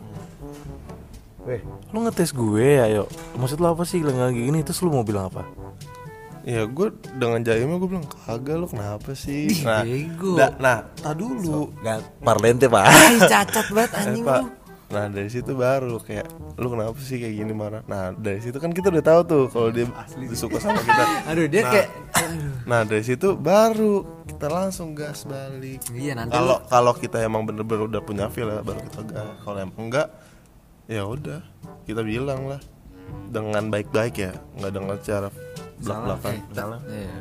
Weh, 1.41 1.63
lu 1.89 2.03
ngetes 2.03 2.29
gue 2.29 2.61
ya, 2.77 2.85
yo. 2.91 3.03
Maksud 3.33 3.57
lu 3.57 3.65
apa 3.65 3.81
sih 3.81 4.03
lagi 4.03 4.37
gini? 4.37 4.59
Terus 4.61 4.83
lu 4.83 4.91
mau 4.91 5.01
bilang 5.01 5.31
apa? 5.33 5.47
Ya 6.41 6.63
gue 6.63 6.87
dengan 7.13 7.39
jaimnya 7.39 7.75
gue 7.75 7.89
bilang 7.89 8.07
kagak 8.07 8.55
lo 8.55 8.65
kenapa 8.65 9.11
sih 9.11 9.51
Nah, 9.61 9.83
bego. 9.83 10.33
da- 10.33 10.55
nah 10.55 10.77
tak 10.95 11.15
dulu 11.15 11.69
Gak 11.77 11.99
parlente 12.19 12.65
pak. 12.65 12.85
Ih, 12.87 13.19
cacat 13.23 13.65
banget 13.69 13.91
Eh, 13.91 14.01
anjing 14.01 14.23
Pak. 14.23 14.39
lu 14.39 14.47
Nah 14.89 15.05
dari 15.05 15.29
situ 15.29 15.53
baru 15.53 15.99
kayak 15.99 16.25
lu 16.55 16.67
kenapa 16.67 16.97
sih 16.97 17.17
kayak 17.17 17.35
gini 17.35 17.53
marah 17.53 17.85
Nah 17.85 18.09
dari 18.11 18.39
situ 18.39 18.57
kan 18.57 18.71
kita 18.71 18.89
udah 18.89 19.03
tahu 19.03 19.21
tuh 19.23 19.43
kalau 19.47 19.69
dia 19.69 19.85
suka 20.31 20.57
sama 20.57 20.79
kita 20.79 21.03
aduh 21.25 21.45
dia 21.45 21.61
Nah. 21.61 21.69
kayak 21.69 21.87
aduh. 22.15 22.53
Nah 22.65 22.81
dari 22.83 23.03
situ 23.03 23.27
baru 23.35 23.93
kita 24.25 24.47
langsung 24.47 24.91
gas 24.91 25.23
balik 25.23 25.77
iya 25.91 26.17
nanti 26.17 26.33
Kalau 26.33 26.57
kalau 26.65 26.93
kita 26.93 27.19
emang 27.19 27.45
bener-bener 27.45 27.85
udah 27.85 28.01
punya 28.01 28.25
feel 28.27 28.49
ya 28.49 28.59
baru 28.59 28.81
kita 28.81 29.01
gas 29.05 29.29
Kalau 29.39 29.57
emang 29.59 29.77
enggak 29.77 30.07
ya 30.87 31.05
udah 31.05 31.45
kita 31.83 32.01
bilang 32.01 32.47
lah 32.47 32.61
dengan 33.27 33.69
baik-baik 33.69 34.15
ya 34.15 34.33
nggak 34.55 34.71
dengan 34.71 34.97
cara 35.81 35.97
belak-belakan 36.05 36.31
Eh, 36.31 36.39
tak- 36.49 36.83
iya. 36.89 37.19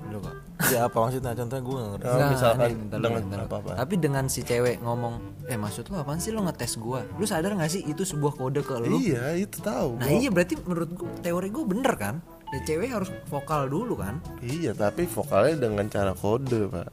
Dulu, 0.00 0.18
Pak. 0.18 0.34
ya 0.66 0.80
apa 0.84 0.96
maksudnya? 0.98 1.32
Contohnya 1.32 1.62
gue 1.62 1.74
gak 1.74 1.88
ngerti. 1.92 2.04
Nah, 2.04 2.28
misalkan 2.28 2.58
nih, 2.58 2.74
bentar 2.74 2.98
dengan 2.98 3.20
bentar 3.20 3.38
dulu. 3.38 3.48
apa-apa. 3.48 3.70
Tapi 3.76 3.94
dengan 3.96 4.24
si 4.26 4.40
cewek 4.42 4.76
ngomong, 4.80 5.14
eh 5.46 5.54
maksud 5.56 5.84
lu 5.84 5.96
apaan 5.96 6.18
sih 6.18 6.30
lu 6.30 6.40
ngetes 6.40 6.72
gua? 6.76 7.00
Lu 7.14 7.24
sadar 7.24 7.52
gak 7.54 7.68
sih 7.68 7.82
itu 7.82 8.02
sebuah 8.02 8.32
kode 8.32 8.60
ke 8.60 8.74
lu? 8.76 8.96
Iya 8.96 9.24
itu 9.38 9.58
tahu 9.60 9.96
Nah 9.96 10.06
gua. 10.06 10.16
iya 10.16 10.28
berarti 10.28 10.54
menurut 10.58 10.90
gua 10.92 11.08
teori 11.20 11.48
gua 11.48 11.64
bener 11.64 11.94
kan? 11.94 12.14
Ya 12.48 12.58
cewek 12.60 12.90
harus 12.90 13.08
vokal 13.24 13.66
dulu 13.66 13.94
kan? 13.96 14.18
Iya 14.40 14.74
tapi 14.74 15.06
vokalnya 15.06 15.54
dengan 15.60 15.86
cara 15.86 16.10
kode 16.12 16.66
pak 16.66 16.90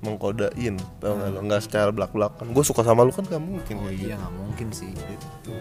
Mengkodain 0.00 0.78
tau 0.96 1.12
nggak 1.12 1.28
lo 1.28 1.38
Nggak 1.42 1.60
secara 1.60 1.90
belak-belakan 1.90 2.46
Gue 2.50 2.62
suka 2.62 2.80
sama 2.80 3.02
lu 3.02 3.10
kan 3.10 3.20
gak 3.22 3.36
mungkin 3.38 3.74
Oh 3.80 3.90
iya 3.90 4.14
nggak 4.14 4.32
mungkin 4.32 4.68
sih. 4.70 4.88
gitu 4.88 5.52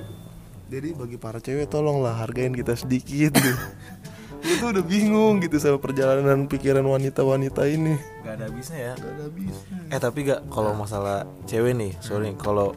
Jadi 0.70 0.94
bagi 0.94 1.18
para 1.18 1.38
cewek 1.38 1.68
tolonglah 1.68 2.14
hargain 2.16 2.54
kita 2.54 2.72
sedikit 2.74 3.34
Gue 4.40 4.56
tuh 4.56 4.70
udah 4.72 4.86
bingung 4.88 5.44
gitu 5.44 5.60
sama 5.60 5.78
perjalanan 5.78 6.48
pikiran 6.48 6.84
wanita-wanita 6.88 7.68
ini 7.68 8.00
Gak 8.24 8.40
ada 8.40 8.44
habisnya 8.48 8.80
ya. 8.80 8.94
Gak 8.96 9.12
ada 9.20 9.26
bisa 9.36 9.62
Eh 9.92 10.00
tapi 10.00 10.20
gak 10.28 10.48
kalau 10.48 10.72
masalah 10.74 11.28
cewek 11.44 11.76
nih, 11.76 11.92
sorry 12.00 12.32
kalau 12.40 12.76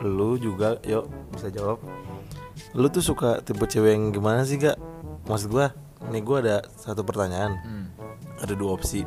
lu 0.00 0.40
juga, 0.40 0.80
yuk 0.86 1.10
bisa 1.34 1.52
jawab. 1.52 1.82
Lu 2.72 2.88
tuh 2.88 3.04
suka 3.04 3.44
tipe 3.44 3.66
cewek 3.66 3.92
yang 3.92 4.14
gimana 4.14 4.46
sih 4.46 4.56
gak? 4.56 4.78
Maksud 5.28 5.52
gua, 5.52 5.74
nih 6.08 6.22
gua 6.24 6.38
ada 6.40 6.56
satu 6.78 7.04
pertanyaan. 7.04 7.58
Ada 8.40 8.56
dua 8.56 8.78
opsi. 8.78 9.04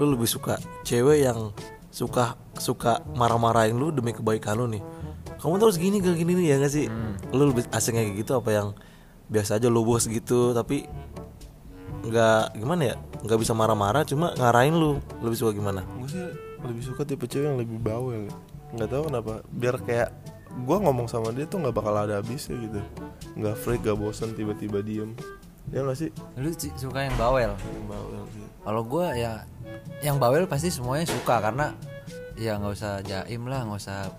Lu 0.00 0.08
lebih 0.08 0.28
suka 0.30 0.56
cewek 0.88 1.26
yang 1.26 1.52
suka 1.92 2.36
suka 2.56 3.04
marah-marahin 3.16 3.76
lu 3.76 3.92
demi 3.92 4.12
kebaikan 4.16 4.56
lu 4.56 4.68
nih. 4.68 4.84
Kamu 5.36 5.60
terus 5.60 5.76
gini 5.76 6.00
gak 6.00 6.16
gini 6.16 6.32
nih 6.32 6.46
ya 6.52 6.56
gak 6.62 6.72
sih? 6.72 6.86
Lu 7.32 7.52
lebih 7.52 7.68
asing 7.72 7.96
kayak 7.96 8.16
gitu 8.16 8.40
apa 8.40 8.50
yang 8.52 8.68
biasa 9.26 9.58
aja 9.58 9.66
lu 9.66 9.82
bos 9.82 10.06
gitu 10.06 10.54
tapi 10.54 10.86
nggak 12.06 12.54
gimana 12.54 12.82
ya 12.92 12.96
nggak 13.26 13.38
bisa 13.42 13.52
marah-marah 13.52 14.06
cuma 14.06 14.30
ngarahin 14.38 14.74
lu 14.78 15.02
lebih 15.20 15.36
suka 15.38 15.50
gimana? 15.50 15.82
Gue 15.98 16.08
sih 16.10 16.22
lebih 16.62 16.82
suka 16.82 17.02
tipe 17.02 17.26
cewek 17.26 17.46
yang 17.50 17.58
lebih 17.58 17.78
bawel. 17.82 18.30
Gak 18.74 18.90
tahu 18.90 19.08
kenapa 19.08 19.42
Biar 19.50 19.78
kayak 19.82 20.10
gue 20.56 20.76
ngomong 20.80 21.06
sama 21.06 21.30
dia 21.34 21.44
tuh 21.46 21.62
nggak 21.62 21.74
bakal 21.74 21.94
ada 21.94 22.22
habisnya 22.22 22.56
gitu. 22.58 22.80
Nggak 23.36 23.56
freak 23.60 23.82
gak 23.84 23.98
bosan 23.98 24.32
tiba-tiba 24.32 24.80
diem. 24.80 25.12
Ya 25.74 25.82
nggak 25.82 25.98
sih? 25.98 26.10
Lu 26.38 26.50
suka 26.54 27.06
yang 27.06 27.16
bawel? 27.18 27.50
Yang 27.54 27.86
bawel 27.90 28.22
sih. 28.30 28.46
kalau 28.66 28.82
gue 28.82 29.06
ya 29.14 29.46
yang 30.02 30.18
bawel 30.18 30.42
pasti 30.50 30.74
semuanya 30.74 31.06
suka 31.06 31.38
karena 31.38 31.70
ya 32.34 32.58
nggak 32.58 32.74
usah 32.74 32.98
jaim 33.06 33.46
lah 33.46 33.62
nggak 33.62 33.78
usah 33.78 34.10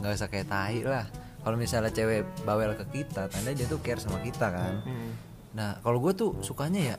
nggak 0.00 0.12
usah 0.16 0.28
kayak 0.28 0.48
tai 0.48 0.80
lah. 0.84 1.04
Kalau 1.40 1.56
misalnya 1.56 1.88
cewek 1.88 2.28
bawel 2.44 2.76
ke 2.76 2.84
kita 2.92 3.28
tanda 3.32 3.52
dia 3.56 3.64
tuh 3.64 3.80
care 3.80 3.96
sama 3.96 4.20
kita 4.20 4.52
kan 4.52 4.84
nah 5.50 5.78
kalau 5.82 5.98
gue 5.98 6.12
tuh 6.14 6.30
sukanya 6.42 6.94
ya 6.94 6.96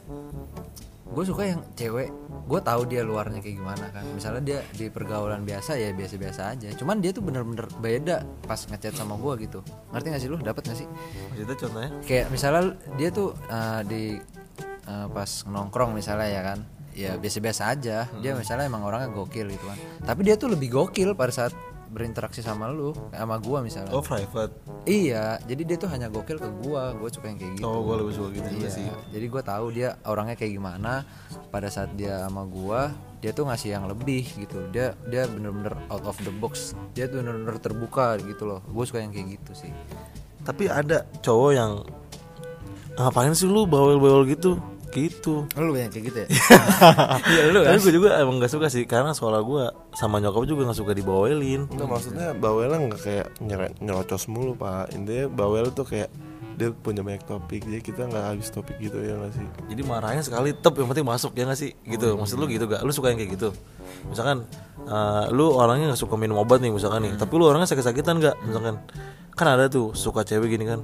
gue 1.11 1.23
suka 1.27 1.43
yang 1.43 1.61
cewek. 1.75 2.09
Gue 2.47 2.59
tahu 2.63 2.87
dia 2.87 3.03
luarnya 3.03 3.43
kayak 3.43 3.55
gimana 3.59 3.85
kan. 3.91 4.07
Misalnya 4.15 4.41
dia 4.43 4.59
di 4.75 4.87
pergaulan 4.87 5.43
biasa 5.43 5.75
ya 5.75 5.91
biasa-biasa 5.91 6.41
aja. 6.55 6.67
Cuman 6.75 7.03
dia 7.03 7.11
tuh 7.11 7.23
bener-bener 7.23 7.67
beda 7.79 8.23
pas 8.47 8.59
ngechat 8.59 8.95
sama 8.95 9.19
gue 9.19 9.47
gitu. 9.47 9.59
Ngerti 9.91 10.07
gak 10.07 10.21
sih 10.23 10.29
lu? 10.31 10.37
Dapat 10.39 10.63
gak 10.71 10.77
sih? 10.79 10.87
Maksudnya 11.31 11.57
contohnya? 11.59 11.91
kayak 12.07 12.25
misalnya 12.31 12.63
dia 12.95 13.09
tuh 13.11 13.35
uh, 13.51 13.81
di 13.83 14.15
uh, 14.87 15.07
pas 15.11 15.31
nongkrong 15.47 15.91
misalnya 15.91 16.27
ya 16.31 16.41
kan. 16.43 16.59
Ya 16.91 17.11
biasa-biasa 17.19 17.61
aja. 17.71 18.07
Dia 18.19 18.31
misalnya 18.35 18.67
emang 18.67 18.83
orangnya 18.87 19.11
gokil 19.11 19.51
gitu 19.51 19.65
kan. 19.67 19.79
Tapi 20.03 20.27
dia 20.27 20.35
tuh 20.39 20.55
lebih 20.55 20.71
gokil 20.71 21.15
pada 21.15 21.31
saat 21.31 21.51
berinteraksi 21.91 22.39
sama 22.39 22.71
lu 22.71 22.95
sama 23.12 23.36
gua 23.38 23.60
misalnya. 23.60 23.91
Oh 23.91 23.99
private. 23.99 24.56
iya 24.88 25.36
jadi 25.43 25.62
dia 25.67 25.77
tuh 25.77 25.91
hanya 25.91 26.08
gokil 26.08 26.39
ke 26.39 26.47
gua 26.63 26.95
gua 26.95 27.12
suka 27.12 27.27
yang 27.27 27.38
kayak 27.38 27.60
gitu. 27.60 27.67
Oh 27.67 27.84
gue 27.84 27.95
lebih 27.99 28.13
suka 28.15 28.30
gitu 28.32 28.47
Iya, 28.58 28.69
sih. 28.71 28.88
jadi 29.12 29.25
gua 29.27 29.43
tahu 29.43 29.65
dia 29.69 29.99
orangnya 30.08 30.39
kayak 30.39 30.56
gimana. 30.56 31.04
Pada 31.51 31.67
saat 31.67 31.91
dia 31.93 32.23
sama 32.25 32.47
gua 32.47 32.95
dia 33.19 33.30
tuh 33.30 33.43
ngasih 33.45 33.75
yang 33.75 33.86
lebih 33.86 34.23
gitu. 34.39 34.71
Dia 34.71 34.95
dia 35.06 35.27
bener-bener 35.27 35.75
out 35.91 36.08
of 36.08 36.15
the 36.23 36.32
box. 36.32 36.73
Dia 36.95 37.06
tuh 37.06 37.19
bener-bener 37.21 37.60
terbuka 37.60 38.15
gitu 38.17 38.47
loh. 38.47 38.63
Gue 38.65 38.88
suka 38.88 39.04
yang 39.04 39.12
kayak 39.12 39.38
gitu 39.38 39.67
sih. 39.67 39.71
Tapi 40.41 40.65
ada 40.65 41.06
cowok 41.21 41.51
yang 41.54 41.71
ngapain 42.97 43.36
sih 43.36 43.45
lu 43.45 43.67
bawel-bawel 43.67 44.25
gitu? 44.25 44.58
Gitu. 44.91 45.47
lu 45.56 45.73
yang 45.73 45.88
kayak 45.88 46.06
gitu 46.08 46.17
ya 46.21 46.27
iya 47.32 47.41
lu 47.49 47.60
Tapi 47.62 47.80
gue 47.80 47.93
juga 47.93 48.10
emang 48.19 48.38
gak 48.38 48.51
suka 48.51 48.67
sih 48.67 48.84
karena 48.84 49.12
sekolah 49.12 49.39
gue 49.39 49.63
sama 49.93 50.19
nyokap 50.19 50.43
juga 50.43 50.67
gak 50.67 50.77
suka 50.77 50.91
dibawelin. 50.91 51.67
Enggak 51.67 51.88
maksudnya 51.88 52.32
bawel 52.32 52.69
nggak 52.69 53.01
kayak 53.01 53.27
nyere- 53.39 53.75
nyerocos 53.80 54.27
mulu 54.27 54.54
pak 54.54 54.91
intinya 54.91 55.27
bawel 55.27 55.71
tuh 55.71 55.84
kayak 55.84 56.12
dia 56.51 56.69
punya 56.69 57.01
banyak 57.01 57.23
topik 57.23 57.63
jadi 57.63 57.82
kita 57.82 58.01
nggak 58.06 58.25
habis 58.27 58.51
topik 58.51 58.77
gitu 58.77 58.99
ya 58.99 59.17
nggak 59.17 59.34
sih 59.34 59.45
Jadi 59.71 59.82
marahnya 59.82 60.21
sekali 60.21 60.54
tep 60.54 60.75
yang 60.75 60.86
penting 60.86 61.08
masuk 61.08 61.32
ya 61.34 61.47
gak 61.47 61.58
sih? 61.58 61.71
Gitu. 61.82 62.13
Maksud 62.13 62.38
lu 62.38 62.45
gitu 62.45 62.67
gak? 62.67 62.84
Lu 62.84 62.91
suka 62.91 63.10
yang 63.10 63.17
kayak 63.17 63.34
gitu? 63.34 63.49
Misalkan 64.06 64.45
eh, 64.84 65.25
lu 65.32 65.49
orangnya 65.51 65.95
gak 65.95 66.01
suka 66.01 66.15
minum 66.15 66.38
obat 66.38 66.60
nih 66.60 66.69
misalkan 66.69 67.08
nih, 67.08 67.13
tapi 67.15 67.34
lu 67.36 67.47
orangnya 67.47 67.65
sakit-sakitan 67.65 68.19
gak? 68.19 68.36
Misalkan 68.43 68.77
kan 69.32 69.47
ada 69.47 69.71
tuh 69.71 69.95
suka 69.95 70.21
cewek 70.21 70.51
gini 70.51 70.67
kan, 70.67 70.84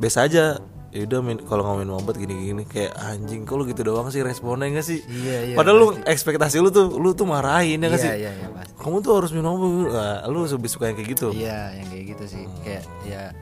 biasa 0.00 0.26
aja. 0.26 0.58
Ya 0.92 1.08
udah 1.08 1.24
kalau 1.48 1.64
nggak 1.64 1.78
minum 1.88 1.96
obat 1.96 2.20
gini-gini 2.20 2.68
kayak 2.68 2.92
anjing 3.00 3.48
kok 3.48 3.56
lu 3.56 3.64
gitu 3.64 3.80
doang 3.80 4.12
sih 4.12 4.20
responnya 4.20 4.68
gak 4.68 4.84
sih? 4.84 5.00
Iya, 5.08 5.38
iya, 5.48 5.56
Padahal 5.56 5.76
lu 5.80 5.88
ekspektasi 6.04 6.60
lu 6.60 6.68
tuh 6.68 7.00
lu 7.00 7.16
tuh 7.16 7.24
marahin 7.24 7.80
ya 7.80 7.88
gak 7.88 7.96
iya 7.96 8.04
sih? 8.04 8.10
iya 8.12 8.30
iya 8.36 8.48
pasti 8.52 8.76
Kamu 8.76 9.00
tuh 9.00 9.12
harus 9.16 9.32
minum 9.32 9.56
obat. 9.56 9.88
Nah, 9.88 10.28
lu 10.28 10.44
lebih 10.44 10.68
suka 10.68 10.92
yang 10.92 10.96
kayak 11.00 11.08
gitu. 11.16 11.32
iya 11.32 11.72
yang 11.72 11.88
kayak 11.88 12.04
gitu 12.12 12.24
sih 12.28 12.44
kayak 12.60 12.84
ya 13.08 13.32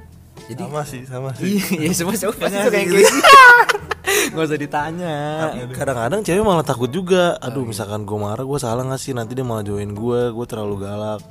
jadi 0.47 0.63
sama 0.63 0.83
sih 0.87 1.03
sama 1.11 1.31
sih 1.35 1.59
iya 1.83 1.91
semua 1.91 2.15
cowok 2.15 2.37
pasti 2.39 2.59
suka 2.63 2.77
yang 2.79 2.91
kayak 2.95 3.03
gitu 3.03 3.19
nggak 4.31 4.47
usah 4.47 4.59
ditanya 4.59 5.17
Kadang-kadang 5.75 6.21
cewek 6.23 6.43
malah 6.43 6.67
takut 6.67 6.91
juga. 6.91 7.35
Aduh, 7.39 7.63
misalkan 7.63 8.03
gue 8.07 8.19
marah, 8.19 8.43
gue 8.43 8.59
salah 8.59 8.83
gak 8.87 8.99
sih? 9.01 9.15
Nanti 9.15 9.35
dia 9.35 9.47
malah 9.47 9.63
join 9.63 9.91
gue, 9.91 10.21
gue 10.31 10.47
terlalu 10.47 10.83
galak. 10.83 11.23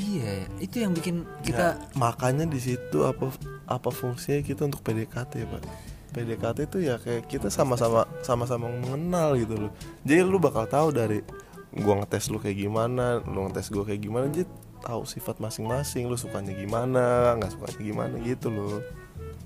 Iya 0.00 0.48
itu 0.56 0.80
yang 0.80 0.96
bikin 0.96 1.28
kita 1.44 1.76
makanya 2.00 2.48
di 2.48 2.56
situ 2.56 3.04
apa 3.04 3.28
apa 3.68 3.90
fungsinya 3.92 4.40
kita 4.40 4.64
untuk 4.64 4.80
PDKT 4.80 5.32
pak 5.44 5.62
PDKT 6.16 6.58
itu 6.66 6.78
ya 6.88 6.96
kayak 6.96 7.28
kita 7.28 7.52
sama-sama 7.52 8.08
sama-sama 8.24 8.66
mengenal 8.72 9.36
gitu 9.36 9.68
loh 9.68 9.72
jadi 10.02 10.24
lu 10.24 10.40
bakal 10.40 10.64
tahu 10.64 10.88
dari 10.96 11.20
gua 11.76 12.00
ngetes 12.02 12.32
lu 12.32 12.40
kayak 12.40 12.56
gimana 12.56 13.20
lu 13.22 13.46
ngetes 13.46 13.68
gua 13.68 13.84
kayak 13.84 14.00
gimana 14.02 14.26
jadi 14.32 14.48
tahu 14.80 15.04
sifat 15.04 15.36
masing-masing 15.38 16.08
lu 16.08 16.16
sukanya 16.16 16.56
gimana 16.56 17.36
nggak 17.36 17.52
sukanya 17.52 17.80
gimana 17.84 18.14
gitu 18.24 18.48
loh 18.48 18.80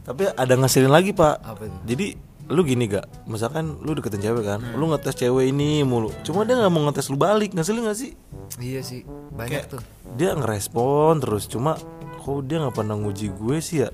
Tapi 0.04 0.28
ada 0.36 0.54
ngasilin 0.60 0.92
lagi 0.92 1.16
pak. 1.16 1.40
Apa 1.40 1.64
itu? 1.64 1.78
Jadi 1.88 2.06
lu 2.48 2.60
gini 2.64 2.84
gak? 2.88 3.08
Misalkan 3.24 3.80
lu 3.80 3.96
deketin 3.96 4.20
cewek 4.20 4.44
kan, 4.44 4.60
lu 4.76 4.90
ngetes 4.92 5.16
cewek 5.16 5.48
ini 5.48 5.80
mulu. 5.80 6.12
Cuma 6.26 6.44
dia 6.44 6.60
nggak 6.60 6.72
mau 6.72 6.84
ngetes 6.88 7.08
lu 7.08 7.16
balik, 7.16 7.56
ngasilin 7.56 7.88
gak 7.88 7.98
sih? 7.98 8.12
iya 8.60 8.84
sih 8.84 9.02
banyak 9.34 9.66
tuh 9.66 9.82
Dia 10.14 10.36
ngerespon 10.36 11.18
terus, 11.18 11.50
cuma 11.50 11.74
kok 12.22 12.44
dia 12.46 12.60
nggak 12.62 12.76
pernah 12.76 12.94
nguji 12.94 13.32
gue 13.34 13.56
sih 13.58 13.82
ya? 13.82 13.90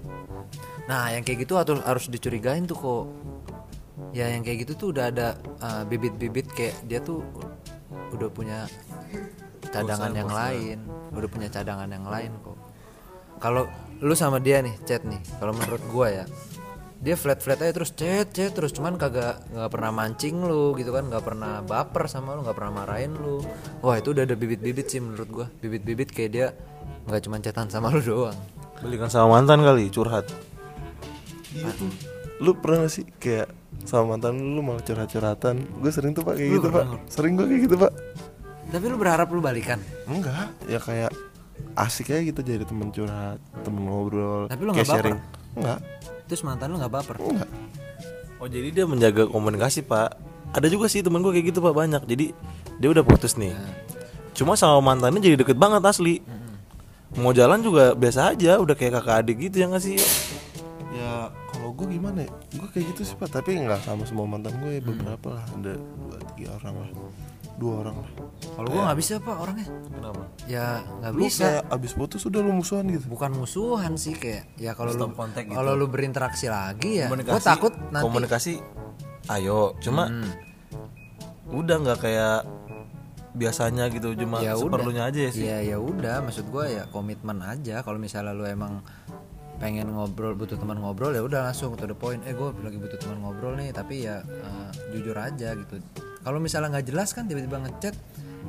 nah 0.90 1.06
yang 1.14 1.22
kayak 1.22 1.46
gitu 1.46 1.54
harus 1.54 1.78
harus 1.86 2.04
dicurigain 2.10 2.66
tuh 2.66 2.74
kok 2.74 3.04
ya 4.10 4.26
yang 4.26 4.42
kayak 4.42 4.66
gitu 4.66 4.72
tuh 4.74 4.88
udah 4.90 5.14
ada 5.14 5.38
uh, 5.62 5.86
bibit-bibit 5.86 6.50
kayak 6.50 6.74
dia 6.90 6.98
tuh 6.98 7.22
udah 8.10 8.26
punya 8.26 8.66
cadangan 9.70 10.10
yang 10.10 10.26
lain 10.26 10.82
udah 11.14 11.30
punya 11.30 11.46
cadangan 11.46 11.86
yang 11.86 12.02
lain 12.02 12.34
kok 12.42 12.58
kalau 13.38 13.70
lu 14.02 14.18
sama 14.18 14.42
dia 14.42 14.66
nih 14.66 14.74
chat 14.82 15.06
nih 15.06 15.22
kalau 15.38 15.54
menurut 15.54 15.78
gua 15.94 16.10
ya 16.10 16.24
dia 17.00 17.16
flat 17.16 17.40
flat 17.40 17.58
aja 17.64 17.72
terus 17.72 17.96
chat 17.96 18.28
chat 18.30 18.52
terus. 18.52 18.70
Cuman 18.76 19.00
kagak 19.00 19.40
nggak 19.50 19.70
pernah 19.72 19.90
mancing 19.90 20.36
lu 20.44 20.76
gitu 20.76 20.92
kan. 20.92 21.08
Nggak 21.08 21.24
pernah 21.24 21.64
baper 21.64 22.06
sama 22.06 22.36
lu 22.36 22.44
nggak 22.44 22.56
pernah 22.56 22.72
marahin 22.84 23.16
lu. 23.16 23.40
Wah 23.80 23.96
itu 23.96 24.12
udah 24.12 24.28
ada 24.28 24.36
bibit-bibit 24.36 24.86
sih 24.92 25.00
menurut 25.00 25.28
gua. 25.28 25.46
Bibit-bibit 25.64 26.12
kayak 26.12 26.30
dia 26.30 26.46
nggak 27.08 27.22
cuma 27.24 27.40
chatan 27.40 27.72
sama 27.72 27.88
lu 27.90 28.00
doang. 28.04 28.36
Belikan 28.80 29.12
sama 29.12 29.40
mantan 29.40 29.60
kali, 29.60 29.92
curhat. 29.92 30.24
iya 31.50 31.66
tuh 31.74 31.90
lu 32.40 32.56
pernah 32.56 32.88
gak 32.88 32.92
sih 32.96 33.04
kayak 33.20 33.52
sama 33.84 34.16
mantan 34.16 34.40
lu, 34.40 34.58
lu 34.58 34.60
malah 34.64 34.80
curhat-curhatan? 34.80 35.60
Gue 35.80 35.92
sering 35.92 36.16
tuh 36.16 36.24
pak 36.24 36.40
kayak 36.40 36.50
gitu 36.56 36.68
pak. 36.72 36.84
sering 37.12 37.36
gue 37.36 37.46
kayak 37.46 37.62
gitu 37.68 37.76
pak. 37.76 37.92
Tapi 38.72 38.84
lu 38.88 38.96
berharap 38.96 39.28
lu 39.28 39.44
balikan? 39.44 39.78
Enggak. 40.08 40.48
Ya 40.64 40.80
kayak 40.80 41.12
asik 41.78 42.12
aja 42.12 42.22
gitu 42.22 42.40
jadi 42.42 42.64
temen 42.66 42.90
curhat 42.90 43.38
temen 43.62 43.82
ngobrol 43.86 44.46
Tapi 44.50 44.62
lu 44.64 44.70
kayak 44.74 44.84
nggak 44.84 44.88
baper? 44.88 44.96
sharing 45.00 45.18
enggak 45.56 45.78
terus 46.26 46.42
mantan 46.46 46.66
lu 46.72 46.76
nggak 46.78 46.94
baper 46.94 47.16
enggak 47.18 47.50
Oh 48.40 48.48
jadi 48.48 48.72
dia 48.72 48.88
menjaga 48.88 49.28
komunikasi 49.28 49.84
pak. 49.84 50.16
Ada 50.56 50.72
juga 50.72 50.88
sih 50.88 51.04
temen 51.04 51.20
gue 51.20 51.28
kayak 51.28 51.52
gitu 51.52 51.60
pak 51.60 51.76
banyak. 51.76 52.00
Jadi 52.08 52.32
dia 52.80 52.88
udah 52.88 53.04
putus 53.04 53.36
nih. 53.36 53.52
Cuma 54.32 54.56
sama 54.56 54.80
mantannya 54.80 55.20
jadi 55.20 55.36
deket 55.36 55.60
banget 55.60 55.84
asli. 55.84 56.24
Mau 57.20 57.36
jalan 57.36 57.60
juga 57.60 57.92
biasa 57.92 58.32
aja, 58.32 58.56
udah 58.56 58.72
kayak 58.72 58.96
kakak 58.96 59.16
adik 59.20 59.36
gitu 59.44 59.60
ya 59.60 59.68
nggak 59.68 59.84
sih? 59.84 60.00
ya 60.90 61.30
kalau 61.54 61.70
gue 61.72 61.86
gimana 61.96 62.26
ya 62.26 62.30
gue 62.60 62.68
kayak 62.74 62.86
gitu 62.92 63.02
sih 63.06 63.16
pak 63.16 63.30
tapi 63.30 63.56
nggak 63.56 63.80
sama 63.86 64.04
semua 64.04 64.26
mantan 64.26 64.52
gue 64.58 64.78
ya 64.78 64.82
beberapa 64.82 65.38
lah 65.38 65.44
ada 65.46 65.74
dua 65.78 66.18
tiga 66.34 66.50
orang 66.60 66.74
lah 66.76 66.88
dua 67.60 67.84
orang 67.84 67.96
lah. 68.00 68.10
Kalau 68.56 68.68
gua 68.72 68.82
nggak 68.88 68.98
bisa 69.04 69.12
pak 69.20 69.36
orangnya. 69.36 69.68
Kenapa? 69.68 70.22
ya 70.48 70.64
nggak 70.80 71.12
lu 71.12 71.24
bisa. 71.28 71.44
kayak 71.44 71.62
abis 71.68 71.92
putus 71.92 72.22
udah 72.24 72.40
lu 72.40 72.52
musuhan 72.56 72.84
gitu. 72.88 73.04
Bukan 73.12 73.30
musuhan 73.36 73.92
sih 74.00 74.16
kayak 74.16 74.56
ya 74.56 74.72
kalau 74.72 74.96
lu 74.96 75.12
gitu. 75.12 75.52
kalau 75.52 75.72
lu 75.76 75.86
berinteraksi 75.92 76.48
lagi 76.48 77.04
ya 77.04 77.12
gua 77.12 77.36
takut 77.36 77.76
nanti. 77.92 78.04
komunikasi, 78.08 78.52
ayo. 79.28 79.76
Cuma 79.84 80.08
Hmm. 80.08 80.32
udah 81.52 81.76
nggak 81.84 81.98
kayak 82.00 82.48
biasanya 83.30 83.86
gitu, 83.94 84.16
cuma 84.18 84.42
ya 84.42 84.56
udah. 84.58 84.64
seperlunya 84.66 85.02
aja 85.06 85.20
ya 85.20 85.30
sih. 85.30 85.44
ya 85.44 85.58
ya 85.60 85.76
udah. 85.76 86.24
Maksud 86.24 86.48
gua 86.48 86.64
ya 86.66 86.88
komitmen 86.88 87.44
aja. 87.44 87.84
Kalau 87.84 88.00
misalnya 88.00 88.32
lu 88.32 88.48
emang 88.48 88.80
pengen 89.60 89.92
ngobrol 89.92 90.32
butuh 90.32 90.56
teman 90.56 90.80
ngobrol 90.80 91.12
ya 91.12 91.20
udah 91.20 91.52
langsung 91.52 91.76
to 91.76 91.84
the 91.84 91.92
point. 91.92 92.24
Eh 92.24 92.32
gue 92.32 92.48
lagi 92.64 92.80
butuh 92.80 92.96
teman 92.96 93.20
ngobrol 93.20 93.60
nih 93.60 93.68
tapi 93.76 94.08
ya 94.08 94.24
eh, 94.24 94.68
jujur 94.96 95.12
aja 95.12 95.52
gitu 95.52 95.76
kalau 96.20 96.38
misalnya 96.38 96.68
nggak 96.78 96.86
jelas 96.92 97.12
kan 97.16 97.24
tiba-tiba 97.24 97.58
ngechat 97.64 97.94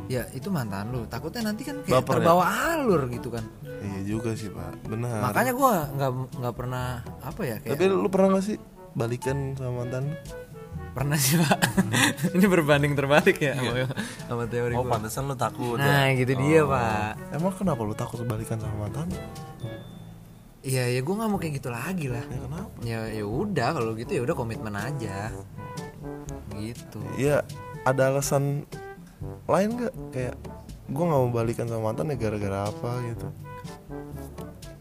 ya 0.07 0.27
itu 0.35 0.47
mantan 0.51 0.91
lu. 0.91 1.07
Takutnya 1.07 1.51
nanti 1.51 1.63
kan 1.63 1.79
kayak 1.83 2.03
Baper 2.03 2.11
ya? 2.11 2.17
terbawa 2.19 2.43
alur 2.75 3.01
gitu 3.07 3.31
kan. 3.31 3.43
Iya 3.63 3.99
juga 4.05 4.35
sih 4.35 4.51
pak. 4.51 4.87
Benar. 4.87 5.19
Makanya 5.23 5.53
gua 5.55 5.87
nggak 5.91 6.11
nggak 6.39 6.55
pernah 6.55 6.99
apa 7.23 7.41
ya 7.47 7.55
kayak 7.63 7.79
tapi 7.79 7.83
lu 7.87 8.07
pernah 8.11 8.27
gak 8.39 8.45
sih 8.45 8.57
balikan 8.91 9.55
sama 9.55 9.83
mantan 9.87 10.11
lu? 10.11 10.15
pernah 10.91 11.15
sih 11.15 11.39
pak. 11.39 11.57
Ini 12.35 12.45
berbanding 12.51 12.91
terbalik 12.99 13.39
ya 13.39 13.55
sama, 13.55 13.87
sama 14.27 14.43
teori 14.51 14.75
Oh 14.75 14.83
gua. 14.83 14.99
pantesan 14.99 15.31
lu 15.31 15.39
takut 15.39 15.79
nah 15.79 16.11
ya? 16.11 16.19
gitu 16.19 16.35
dia 16.35 16.67
pak. 16.67 17.15
Emang 17.31 17.55
kenapa 17.55 17.79
lu 17.87 17.95
takut 17.95 18.19
balikan 18.27 18.59
sama 18.59 18.87
mantan 18.87 19.07
iya 20.61 20.85
ya 20.93 21.01
gue 21.01 21.09
nggak 21.17 21.25
mau 21.25 21.41
kayak 21.41 21.57
gitu 21.57 21.73
lagi 21.73 22.05
lah. 22.05 22.21
Ya 22.21 22.37
kenapa? 22.37 22.69
Ya 22.85 22.99
ya 23.09 23.25
udah 23.25 23.69
kalau 23.73 23.97
gitu 23.97 24.11
ya 24.13 24.21
udah 24.21 24.35
komitmen 24.37 24.75
aja 24.77 25.33
gitu. 26.63 26.99
Iya 27.15 27.41
ada 27.81 28.01
alasan 28.09 28.69
lain 29.45 29.69
nggak? 29.75 29.93
Kayak 30.11 30.35
gue 30.85 31.03
nggak 31.03 31.19
mau 31.19 31.31
balikan 31.31 31.65
sama 31.65 31.89
mantan 31.89 32.09
ya 32.09 32.17
gara-gara 32.17 32.59
apa 32.67 32.89
gitu? 33.05 33.27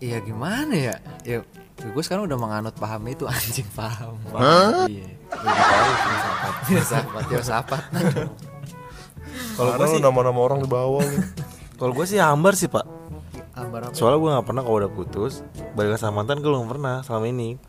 Iya 0.00 0.18
gimana 0.20 0.74
ya? 0.74 0.96
Ya 1.22 1.38
gue 1.80 2.02
sekarang 2.04 2.28
udah 2.28 2.36
menganut 2.36 2.74
paham 2.74 3.08
itu 3.08 3.24
anjing 3.32 3.68
paham, 3.72 4.16
paham. 4.28 4.84
iya. 4.86 5.08
Filsafat 5.30 6.54
filsafat 6.66 7.24
filsafat 7.26 7.82
Kalau 9.56 9.70
gue 9.76 9.86
sih, 9.88 10.00
nama-nama 10.00 10.40
orang 10.40 10.58
di 10.60 10.68
bawah 10.68 11.00
gitu. 11.00 11.24
kalau 11.80 11.92
gue 11.92 12.04
sih 12.04 12.18
hambar 12.18 12.52
sih 12.52 12.68
pak. 12.68 12.84
Am- 12.84 13.68
Hambar 13.68 13.80
apa? 13.88 13.94
soalnya 13.94 14.18
gue 14.18 14.30
nggak 14.30 14.46
pernah 14.46 14.62
kalau 14.62 14.76
udah 14.78 14.90
putus 14.90 15.44
balikan 15.74 15.96
sama 15.96 16.20
mantan 16.20 16.40
gue 16.40 16.48
belum 16.48 16.64
pernah 16.66 17.04
selama 17.04 17.28
ini 17.28 17.60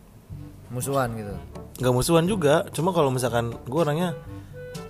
Musuhan 0.72 1.12
gitu. 1.20 1.36
nggak 1.82 1.94
musuhan 1.98 2.26
juga 2.30 2.64
cuma 2.72 2.94
kalau 2.94 3.10
misalkan 3.10 3.52
gue 3.66 3.80
orangnya 3.80 4.14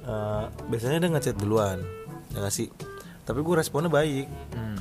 eh, 0.06 0.46
biasanya 0.68 1.00
dia 1.02 1.10
ngechat 1.10 1.36
duluan 1.40 1.82
ya 2.36 2.38
nggak 2.44 2.54
sih? 2.54 2.68
Tapi 3.26 3.40
gue 3.44 3.56
responnya 3.56 3.92
baik. 3.92 4.28
Hmm. 4.56 4.80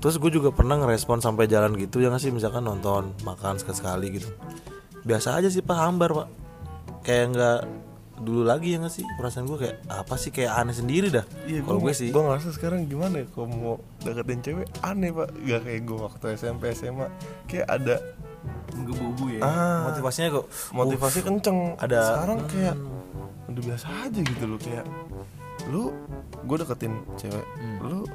terus 0.00 0.16
gue 0.16 0.32
juga 0.32 0.48
pernah 0.48 0.80
ngerespon 0.80 1.20
sampai 1.20 1.44
jalan 1.44 1.76
gitu 1.76 2.00
ya 2.00 2.08
nggak 2.08 2.24
sih? 2.24 2.32
Misalkan 2.32 2.64
nonton 2.64 3.12
makan 3.20 3.60
sekali 3.60 3.76
sekali 3.76 4.06
gitu. 4.16 4.28
Biasa 5.04 5.36
aja 5.36 5.48
sih 5.52 5.60
pak 5.60 5.76
hambar 5.76 6.10
pak. 6.16 6.28
Kayak 7.04 7.26
nggak 7.36 7.60
dulu 8.20 8.42
lagi 8.44 8.76
ya 8.76 8.78
nggak 8.80 8.94
sih? 8.96 9.04
Perasaan 9.16 9.44
gue 9.44 9.58
kayak 9.60 9.76
apa 9.92 10.14
sih? 10.16 10.32
Kayak 10.32 10.52
aneh 10.56 10.76
sendiri 10.76 11.08
dah. 11.12 11.24
Iya, 11.44 11.60
kalau 11.64 11.80
gue 11.84 11.92
sih. 11.92 12.08
Gue 12.12 12.24
ngerasa 12.24 12.48
sekarang 12.52 12.88
gimana 12.88 13.24
ya? 13.24 13.26
Kalau 13.32 13.48
mau 13.48 13.74
deketin 14.00 14.40
cewek 14.40 14.66
Aneh 14.80 15.12
pak. 15.12 15.28
Gak 15.44 15.60
kayak 15.68 15.82
gue 15.84 15.98
waktu 16.00 16.24
SMP 16.36 16.62
SMA 16.72 17.06
Kayak 17.48 17.66
ada 17.68 17.96
menggebu-gebu 18.70 19.24
ya. 19.30 19.40
Ah. 19.40 19.78
motivasinya 19.86 20.28
kok 20.32 20.46
Motivasi 20.70 21.18
kenceng. 21.20 21.58
ada- 21.76 22.06
Sekarang 22.16 22.38
kayak 22.46 22.76
Udah 23.46 23.62
biasa 23.64 23.86
aja 24.00 24.20
gitu 24.20 24.44
loh 24.46 24.56
Kayak 24.56 24.86
Lu 25.66 25.90
Gue 26.42 26.56
deketin 26.56 26.94
cewek 27.14 27.44
Lu 27.80 28.06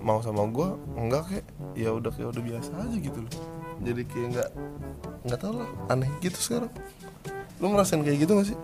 Mau 0.00 0.18
sama 0.18 0.44
gue 0.46 0.68
Enggak 0.94 1.22
kayak 1.28 1.46
Ya 1.72 1.90
udah 1.90 2.10
kayak 2.10 2.28
udah 2.30 2.42
biasa 2.44 2.70
aja 2.76 2.96
gitu 2.96 3.18
loh. 3.18 3.32
Jadi 3.76 4.02
kayak 4.04 4.28
nggak 4.30 4.50
nggak 5.24 5.38
tau 5.38 5.52
lah 5.54 5.68
Aneh 5.88 6.06
gitu 6.20 6.36
sekarang. 6.36 6.70
Lu 7.56 7.68
ngerasain 7.68 8.00
kayak 8.00 8.18
gitu 8.20 8.32
gak 8.32 8.46
sih? 8.46 8.58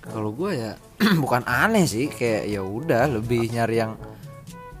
Kalau 0.00 0.30
gue 0.30 0.50
ya 0.54 0.72
bukan 1.20 1.44
aneh 1.44 1.84
sih, 1.84 2.08
kayak 2.08 2.48
ya 2.48 2.60
udah 2.60 3.04
lebih 3.06 3.48
nyari 3.48 3.76
yang 3.78 4.00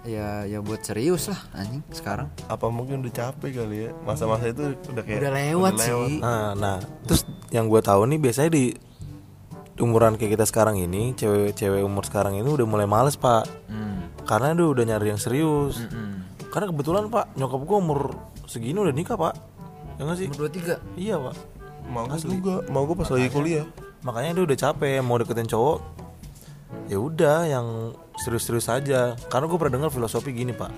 ya 0.08 0.48
ya 0.48 0.58
buat 0.64 0.80
serius 0.80 1.28
lah 1.28 1.40
anjing 1.52 1.84
sekarang. 1.92 2.32
Apa 2.48 2.72
mungkin 2.72 3.04
udah 3.04 3.12
capek 3.12 3.60
kali 3.60 3.76
ya 3.86 3.90
Masa-masa 4.08 4.48
itu 4.48 4.72
udah 4.88 5.02
kayak 5.04 5.20
Udah 5.20 5.32
lewat 5.36 5.72
sih. 5.84 6.18
Nah, 6.24 6.56
nah, 6.56 6.80
terus 7.04 7.28
yang 7.52 7.68
gue 7.68 7.84
tahu 7.84 8.08
nih 8.08 8.18
biasanya 8.18 8.50
di 8.56 8.72
umuran 9.78 10.18
kayak 10.18 10.34
kita 10.34 10.44
sekarang 10.48 10.80
ini, 10.80 11.14
cewek-cewek 11.14 11.86
umur 11.86 12.02
sekarang 12.02 12.34
ini 12.34 12.48
udah 12.48 12.66
mulai 12.66 12.88
males 12.90 13.14
pak, 13.14 13.46
Hmm. 13.70 14.10
karena 14.26 14.50
dia 14.58 14.66
udah 14.66 14.84
nyari 14.88 15.14
yang 15.14 15.20
serius. 15.22 15.78
Hmm. 15.86 16.26
Karena 16.50 16.74
kebetulan 16.74 17.06
pak, 17.06 17.36
nyokap 17.38 17.62
gue 17.62 17.76
umur 17.78 18.00
segini 18.50 18.74
udah 18.74 18.90
nikah 18.90 19.14
pak, 19.14 19.38
ya 20.00 20.02
nggak 20.02 20.18
sih? 20.18 20.26
Umur 20.34 20.50
23 20.50 20.82
Iya 20.98 21.14
pak. 21.22 21.34
Mau 21.88 22.04
gue 22.04 22.20
juga 22.20 22.54
Mau 22.68 22.84
gue 22.84 22.96
pas 23.00 23.08
lagi 23.08 23.32
kuliah 23.32 23.64
Makanya 24.04 24.36
dia 24.36 24.44
udah 24.44 24.58
capek 24.60 25.00
mau 25.00 25.16
deketin 25.16 25.48
cowok. 25.48 25.78
Ya 26.86 26.98
udah, 27.00 27.38
yang 27.48 27.66
serius-serius 28.20 28.68
aja. 28.68 29.14
Karena 29.30 29.46
gue 29.46 29.58
pernah 29.58 29.74
dengar 29.80 29.90
filosofi 29.94 30.34
gini 30.34 30.52
pak. 30.52 30.70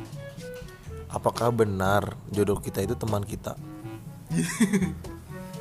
Apakah 1.10 1.50
benar 1.50 2.14
jodoh 2.30 2.60
kita 2.62 2.84
itu 2.84 2.94
teman 2.94 3.24
kita? 3.26 3.58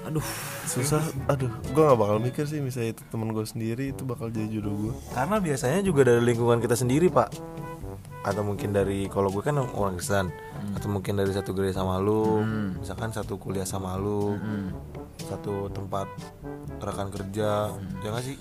Aduh, 0.09 0.25
susah 0.65 1.05
aduh 1.29 1.53
gue 1.69 1.81
nggak 1.85 1.99
bakal 2.01 2.17
mikir 2.17 2.45
sih 2.49 2.61
misalnya 2.61 2.97
itu 2.97 3.03
temen 3.13 3.29
gue 3.29 3.45
sendiri 3.45 3.93
itu 3.93 4.05
bakal 4.05 4.33
jadi 4.33 4.47
jodoh 4.57 4.73
gue 4.89 4.93
Karena 5.13 5.37
biasanya 5.37 5.85
juga 5.85 6.01
dari 6.05 6.21
lingkungan 6.25 6.57
kita 6.61 6.73
sendiri 6.73 7.13
pak 7.13 7.29
Atau 8.25 8.41
mungkin 8.41 8.73
dari 8.73 9.05
kalau 9.05 9.29
gue 9.29 9.45
kan 9.45 9.57
orang 9.61 10.01
Kristen 10.01 10.33
Atau 10.73 10.89
mungkin 10.89 11.13
dari 11.13 11.29
satu 11.29 11.53
gereja 11.53 11.85
sama 11.85 12.01
lu 12.01 12.41
Misalkan 12.81 13.13
satu 13.13 13.37
kuliah 13.37 13.69
sama 13.69 14.01
lu 14.01 14.33
Satu 15.19 15.69
tempat 15.69 16.09
rekan 16.81 17.13
kerja 17.13 17.69
Ya 18.01 18.07
gak 18.09 18.25
sih? 18.25 18.37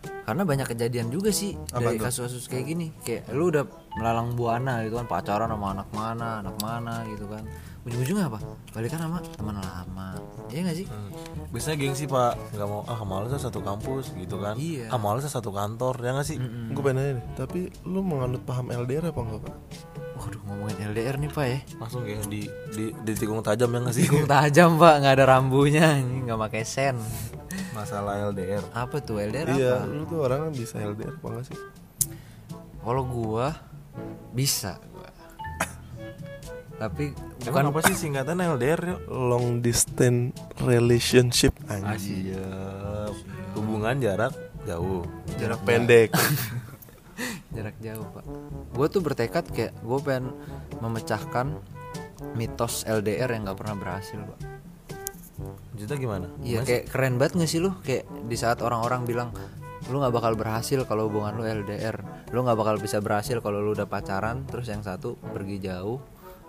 Karena 0.00 0.42
banyak 0.46 0.66
kejadian 0.70 1.10
juga 1.10 1.34
sih 1.34 1.58
dari 1.68 1.98
kasus-kasus 1.98 2.46
kayak 2.46 2.64
gini. 2.66 2.86
Kayak 3.02 3.34
lu 3.34 3.50
udah 3.50 3.64
melalang 3.98 4.38
buana 4.38 4.86
gitu 4.86 4.96
kan 4.96 5.06
pacaran 5.06 5.50
sama 5.50 5.74
anak 5.74 5.88
mana, 5.90 6.40
anak 6.40 6.56
mana 6.62 7.02
gitu 7.10 7.26
kan. 7.26 7.42
Ujung-ujungnya 7.80 8.28
apa? 8.28 8.38
Balikan 8.76 9.00
sama 9.00 9.18
teman 9.34 9.56
lama. 9.56 10.12
Iya 10.52 10.60
gak 10.68 10.76
sih? 10.76 10.86
Biasanya 11.48 11.76
gengsi 11.80 12.04
pak 12.04 12.34
Gak 12.52 12.68
mau, 12.68 12.82
ah 12.84 13.00
malesnya 13.06 13.40
satu 13.40 13.62
kampus 13.64 14.12
gitu 14.18 14.36
kan 14.36 14.58
Iya. 14.58 14.90
Ah 14.90 14.98
malesnya 14.98 15.30
satu 15.30 15.48
kantor 15.54 15.96
Ya 16.02 16.10
gak 16.12 16.26
sih? 16.26 16.36
gue 16.42 16.82
pengen 16.82 16.96
nanya 16.98 17.12
nih 17.16 17.24
tapi 17.38 17.60
lu 17.86 18.02
menganut 18.02 18.42
paham 18.44 18.68
LDR 18.68 19.14
apa 19.14 19.20
enggak 19.22 19.40
pak 19.46 19.54
Waduh 20.20 20.40
ngomongin 20.44 20.76
LDR 20.92 21.16
nih 21.16 21.30
pak 21.32 21.44
ya. 21.48 21.58
Langsung 21.80 22.02
kayak 22.04 22.28
di, 22.28 22.44
di, 22.76 22.84
di 22.92 23.12
tikung 23.16 23.40
tajam 23.40 23.72
ya 23.72 23.78
gak 23.80 23.94
sih? 23.96 24.04
Tikung 24.04 24.28
tajam 24.28 24.76
pak, 24.76 24.94
nggak 25.00 25.14
ada 25.16 25.24
rambunya, 25.24 25.88
nggak 25.96 26.38
pakai 26.50 26.62
sen. 26.68 26.96
Masalah 27.80 28.14
LDR 28.28 28.60
Apa 28.70 29.00
tuh 29.00 29.16
LDR 29.18 29.48
iya 29.50 29.80
apa? 29.80 29.88
lu 29.88 30.04
tuh 30.04 30.20
orang 30.20 30.52
bisa 30.52 30.76
LDR 30.76 31.12
apa 31.12 31.26
enggak 31.26 31.46
sih 31.48 31.58
Kalau 32.78 33.02
gua 33.02 33.48
bisa 34.30 34.76
gua. 34.90 35.08
Tapi 36.76 37.12
Bukan 37.40 37.64
apa 37.66 37.80
sih 37.84 37.96
singkatan 37.98 38.36
LDR 38.36 38.80
yuk? 38.86 39.00
long 39.08 39.58
distance 39.58 40.32
relationship 40.60 41.56
Iya 41.66 42.48
Hubungan 43.52 43.96
jarak 43.98 44.32
jauh 44.62 45.08
jarak 45.36 45.60
pendek 45.64 46.12
jarak 47.56 47.74
jauh 47.80 48.04
pak. 48.06 48.24
Gua 48.70 48.86
tuh 48.86 49.00
bertekad 49.00 49.44
kayak 49.48 49.72
gue 49.74 49.98
pengen 50.00 50.30
memecahkan 50.78 51.58
mitos 52.32 52.84
LDR 52.84 53.26
yang 53.26 53.42
nggak 53.42 53.58
pernah 53.58 53.74
berhasil 53.74 54.20
pak. 54.20 54.38
Cerita 55.76 55.94
gimana? 55.96 56.26
Iya 56.44 56.62
kayak 56.62 56.92
keren 56.92 57.16
banget 57.16 57.32
gak 57.40 57.50
sih 57.50 57.60
lu? 57.62 57.70
Kayak 57.82 58.04
di 58.28 58.36
saat 58.36 58.60
orang-orang 58.60 59.04
bilang 59.04 59.30
lu 59.88 59.96
nggak 59.96 60.12
bakal 60.12 60.32
berhasil 60.36 60.84
kalau 60.84 61.08
hubungan 61.08 61.40
lu 61.40 61.42
LDR, 61.42 62.04
lu 62.30 62.44
nggak 62.44 62.58
bakal 62.58 62.76
bisa 62.76 63.00
berhasil 63.00 63.40
kalau 63.40 63.64
lu 63.64 63.72
udah 63.72 63.88
pacaran, 63.88 64.44
terus 64.44 64.68
yang 64.68 64.84
satu 64.84 65.16
pergi 65.32 65.56
jauh, 65.56 65.98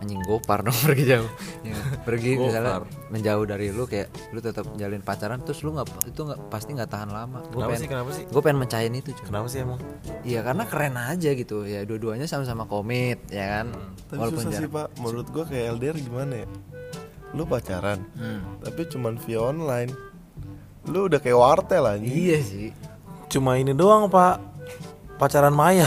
anjing 0.03 0.19
gopar 0.27 0.67
dong 0.67 0.75
pergi 0.85 1.15
jauh, 1.15 1.29
Ya, 1.63 1.73
pergi 2.03 2.35
misalnya 2.35 2.83
menjauh 3.07 3.45
dari 3.47 3.71
lu 3.71 3.87
kayak 3.87 4.35
lu 4.35 4.43
tetap 4.43 4.67
jalin 4.75 4.99
pacaran, 4.99 5.39
terus 5.41 5.63
lu 5.63 5.71
nggak 5.73 6.11
itu 6.11 6.21
nggak 6.21 6.39
pasti 6.51 6.75
nggak 6.75 6.91
tahan 6.91 7.09
lama. 7.09 7.39
Gue 7.49 7.63
Kenapa 7.63 7.69
pengen, 7.71 7.81
sih, 7.81 7.89
kenapa 7.89 8.09
sih? 8.11 8.23
gue 8.27 8.41
pengen 8.43 8.59
mencahin 8.59 8.93
itu 8.99 9.09
cuy. 9.15 9.25
Kenapa 9.25 9.47
sih 9.47 9.59
emang? 9.63 9.79
Iya 10.27 10.39
karena 10.43 10.63
keren 10.67 10.95
aja 10.99 11.29
gitu. 11.31 11.57
Ya 11.63 11.81
dua-duanya 11.87 12.27
sama-sama 12.27 12.67
komit 12.67 13.23
ya 13.31 13.63
kan, 13.63 13.71
tapi 14.11 14.27
susah 14.37 14.51
sih 14.53 14.67
pak. 14.67 14.91
Menurut 14.99 15.31
gue 15.31 15.43
kayak 15.47 15.79
LDR 15.79 15.97
gimana 15.97 16.45
ya 16.45 16.47
lu 17.31 17.43
pacaran 17.43 17.99
Hmm. 18.13 18.59
tapi 18.59 18.85
cuman 18.85 19.15
via 19.17 19.39
online. 19.41 19.91
Lu 20.83 21.05
udah 21.05 21.17
kayak 21.17 21.35
wartel 21.35 21.85
anjing. 21.85 22.09
Iya 22.09 22.39
sih. 22.41 22.69
Cuma 23.27 23.55
ini 23.55 23.71
doang 23.71 24.07
pak. 24.07 24.41
Pacaran 25.15 25.53
maya 25.53 25.85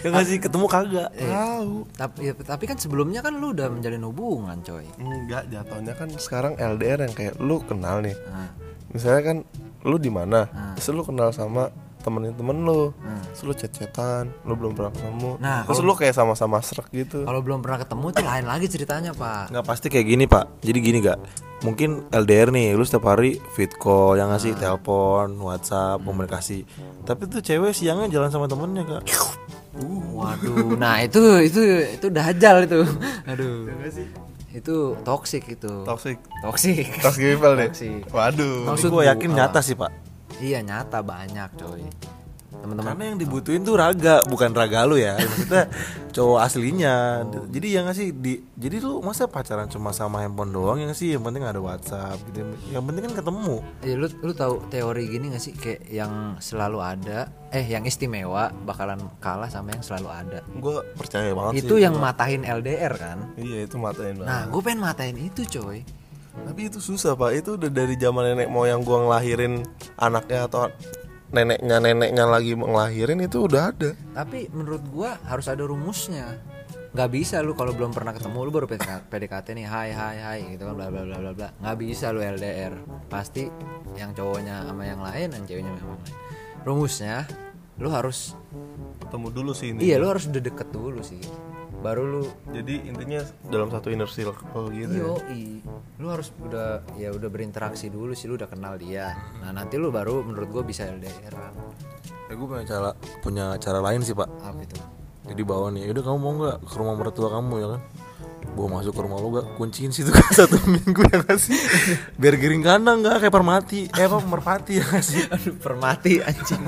Ya 0.00 0.08
gak 0.14 0.24
sih 0.24 0.40
ketemu 0.40 0.64
kagak. 0.64 1.12
Tahu. 1.12 1.84
Tapi 1.92 2.16
ya, 2.22 2.32
tapi 2.34 2.64
kan 2.64 2.74
sebelumnya 2.74 3.20
kan 3.20 3.36
lu 3.36 3.52
udah 3.52 3.68
menjalin 3.68 4.00
hubungan 4.02 4.56
coy. 4.58 4.88
enggak 4.96 5.46
jatuhnya 5.46 5.92
kan 5.92 6.08
sekarang 6.10 6.56
LDR 6.56 7.04
yang 7.04 7.12
kayak 7.12 7.36
lu 7.36 7.60
kenal 7.60 8.00
nih. 8.00 8.16
Nah, 8.24 8.48
misalnya 8.88 9.22
kan 9.22 9.36
lu 9.84 9.96
di 9.96 10.08
mana 10.08 10.48
terus 10.72 10.88
lu 10.90 11.04
kenal 11.04 11.28
sama 11.28 11.68
temenin 12.04 12.36
temen 12.36 12.60
lu. 12.68 12.92
Terus 13.32 13.42
lu 13.48 13.52
chat-chatan 13.56 14.28
lu 14.44 14.52
belum 14.54 14.76
pernah 14.76 14.92
ketemu. 14.92 15.30
Nah, 15.40 15.64
terus 15.64 15.80
lu 15.80 15.92
kayak 15.96 16.12
sama-sama 16.12 16.60
serak 16.60 16.92
gitu. 16.92 17.24
Kalau 17.24 17.40
belum 17.40 17.64
pernah 17.64 17.80
ketemu 17.80 18.06
tuh 18.12 18.24
lain 18.24 18.46
lagi 18.46 18.66
ceritanya 18.68 19.10
pak. 19.16 19.48
Nggak 19.48 19.64
pasti 19.64 19.86
kayak 19.88 20.06
gini 20.06 20.24
pak. 20.28 20.44
Jadi 20.60 20.78
gini 20.84 20.98
gak 21.00 21.18
Mungkin 21.64 22.12
LDR 22.12 22.52
nih 22.52 22.76
Lu 22.76 22.84
setiap 22.84 23.08
hari 23.08 23.40
fit 23.56 23.72
call 23.80 24.20
Yang 24.20 24.28
ngasih 24.36 24.52
telepon 24.60 25.40
Whatsapp 25.40 25.96
Komunikasi. 25.96 26.68
Tapi 27.08 27.24
tuh 27.28 27.40
cewek 27.40 27.72
siangnya 27.72 28.20
jalan 28.20 28.28
sama 28.28 28.44
temennya 28.48 28.84
kak. 28.84 29.04
Waduh, 30.14 30.78
nah 30.78 31.02
itu 31.02 31.18
itu 31.42 31.60
itu 31.98 32.06
dajal 32.06 32.62
itu. 32.64 32.80
Aduh. 33.26 33.66
Itu 34.54 34.94
toxic 35.02 35.42
itu. 35.50 35.82
toxic. 35.82 36.22
Toxic. 36.46 36.86
toxic 37.02 37.22
people 37.34 37.58
deh. 37.58 37.66
Toxic. 37.68 38.06
waduh. 38.14 38.70
Maksud 38.70 38.88
Gue 38.94 39.02
gua 39.02 39.10
yakin 39.10 39.34
apa? 39.34 39.38
nyata 39.42 39.60
sih 39.66 39.74
pak 39.74 40.13
Iya 40.38 40.58
nyata 40.60 40.98
banyak 41.00 41.50
coy. 41.54 41.84
Teman-teman. 42.54 42.86
Karena 42.86 43.04
yang 43.10 43.18
dibutuhin 43.18 43.60
tuh 43.60 43.74
raga 43.74 44.22
Bukan 44.24 44.54
raga 44.54 44.86
lu 44.86 44.94
ya 44.94 45.18
Maksudnya 45.18 45.66
cowok 46.14 46.38
aslinya 46.38 46.94
Jadi 47.50 47.66
ya 47.66 47.82
gak 47.82 47.92
sih 47.92 48.14
di, 48.14 48.38
Jadi 48.54 48.78
lu 48.78 49.02
masa 49.02 49.26
pacaran 49.26 49.66
cuma 49.66 49.90
sama 49.90 50.22
handphone 50.22 50.54
doang 50.54 50.78
ya 50.78 50.86
nggak 50.86 50.96
sih 50.96 51.12
Yang 51.12 51.28
penting 51.28 51.42
ada 51.42 51.58
whatsapp 51.58 52.14
gitu 52.30 52.46
Yang 52.70 52.84
penting 52.86 53.02
kan 53.04 53.14
ketemu 53.18 53.54
Iya 53.82 53.94
lu 53.98 54.06
lu 54.22 54.32
tahu 54.32 54.54
teori 54.70 55.02
gini 55.10 55.34
gak 55.34 55.42
sih 55.42 55.52
kayak 55.52 55.82
yang 55.90 56.38
selalu 56.38 56.78
ada 56.78 57.26
eh 57.50 57.66
yang 57.66 57.82
istimewa 57.84 58.54
bakalan 58.62 59.02
kalah 59.18 59.50
sama 59.50 59.74
yang 59.74 59.82
selalu 59.82 60.08
ada. 60.14 60.38
gue 60.46 60.74
percaya 60.94 61.34
banget 61.34 61.66
Itu 61.66 61.74
sih 61.76 61.82
yang 61.82 61.98
matahin 61.98 62.42
LDR 62.42 62.94
kan. 62.94 63.18
iya 63.34 63.66
itu 63.66 63.74
matain 63.76 64.14
banget 64.14 64.30
Nah, 64.30 64.46
gue 64.46 64.60
pengen 64.62 64.78
matain 64.80 65.18
itu 65.18 65.42
coy. 65.50 65.82
Tapi 66.44 66.68
itu 66.68 66.78
susah 66.78 67.16
pak 67.16 67.32
itu 67.34 67.56
udah 67.56 67.70
dari 67.72 67.96
zaman 67.96 68.36
nenek 68.36 68.48
moyang 68.52 68.84
gua 68.84 69.08
ngelahirin 69.08 69.64
anaknya 69.96 70.46
atau 70.46 70.68
neneknya 71.34 71.76
neneknya 71.82 72.24
lagi 72.30 72.54
ngelahirin 72.54 73.18
itu 73.24 73.48
udah 73.48 73.74
ada 73.74 73.90
Tapi 74.14 74.52
menurut 74.54 74.84
gua 74.92 75.18
harus 75.26 75.50
ada 75.50 75.66
rumusnya. 75.66 76.38
Gak 76.94 77.10
bisa 77.10 77.42
lu 77.42 77.58
kalau 77.58 77.74
belum 77.74 77.90
pernah 77.90 78.14
ketemu 78.14 78.38
lu 78.46 78.50
baru 78.54 78.70
PDK 78.70 79.10
PDKT 79.10 79.46
nih 79.58 79.66
hai 79.66 79.90
hai 79.90 80.16
hai 80.22 80.38
gitu 80.54 80.62
kan 80.70 80.78
bla 80.78 80.86
bla 80.94 81.02
bla 81.02 81.18
bla 81.18 81.32
bla. 81.34 81.48
Nggak 81.58 81.76
bisa 81.82 82.14
lu 82.14 82.22
LDR. 82.22 82.78
Pasti 83.10 83.50
yang 83.98 84.14
cowoknya 84.14 84.62
sama 84.62 84.86
yang 84.86 85.02
lain 85.02 85.34
dan 85.34 85.42
ceweknya 85.42 85.74
sama 85.74 85.98
yang 85.98 86.02
lain. 86.06 86.14
Rumusnya 86.62 87.26
lu 87.82 87.90
harus 87.90 88.38
ketemu 89.02 89.28
dulu 89.34 89.50
sih 89.50 89.74
ini 89.74 89.82
iya 89.82 89.98
lu 89.98 90.06
harus 90.06 90.30
udah 90.30 90.38
deket 90.38 90.68
dulu 90.70 91.02
sih. 91.02 91.18
Baru 91.84 92.02
lu 92.08 92.22
Jadi 92.48 92.88
intinya 92.88 93.20
dalam 93.52 93.68
satu 93.68 93.92
inner 93.92 94.08
circle 94.08 94.72
gitu. 94.72 94.88
ya. 94.88 95.04
Yo, 95.04 95.14
lu 96.00 96.06
harus 96.08 96.32
udah 96.40 96.80
ya 96.96 97.12
udah 97.12 97.28
berinteraksi 97.28 97.92
dulu 97.92 98.16
sih 98.16 98.24
lu 98.24 98.40
udah 98.40 98.48
kenal 98.48 98.80
dia. 98.80 99.12
Nah 99.44 99.52
nanti 99.52 99.76
lu 99.76 99.92
baru 99.92 100.24
menurut 100.24 100.48
gue 100.48 100.62
bisa 100.64 100.88
LDR. 100.88 101.36
Ya 102.24 102.32
gue 102.32 102.46
punya 102.48 102.64
cara 102.64 102.90
punya 103.20 103.46
cara 103.60 103.84
lain 103.84 104.00
sih 104.00 104.16
pak. 104.16 104.28
Apa 104.40 104.64
itu? 104.64 104.80
Jadi 105.24 105.40
bawa 105.40 105.72
nih, 105.72 105.88
udah 105.88 106.04
kamu 106.04 106.18
mau 106.20 106.32
nggak 106.36 106.56
ke 106.68 106.74
rumah 106.76 106.94
mertua 107.00 107.28
kamu 107.32 107.54
ya 107.60 107.68
kan? 107.76 107.80
Bawa 108.54 108.68
masuk 108.76 108.92
ke 108.92 109.00
rumah 109.00 109.18
lu 109.24 109.28
gak 109.40 109.56
kunciin 109.56 109.88
situ 109.88 110.12
kan 110.16 110.28
satu 110.36 110.60
minggu 110.68 111.00
ya 111.00 111.16
gak 111.24 111.40
sih? 111.40 111.56
Biar 112.20 112.36
giring 112.36 112.60
kandang 112.60 113.00
nggak 113.00 113.24
kayak 113.24 113.32
permati, 113.32 113.88
eh 113.88 114.04
apa 114.04 114.20
merpati 114.20 114.72
ya 114.76 114.84
gak 114.84 115.00
sih? 115.00 115.24
Aduh 115.32 115.56
permati 115.56 116.20
anjing. 116.20 116.60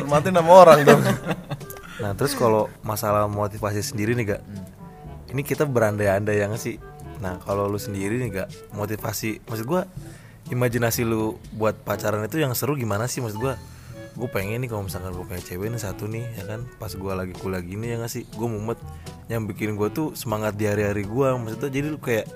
Hormatin 0.00 0.32
nama 0.32 0.48
orang 0.48 0.78
dong. 0.88 1.04
Nah 1.98 2.14
terus 2.14 2.32
kalau 2.38 2.70
masalah 2.86 3.26
motivasi 3.26 3.82
sendiri 3.82 4.14
nih 4.14 4.36
gak 4.36 4.42
Ini 5.34 5.42
kita 5.44 5.66
berandai-andai 5.66 6.38
yang 6.40 6.54
sih? 6.54 6.78
Nah 7.18 7.42
kalau 7.42 7.66
lu 7.66 7.78
sendiri 7.78 8.18
nih 8.22 8.44
gak 8.44 8.48
Motivasi 8.74 9.42
Maksud 9.44 9.66
gua 9.66 9.82
Imajinasi 10.48 11.04
lu 11.04 11.36
buat 11.52 11.76
pacaran 11.84 12.24
itu 12.24 12.40
yang 12.40 12.56
seru 12.56 12.78
gimana 12.78 13.10
sih? 13.10 13.20
Maksud 13.20 13.38
gua 13.38 13.54
Gue 14.18 14.26
pengen 14.26 14.58
nih 14.58 14.66
kalau 14.66 14.82
misalkan 14.82 15.14
gue 15.14 15.22
punya 15.22 15.38
cewek 15.38 15.70
nih 15.70 15.78
satu 15.78 16.10
nih 16.10 16.26
ya 16.34 16.42
kan? 16.42 16.66
Pas 16.82 16.90
gua 16.98 17.14
lagi 17.14 17.38
kuliah 17.38 17.62
gini 17.62 17.94
ya 17.94 18.02
gak 18.02 18.10
sih? 18.10 18.26
Gue 18.34 18.50
mumet. 18.50 18.74
Yang 19.30 19.54
bikin 19.54 19.78
gue 19.78 19.88
tuh 19.94 20.10
semangat 20.18 20.58
di 20.58 20.66
hari-hari 20.66 21.06
gue 21.06 21.28
Maksudnya 21.38 21.70
jadi 21.70 21.86
lu 21.86 22.02
kayak 22.02 22.26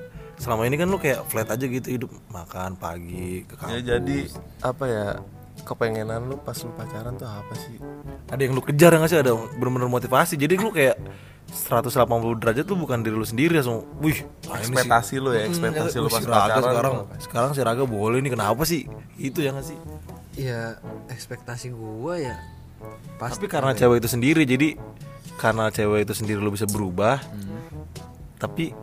Selama 0.42 0.66
ini 0.66 0.75
kan 0.75 0.90
lu 0.90 0.98
kayak 0.98 1.22
flat 1.31 1.46
aja 1.55 1.64
gitu 1.70 1.87
hidup. 1.87 2.11
Makan 2.35 2.75
pagi 2.75 3.46
ke 3.46 3.55
ya 3.55 3.79
kampus. 3.79 3.83
jadi 3.87 4.18
apa 4.59 4.85
ya? 4.90 5.09
Kepengenan 5.62 6.26
lu 6.26 6.36
pas 6.36 6.56
lu 6.56 6.72
pacaran 6.72 7.14
tuh 7.14 7.28
apa 7.28 7.54
sih? 7.54 7.76
ada 8.26 8.40
yang 8.40 8.52
lu 8.52 8.60
kejar 8.60 8.90
nggak 8.92 9.06
sih? 9.06 9.20
Ada 9.20 9.32
bener-bener 9.54 9.86
motivasi? 9.86 10.34
Jadi 10.34 10.56
lu 10.56 10.72
kayak 10.72 10.96
180 11.52 11.92
derajat 12.40 12.64
tuh 12.64 12.74
bukan 12.74 13.04
diri 13.04 13.12
lu 13.12 13.26
sendiri 13.28 13.60
langsung 13.60 13.84
wih 14.00 14.24
ah, 14.48 14.56
Ekspektasi 14.56 15.20
lu 15.20 15.36
ya, 15.36 15.44
ekspektasi 15.44 15.96
Hmm, 15.96 16.04
lu 16.04 16.08
pas 16.08 16.18
si 16.18 16.26
Raga 16.26 16.40
pacaran. 16.48 16.62
sekarang. 16.64 16.92
tuh. 16.94 17.06
Sekarang 17.20 17.50
si 17.52 17.60
Raga 17.60 17.84
boleh 17.84 18.18
nih 18.18 18.32
kenapa 18.32 18.62
sih? 18.64 18.88
Itu 19.20 19.44
ya 19.44 19.52
nggak 19.52 19.66
sih? 19.66 19.78
Ya 20.32 20.80
ekspektasi 21.06 21.70
gua 21.70 22.16
ya 22.16 22.36
pasti 23.14 23.38
tapi 23.38 23.46
karena 23.46 23.70
cewek 23.76 24.02
itu 24.02 24.08
sendiri 24.10 24.42
jadi 24.42 24.74
karena 25.38 25.70
cewek 25.70 26.02
itu 26.02 26.18
sendiri 26.18 26.42
lu 26.42 26.50
bisa 26.50 26.66
berubah 26.66 27.22
tapi 28.34 28.74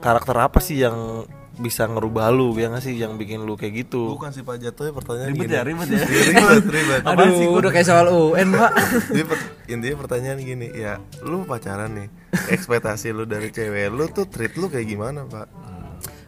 karakter 0.00 0.32
apa 0.32 0.56
sih 0.56 0.80
yang 0.80 1.28
bisa 1.60 1.84
ngerubah 1.84 2.32
lu 2.32 2.56
ya 2.56 2.72
nggak 2.72 2.80
sih 2.80 2.96
yang 2.96 3.20
bikin 3.20 3.44
lu 3.44 3.52
kayak 3.52 3.84
gitu 3.84 4.16
Bukan 4.16 4.32
sih 4.32 4.40
Pak 4.40 4.56
Jatuhnya 4.58 4.96
pertanyaan 4.96 5.28
Ribet 5.30 5.44
gini. 5.44 5.54
ya, 5.54 5.62
ribet 5.62 5.88
ya. 5.92 6.00
ribet, 6.32 6.64
ribet. 6.66 7.00
Aduh, 7.12 7.52
udah 7.52 7.70
kayak 7.70 7.86
soal 7.86 8.06
UN, 8.08 8.48
Pak. 8.56 8.72
Jadi 9.12 9.24
per- 9.28 9.46
intinya 9.68 9.96
pertanyaan 10.00 10.38
gini, 10.40 10.72
ya 10.72 10.96
lu 11.20 11.44
pacaran 11.44 11.92
nih, 11.92 12.08
ekspektasi 12.48 13.12
lu 13.12 13.28
dari 13.28 13.52
cewek 13.52 13.92
lu 13.92 14.08
tuh 14.08 14.24
treat 14.24 14.56
lu 14.56 14.66
kayak 14.66 14.88
gimana 14.88 15.22
pak? 15.24 15.46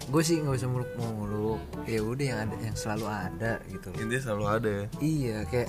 gue 0.02 0.20
sih 0.20 0.36
nggak 0.36 0.60
usah 0.60 0.68
muluk-muluk. 0.68 1.60
Ya 1.88 2.04
udah 2.04 2.24
yang 2.28 2.38
ada 2.44 2.56
yang 2.60 2.76
selalu 2.76 3.06
ada 3.08 3.52
gitu. 3.64 3.88
Intinya 3.96 4.20
selalu 4.20 4.44
ada 4.44 4.68
ya. 4.68 4.86
Iya, 5.00 5.36
kayak 5.48 5.68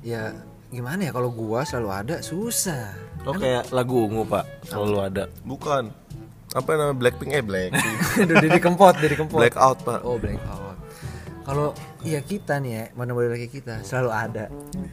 ya 0.00 0.22
gimana 0.66 1.00
ya 1.04 1.12
kalau 1.12 1.28
gua 1.28 1.60
selalu 1.62 1.90
ada 1.92 2.16
susah. 2.24 2.96
oh 3.22 3.36
kayak 3.36 3.68
lagu 3.70 4.08
ungu 4.08 4.24
pak 4.24 4.48
selalu 4.64 4.96
ada 4.98 5.24
Bukan. 5.44 5.92
Apa 6.52 6.76
namanya 6.76 6.96
Blackpink 6.96 7.32
eh 7.32 7.44
Blackpink. 7.44 7.98
Aduh, 8.28 8.36
dari 8.36 8.60
kempot, 8.60 8.94
dari 9.00 9.14
kempot. 9.16 9.40
Blackout 9.40 9.78
pak. 9.84 10.00
Oh, 10.04 10.20
blackout. 10.20 10.72
Kalau 11.42 11.74
ya 12.06 12.22
kita 12.22 12.62
nih 12.62 12.70
ya, 12.70 12.84
mana 12.94 13.18
boleh 13.18 13.34
lagi 13.34 13.50
kita 13.50 13.82
selalu 13.82 14.10
ada. 14.14 14.46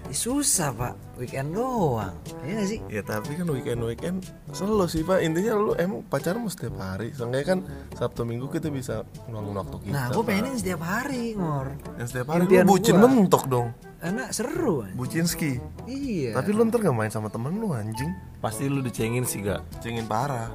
Ya, 0.09 0.15
susah 0.17 0.73
pak, 0.73 0.97
weekend 1.21 1.53
doang. 1.53 2.09
Iya 2.41 2.53
gak 2.57 2.67
sih? 2.73 2.79
Ya 2.89 3.01
tapi 3.05 3.37
kan 3.37 3.45
weekend 3.53 3.85
weekend 3.85 4.17
selalu 4.49 4.89
sih 4.89 5.05
pak. 5.05 5.21
Intinya 5.21 5.53
lu 5.53 5.77
emang 5.77 6.01
pacaran 6.09 6.41
mau 6.41 6.49
setiap 6.49 6.73
hari. 6.81 7.13
Seenggaknya 7.13 7.45
kan 7.45 7.59
Sabtu 7.93 8.25
Minggu 8.25 8.49
kita 8.49 8.73
bisa 8.73 9.05
ngeluangin 9.29 9.55
waktu 9.61 9.77
kita. 9.85 9.93
Nah, 9.93 10.05
gue 10.09 10.23
Pak. 10.25 10.25
pengennya 10.25 10.51
setiap 10.57 10.81
hari 10.81 11.23
ngor. 11.37 11.67
Yang 12.01 12.07
setiap 12.09 12.27
hari 12.33 12.41
Impian 12.49 12.65
lu 12.65 12.69
bucin 12.73 12.95
gua. 12.97 13.03
mentok 13.05 13.43
dong. 13.45 13.67
Enak 14.01 14.29
seru. 14.33 14.75
anjing. 14.89 14.97
Bucinski. 14.97 15.51
Iya. 15.85 16.33
Tapi 16.33 16.49
lu 16.49 16.65
ntar 16.65 16.81
gak 16.81 16.97
main 16.97 17.13
sama 17.13 17.29
temen 17.29 17.61
lu 17.61 17.77
anjing. 17.77 18.09
pasti 18.39 18.71
lu 18.71 18.79
dicengin 18.79 19.27
sih 19.27 19.45
gak 19.45 19.61
Cengin 19.85 20.09
parah. 20.09 20.49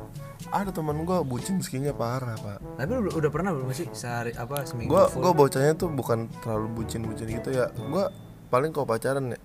Ada 0.55 0.71
temen 0.71 1.03
gua 1.03 1.27
bucin 1.27 1.59
skinya 1.59 1.91
parah 1.91 2.39
pak. 2.39 2.63
Tapi 2.79 2.91
lu 2.95 3.11
udah 3.11 3.31
pernah 3.35 3.51
belum 3.51 3.75
sih 3.75 3.91
sehari 3.91 4.31
apa 4.39 4.63
seminggu 4.63 4.95
Gua 4.95 5.11
full? 5.11 5.27
gua 5.27 5.35
bocahnya 5.35 5.75
tuh 5.75 5.91
bukan 5.91 6.31
terlalu 6.39 6.83
bucin-bucin 6.83 7.27
gitu 7.27 7.51
ya. 7.51 7.67
Gua 7.75 8.15
paling 8.55 8.71
kalau 8.71 8.87
pacaran 8.87 9.35
ya 9.35 9.41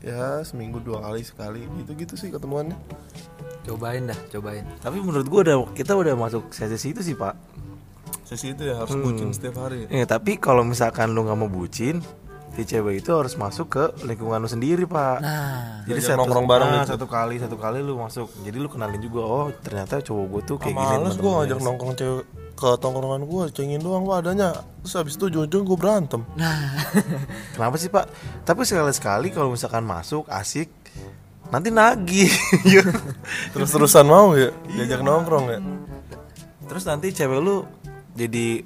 ya 0.00 0.40
seminggu 0.42 0.80
dua 0.82 1.04
kali 1.04 1.22
sekali 1.22 1.62
gitu 1.78 1.92
gitu 1.94 2.14
sih 2.18 2.32
ketemuannya. 2.34 2.74
cobain 3.60 4.08
dah, 4.08 4.16
cobain. 4.32 4.64
tapi 4.80 5.04
menurut 5.04 5.28
gua 5.28 5.40
udah 5.44 5.56
kita 5.76 5.92
udah 5.92 6.16
masuk 6.16 6.48
sesi 6.48 6.96
itu 6.96 7.04
sih 7.04 7.12
pak 7.12 7.36
Sesi 8.24 8.54
itu 8.54 8.62
ya 8.62 8.78
harus 8.78 8.94
bucin 8.94 9.34
setiap 9.34 9.66
hari. 9.66 9.90
Eh, 9.90 10.06
tapi 10.06 10.38
kalau 10.38 10.62
misalkan 10.62 11.10
lu 11.10 11.26
nggak 11.26 11.34
mau 11.34 11.50
bucin, 11.50 11.98
si 12.56 12.62
cewek 12.66 13.00
itu 13.00 13.10
harus 13.14 13.34
masuk 13.38 13.66
ke 13.70 13.84
lingkungan 14.04 14.42
lu 14.42 14.48
sendiri, 14.50 14.84
Pak. 14.84 15.16
Nah, 15.22 15.86
Jadi 15.86 16.00
satu, 16.02 16.24
nongkrong 16.24 16.46
bareng 16.50 16.68
nah, 16.70 16.82
gitu. 16.82 16.98
satu 16.98 17.06
kali, 17.06 17.36
satu 17.38 17.56
kali 17.56 17.78
lu 17.80 17.96
masuk. 17.98 18.26
Jadi 18.42 18.56
lu 18.58 18.68
kenalin 18.68 19.00
juga, 19.00 19.20
oh 19.22 19.46
ternyata 19.62 20.02
cowok 20.02 20.26
gue 20.26 20.42
tuh 20.44 20.56
kayak 20.58 20.74
gini. 20.74 20.94
Males 20.98 20.98
gua 20.98 21.06
teman-temannya. 21.06 21.38
ngajak 21.38 21.58
nongkrong 21.62 21.94
cewek 21.96 22.24
ke 22.60 22.70
tongkrongan 22.76 23.24
gua 23.24 23.48
cengin 23.48 23.80
doang 23.80 24.04
pak 24.04 24.20
adanya 24.20 24.52
terus 24.84 24.92
habis 24.92 25.16
itu 25.16 25.32
ujung-ujung 25.32 25.64
gua 25.64 25.78
berantem 25.80 26.20
nah. 26.36 26.76
Kenapa 27.56 27.80
sih 27.80 27.88
Pak? 27.88 28.04
Tapi 28.44 28.68
sekali-sekali 28.68 29.32
kalau 29.32 29.56
misalkan 29.56 29.80
masuk 29.80 30.28
asik, 30.28 30.68
nanti 31.48 31.72
nagih. 31.72 32.28
terus-terusan 33.56 34.04
mau 34.04 34.36
ya 34.36 34.52
diajak 34.76 35.00
nongkrong 35.00 35.46
ya 35.48 35.60
Terus 36.68 36.84
nanti 36.86 37.10
cewek 37.10 37.40
lu 37.40 37.64
jadi 38.14 38.62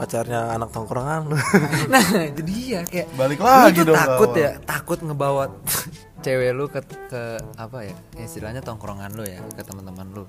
pacarnya 0.00 0.56
anak 0.56 0.72
tongkrongan 0.72 1.28
lu. 1.28 1.36
nah, 1.92 2.04
itu 2.24 2.40
dia 2.40 2.80
kayak 2.88 3.12
Balik 3.20 3.38
lagi 3.44 3.84
tuh 3.84 3.92
dong 3.92 4.00
takut 4.00 4.30
ya, 4.32 4.50
takut 4.64 4.98
ngebawa 5.04 5.44
cewek 6.24 6.50
lu 6.56 6.64
ke 6.72 6.80
ke 7.12 7.22
apa 7.60 7.84
ya? 7.84 7.94
Istilahnya 8.16 8.64
tongkrongan 8.64 9.12
lu 9.12 9.28
ya, 9.28 9.44
ke 9.52 9.60
teman-teman 9.60 10.08
lu. 10.16 10.24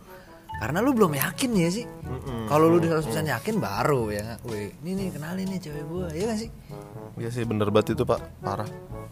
Karena 0.59 0.83
lu 0.83 0.91
belum 0.91 1.15
yakin 1.15 1.51
ya 1.55 1.69
sih. 1.71 1.87
Kalau 2.45 2.67
lu 2.67 2.83
udah 2.83 3.01
100% 3.01 3.33
yakin 3.33 3.55
baru 3.57 4.11
ya. 4.13 4.37
Wih, 4.45 4.75
ini 4.83 4.93
nih 4.93 5.07
kenalin 5.15 5.47
nih 5.47 5.59
cewek 5.63 5.83
gua, 5.87 6.11
ya 6.13 6.29
gak 6.29 6.39
sih? 6.43 6.49
Iya 7.17 7.29
sih 7.33 7.43
bener 7.47 7.67
banget 7.73 7.97
itu 7.97 8.07
pak 8.07 8.23
parah 8.39 8.69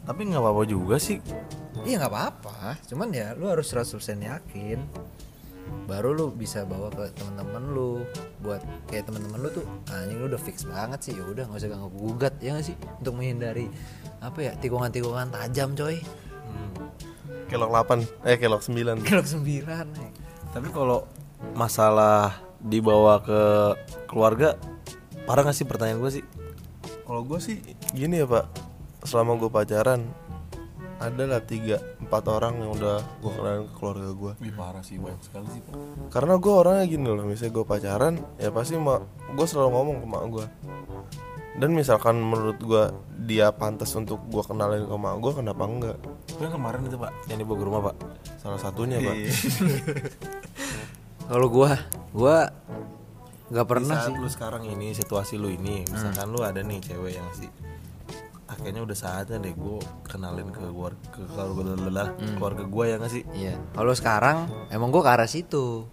Tapi 0.07 0.21
nggak 0.29 0.39
apa-apa 0.39 0.63
juga 0.67 0.95
sih. 1.01 1.17
Iya 1.87 2.03
nggak 2.03 2.11
apa-apa, 2.11 2.75
cuman 2.91 3.07
ya 3.15 3.31
lu 3.39 3.47
harus 3.47 3.71
100% 3.71 3.95
yakin 4.19 4.83
baru 5.89 6.13
lu 6.13 6.25
bisa 6.33 6.65
bawa 6.67 6.89
ke 6.93 7.09
teman-teman 7.17 7.63
lu 7.73 8.03
buat 8.41 8.61
kayak 8.89 9.09
teman-teman 9.09 9.39
lu 9.41 9.49
tuh 9.53 9.65
anjing 9.89 10.19
lu 10.21 10.25
udah 10.29 10.41
fix 10.41 10.65
banget 10.65 10.99
sih. 11.01 11.13
Ya 11.17 11.23
udah 11.25 11.47
nggak 11.49 11.59
usah 11.59 11.69
ganggu 11.69 11.89
gugat 11.93 12.33
ya 12.41 12.57
nggak 12.57 12.67
sih? 12.67 12.75
Untuk 13.01 13.13
menghindari 13.17 13.67
apa 14.19 14.39
ya 14.39 14.51
tikungan-tikungan 14.57 15.33
tajam 15.33 15.73
coy. 15.73 16.01
Kelok 17.49 17.71
8 17.73 18.29
eh 18.29 18.37
kelok 18.37 18.61
9 18.61 19.05
kelok 19.07 19.27
sembilan 19.27 19.85
eh. 19.97 20.11
Tapi 20.53 20.67
kalau 20.69 21.05
masalah 21.57 22.37
dibawa 22.61 23.21
ke 23.23 23.41
keluarga, 24.05 24.53
parah 25.25 25.47
nggak 25.47 25.57
sih 25.57 25.65
pertanyaan 25.65 26.01
gue 26.03 26.11
sih? 26.21 26.25
kalau 27.09 27.25
gue 27.25 27.41
sih 27.41 27.57
gini 27.97 28.21
ya 28.21 28.29
pak. 28.29 28.45
Selama 29.01 29.33
gue 29.41 29.49
pacaran 29.49 30.05
ada 30.99 31.23
lah 31.23 31.39
tiga 31.39 31.79
empat 32.03 32.23
orang 32.27 32.59
yang 32.59 32.71
udah 32.75 32.99
gue 33.23 33.31
kenalin 33.31 33.63
ke 33.71 33.73
keluarga 33.79 34.09
gue 34.11 34.31
Wih 34.43 34.51
parah 34.51 34.83
sih 34.83 34.99
banyak 34.99 35.23
sekali 35.23 35.47
sih 35.47 35.61
pak. 35.63 35.73
karena 36.11 36.35
gue 36.35 36.53
orangnya 36.53 36.85
gini 36.91 37.07
loh 37.07 37.23
misalnya 37.23 37.55
gue 37.55 37.65
pacaran 37.65 38.13
ya 38.35 38.51
pasti 38.51 38.75
mak 38.75 38.99
gue 39.31 39.45
selalu 39.47 39.69
ngomong 39.71 39.97
ke 40.03 40.07
mak 40.11 40.23
gue 40.27 40.45
dan 41.59 41.69
misalkan 41.75 42.15
menurut 42.19 42.59
gue 42.59 42.83
dia 43.27 43.51
pantas 43.55 43.91
untuk 43.95 44.19
gue 44.27 44.43
kenalin 44.43 44.87
ke 44.87 44.95
mak 44.95 45.15
gue 45.19 45.31
kenapa 45.43 45.63
enggak? 45.67 45.97
Yang 46.39 46.55
kemarin 46.55 46.81
itu 46.87 46.95
pak, 46.95 47.11
yang 47.27 47.37
dibawa 47.43 47.57
ke 47.59 47.65
rumah 47.67 47.81
pak. 47.91 47.95
salah 48.39 48.59
satunya 48.63 49.03
pak. 49.03 49.15
Kalau 51.29 51.47
gua 51.51 51.77
gua 52.15 52.49
nggak 53.51 53.67
Di 53.67 53.71
pernah 53.75 53.97
saat 54.01 54.09
sih. 54.09 54.17
lu 54.17 54.29
sekarang 54.31 54.63
ini 54.65 54.95
situasi 54.95 55.35
lu 55.37 55.51
ini, 55.51 55.83
misalkan 55.85 56.31
lu 56.31 56.39
ada 56.41 56.63
nih 56.63 56.79
cewek 56.79 57.13
yang 57.17 57.27
sih 57.35 57.49
akhirnya 58.49 58.81
udah 58.81 58.97
saatnya 58.97 59.37
deh 59.37 59.53
gue 59.53 59.77
kenalin 60.09 60.49
ke 60.49 60.65
keluarga 60.65 60.97
ke 61.13 61.21
keluarga 62.35 62.63
gue 62.65 62.83
ya 62.89 62.95
nggak 62.97 63.13
sih? 63.13 63.23
Iya. 63.37 63.53
Kalau 63.77 63.93
sekarang 63.93 64.49
emang 64.73 64.89
gua 64.89 65.05
ke 65.05 65.11
arah 65.13 65.29
situ 65.29 65.85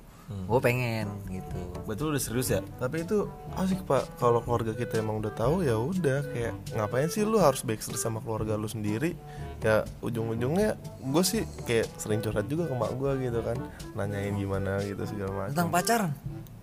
gua 0.51 0.59
pengen 0.59 1.07
gitu. 1.31 1.61
Betul 1.87 2.15
udah 2.15 2.23
serius 2.23 2.51
ya? 2.51 2.61
Tapi 2.83 3.07
itu 3.07 3.31
asik 3.55 3.87
pak. 3.87 4.03
Kalau 4.19 4.43
keluarga 4.43 4.75
kita 4.75 4.99
emang 4.99 5.23
udah 5.23 5.31
tahu 5.35 5.63
ya 5.63 5.79
udah. 5.79 6.27
Kayak 6.35 6.55
ngapain 6.75 7.07
sih 7.07 7.23
lu 7.23 7.39
harus 7.39 7.63
backstreet 7.63 8.03
sama 8.03 8.19
keluarga 8.19 8.59
lu 8.59 8.67
sendiri? 8.67 9.15
Ya 9.63 9.87
ujung-ujungnya 10.03 10.77
gue 11.01 11.23
sih 11.25 11.47
kayak 11.65 11.89
sering 11.97 12.21
curhat 12.21 12.51
juga 12.51 12.67
ke 12.67 12.75
mak 12.75 12.93
gue 12.99 13.31
gitu 13.31 13.39
kan. 13.41 13.57
Nanyain 13.95 14.35
gimana 14.35 14.83
gitu 14.83 15.07
segala 15.07 15.49
tentang 15.51 15.71
macam 15.71 15.75
pacaran? 15.79 16.11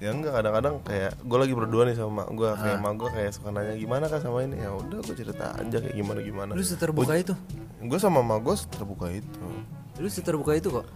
Ya 0.03 0.11
enggak 0.11 0.35
kadang-kadang 0.35 0.75
kayak 0.83 1.11
gue 1.23 1.37
lagi 1.39 1.53
berdua 1.55 1.83
nih 1.87 1.95
sama 1.95 2.11
mak 2.23 2.29
gue 2.35 2.49
kayak 2.59 2.77
mak 2.83 2.93
gue 2.99 3.09
kayak 3.15 3.31
suka 3.31 3.49
nanya 3.55 3.75
gimana 3.79 4.05
kan 4.11 4.19
sama 4.19 4.43
ini? 4.43 4.59
Ya 4.59 4.75
udah 4.75 4.99
gue 4.99 5.15
cerita 5.15 5.55
aja 5.55 5.77
kayak 5.79 5.95
gimana 5.95 6.19
gimana 6.19 6.51
lu 6.51 6.63
seterbuka 6.63 7.15
itu? 7.15 7.33
gue 7.83 7.99
sama 7.99 8.19
mak 8.19 8.43
gue 8.43 8.55
terbuka 8.67 9.07
itu. 9.07 9.47
Lu 9.99 10.09
seterbuka 10.09 10.57
itu 10.57 10.67
kok 10.73 10.87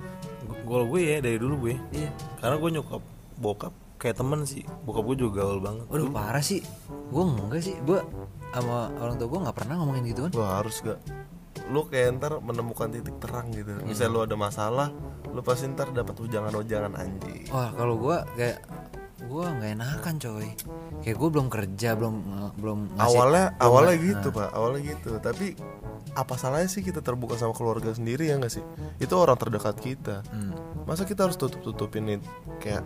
Kalau 0.68 0.86
gue 0.92 1.00
ya 1.00 1.18
dari 1.24 1.38
dulu 1.40 1.56
gue. 1.68 1.76
Iya. 1.96 2.10
Karena 2.44 2.56
gue 2.60 2.70
nyokap 2.76 3.04
bokap 3.40 3.74
kayak 3.98 4.20
temen 4.20 4.44
sih. 4.44 4.68
Bokap 4.84 5.04
gue 5.08 5.18
juga 5.24 5.48
gaul 5.48 5.64
banget. 5.64 5.88
Waduh 5.88 6.12
parah 6.12 6.44
sih. 6.44 6.62
Gue 7.10 7.24
enggak 7.24 7.64
sih. 7.64 7.76
Gue 7.82 8.04
sama 8.52 8.92
orang 9.00 9.16
tua 9.16 9.28
gue 9.32 9.40
nggak 9.48 9.58
pernah 9.58 9.76
ngomongin 9.80 10.04
gitu 10.12 10.22
kan. 10.28 10.32
Wah 10.36 10.52
harus 10.62 10.84
gak 10.84 11.00
Lu 11.68 11.84
kayak 11.90 12.22
ntar 12.22 12.40
menemukan 12.40 12.88
titik 12.88 13.20
terang 13.20 13.52
gitu 13.52 13.76
Misalnya 13.84 14.12
lu 14.14 14.20
ada 14.24 14.36
masalah 14.40 14.88
Lu 15.36 15.44
pasti 15.44 15.68
ntar 15.68 15.92
dapat 15.92 16.16
ujangan-ujangan 16.16 16.96
anjing 16.96 17.52
Wah 17.52 17.76
kalau 17.76 18.00
gue 18.00 18.18
kayak 18.40 18.64
gue 19.18 19.46
nggak 19.50 19.72
enakan 19.74 20.16
coy. 20.22 20.48
Kayak 21.02 21.18
gue 21.18 21.30
belum 21.34 21.48
kerja 21.50 21.90
belum 21.98 22.16
belum 22.54 22.80
ngasih- 22.94 23.18
Awalnya 23.18 23.46
belum 23.52 23.66
awalnya 23.66 23.96
gitu 23.98 24.28
pak. 24.30 24.50
Awalnya 24.54 24.82
gitu. 24.86 25.12
Tapi 25.18 25.46
apa 26.14 26.34
salahnya 26.34 26.70
sih 26.70 26.82
kita 26.82 27.02
terbuka 27.02 27.34
sama 27.34 27.54
keluarga 27.54 27.94
sendiri 27.94 28.30
ya 28.30 28.38
gak 28.38 28.54
sih? 28.54 28.64
Itu 28.98 29.18
orang 29.18 29.38
terdekat 29.38 29.78
kita. 29.78 30.22
Hmm. 30.30 30.54
Masa 30.86 31.04
kita 31.04 31.26
harus 31.26 31.36
tutup-tutupin 31.36 32.08
nih 32.08 32.20
Kayak 32.58 32.86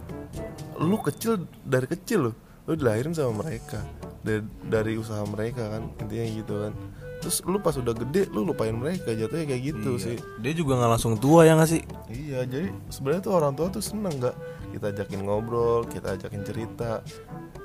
Lu 0.82 0.98
kecil 1.00 1.46
dari 1.62 1.86
kecil 1.86 2.28
lu 2.28 2.32
Lu 2.66 2.74
dilahirin 2.74 3.14
sama 3.14 3.46
mereka. 3.46 3.80
Dari, 4.22 4.42
dari 4.64 4.94
usaha 4.98 5.22
mereka 5.24 5.70
kan 5.70 5.92
Intinya 6.00 6.26
gitu 6.28 6.54
kan 6.68 6.74
Terus 7.22 7.46
lu 7.46 7.62
pas 7.62 7.78
udah 7.78 7.94
gede 7.94 8.28
lu 8.34 8.42
lupain 8.44 8.74
mereka 8.74 9.14
jatuhnya 9.14 9.46
kayak 9.46 9.62
gitu 9.62 9.92
Iya. 9.96 10.04
sih 10.04 10.18
Dia 10.42 10.54
juga 10.58 10.74
nggak 10.82 10.92
langsung 10.98 11.14
tua 11.22 11.46
ya 11.46 11.54
nggak 11.54 11.70
sih? 11.70 11.82
Iya, 12.10 12.50
jadi 12.50 12.74
sebenarnya 12.90 13.22
tuh 13.22 13.34
orang 13.38 13.54
tua 13.54 13.68
tuh 13.70 13.84
seneng 13.86 14.18
nggak 14.18 14.36
kita 14.74 14.86
ajakin 14.90 15.22
ngobrol, 15.22 15.86
kita 15.86 16.18
ajakin 16.18 16.42
cerita. 16.42 17.06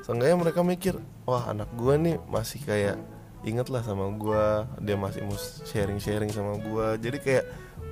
Seenggaknya 0.04 0.36
mereka 0.38 0.60
mikir, 0.62 0.94
wah 1.24 1.50
anak 1.50 1.70
gua 1.74 1.96
nih 1.96 2.20
masih 2.28 2.60
kayak 2.62 2.98
inget 3.42 3.70
lah 3.70 3.82
sama 3.82 4.10
gua, 4.12 4.66
dia 4.82 4.98
masih 4.98 5.22
mau 5.22 5.38
sharing-sharing 5.38 6.30
sama 6.30 6.58
gua. 6.60 6.98
Jadi 6.98 7.18
kayak 7.22 7.44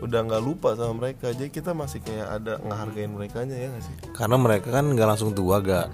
udah 0.02 0.20
nggak 0.26 0.42
lupa 0.42 0.74
sama 0.74 0.98
mereka. 0.98 1.30
Jadi 1.30 1.48
kita 1.48 1.70
masih 1.72 2.02
kayak 2.02 2.26
ada 2.28 2.58
ngehargain 2.60 3.10
mereka 3.14 3.46
ya 3.46 3.70
nggak 3.70 3.82
sih? 3.82 3.94
Karena 4.12 4.36
mereka 4.36 4.68
kan 4.68 4.84
nggak 4.84 5.08
langsung 5.08 5.30
tua 5.30 5.62
gak. 5.62 5.88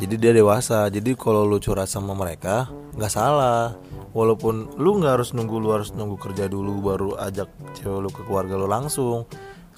Jadi 0.00 0.14
dia 0.16 0.32
dewasa. 0.32 0.88
Jadi 0.88 1.16
kalau 1.16 1.44
lu 1.44 1.56
curhat 1.60 1.88
sama 1.88 2.12
mereka 2.12 2.68
nggak 2.96 3.12
salah. 3.12 3.72
Walaupun 4.10 4.74
lu 4.74 4.98
nggak 4.98 5.22
harus 5.22 5.30
nunggu 5.30 5.62
lu 5.62 5.70
harus 5.70 5.94
nunggu 5.94 6.18
kerja 6.18 6.50
dulu 6.50 6.82
baru 6.82 7.10
ajak 7.22 7.46
cewek 7.78 8.00
lu 8.02 8.10
ke 8.10 8.22
keluarga 8.26 8.58
lu 8.58 8.66
langsung. 8.66 9.26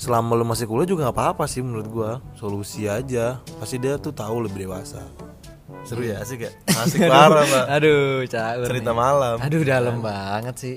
Selama 0.00 0.32
lu 0.34 0.48
masih 0.48 0.64
kuliah 0.64 0.88
juga 0.88 1.08
nggak 1.08 1.16
apa-apa 1.20 1.44
sih 1.44 1.60
menurut 1.60 1.88
gua. 1.92 2.10
Solusi 2.40 2.88
aja. 2.88 3.44
Pasti 3.60 3.76
dia 3.76 4.00
tuh 4.00 4.16
tahu 4.16 4.48
lebih 4.48 4.64
dewasa. 4.64 5.04
Seru 5.84 6.08
ya 6.08 6.24
asik 6.24 6.48
ya. 6.48 6.50
Asik 6.82 7.04
parah 7.04 7.44
pak. 7.44 7.64
Aduh 7.76 8.24
caur. 8.24 8.66
Cerita 8.72 8.92
nih. 8.94 8.96
malam. 8.96 9.36
Aduh 9.36 9.62
dalam 9.66 9.96
banget 10.00 10.56
sih. 10.56 10.76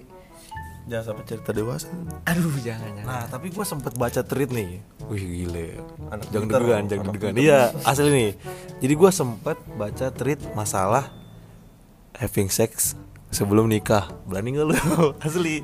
Jangan 0.86 1.16
sampai 1.16 1.24
cerita 1.26 1.50
dewasa. 1.56 1.90
Aduh 2.28 2.54
jangan 2.60 2.92
jangan. 2.92 3.08
Nah 3.08 3.24
tapi 3.32 3.56
gua 3.56 3.64
sempet 3.64 3.96
baca 3.96 4.20
tweet 4.20 4.52
nih. 4.52 4.84
Wih 5.08 5.24
gile. 5.24 5.80
Anak 6.12 6.28
jangan 6.28 6.48
deg-degan, 6.52 6.84
jangan 6.92 7.06
deg-degan. 7.08 7.34
Iya 7.40 7.62
asli 7.88 8.10
nih. 8.12 8.32
Jadi 8.84 8.94
gua 9.00 9.10
sempet 9.16 9.58
baca 9.80 10.12
tweet 10.12 10.42
masalah 10.58 11.08
having 12.20 12.52
sex 12.52 13.00
sebelum 13.36 13.68
nikah. 13.68 14.08
Berani 14.24 14.56
nggak 14.56 14.66
lu? 14.72 14.76
asli. 15.28 15.62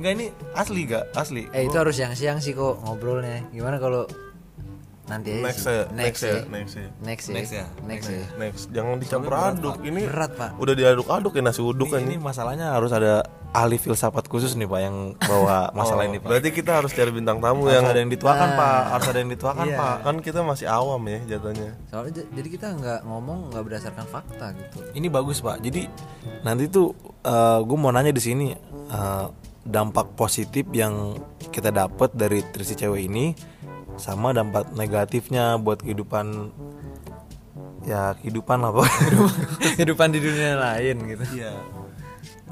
Nggak 0.00 0.12
ini 0.16 0.26
asli 0.56 0.80
gak? 0.88 1.04
Asli. 1.12 1.44
Eh 1.52 1.68
itu 1.68 1.76
harus 1.76 1.92
siang-siang 1.92 2.40
sih 2.40 2.56
kok 2.56 2.80
ngobrolnya. 2.80 3.44
Gimana 3.52 3.76
kalau 3.76 4.08
nanti 5.10 5.34
aja 5.36 5.42
Next 5.42 5.62
sih. 5.66 5.74
ya, 5.74 5.82
next, 5.90 5.98
next 5.98 6.20
ya, 6.22 6.30
ya. 6.30 6.42
next 6.46 6.74
ya. 6.74 6.86
Next 7.02 7.26
ya. 7.26 7.34
Next 7.34 7.52
ya, 7.52 7.64
Next 7.82 8.06
ya. 8.08 8.24
Next, 8.38 8.62
jangan 8.70 8.96
dicampur 9.02 9.34
aduk. 9.34 9.76
Ini 9.82 10.06
Berat, 10.06 10.32
Pak. 10.38 10.50
Udah 10.56 10.74
diaduk-aduk 10.78 11.32
ya 11.34 11.42
nasi 11.42 11.60
uduk 11.60 11.90
kan 11.90 12.00
ini, 12.06 12.14
ini 12.14 12.22
masalahnya 12.22 12.72
harus 12.72 12.94
ada 12.94 13.26
ahli 13.50 13.82
filsafat 13.82 14.30
khusus 14.30 14.54
nih 14.54 14.70
pak 14.70 14.80
yang 14.80 14.96
bawa 15.18 15.68
masalah 15.78 16.06
Oh, 16.06 16.10
ini 16.10 16.22
pak. 16.22 16.30
Berarti 16.30 16.50
kita 16.54 16.78
harus 16.78 16.94
cari 16.94 17.10
bintang 17.10 17.42
tamu 17.42 17.66
harus 17.66 17.74
yang 17.74 17.84
ada 17.90 17.98
yang 17.98 18.10
dituakan 18.10 18.48
pak, 18.54 18.82
harus 18.94 19.06
ada 19.10 19.18
yang 19.18 19.30
dituakan 19.34 19.66
Iya. 19.66 19.78
pak. 19.78 19.96
kan 20.06 20.16
kita 20.22 20.40
masih 20.46 20.66
awam 20.70 21.02
ya 21.10 21.18
jatuhnya. 21.26 21.70
Soalnya 21.90 22.22
jadi 22.30 22.48
kita 22.48 22.66
nggak 22.78 23.00
ngomong 23.04 23.50
nggak 23.50 23.62
berdasarkan 23.66 24.06
fakta 24.06 24.46
gitu. 24.54 24.78
Ini 24.94 25.06
bagus 25.10 25.42
pak. 25.42 25.58
Jadi 25.58 25.90
nanti 26.46 26.70
tuh 26.70 26.94
gue 27.66 27.78
mau 27.78 27.90
nanya 27.90 28.14
di 28.14 28.22
sini 28.22 28.54
eh, 28.90 29.26
dampak 29.66 30.14
positif 30.14 30.64
yang 30.72 31.18
kita 31.50 31.74
dapat 31.74 32.14
dari 32.14 32.40
si 32.62 32.74
cewek 32.78 33.10
ini 33.10 33.34
sama 33.98 34.32
dampak 34.32 34.72
negatifnya 34.72 35.58
buat 35.60 35.82
kehidupan 35.84 36.54
ya 37.84 38.14
kehidupan 38.22 38.62
lah 38.62 38.72
pak. 38.72 38.88
Kehidupan 39.76 40.12
di 40.14 40.20
dunia 40.20 40.54
lain 40.56 40.96
gitu. 41.08 41.24
Iya. 41.34 41.52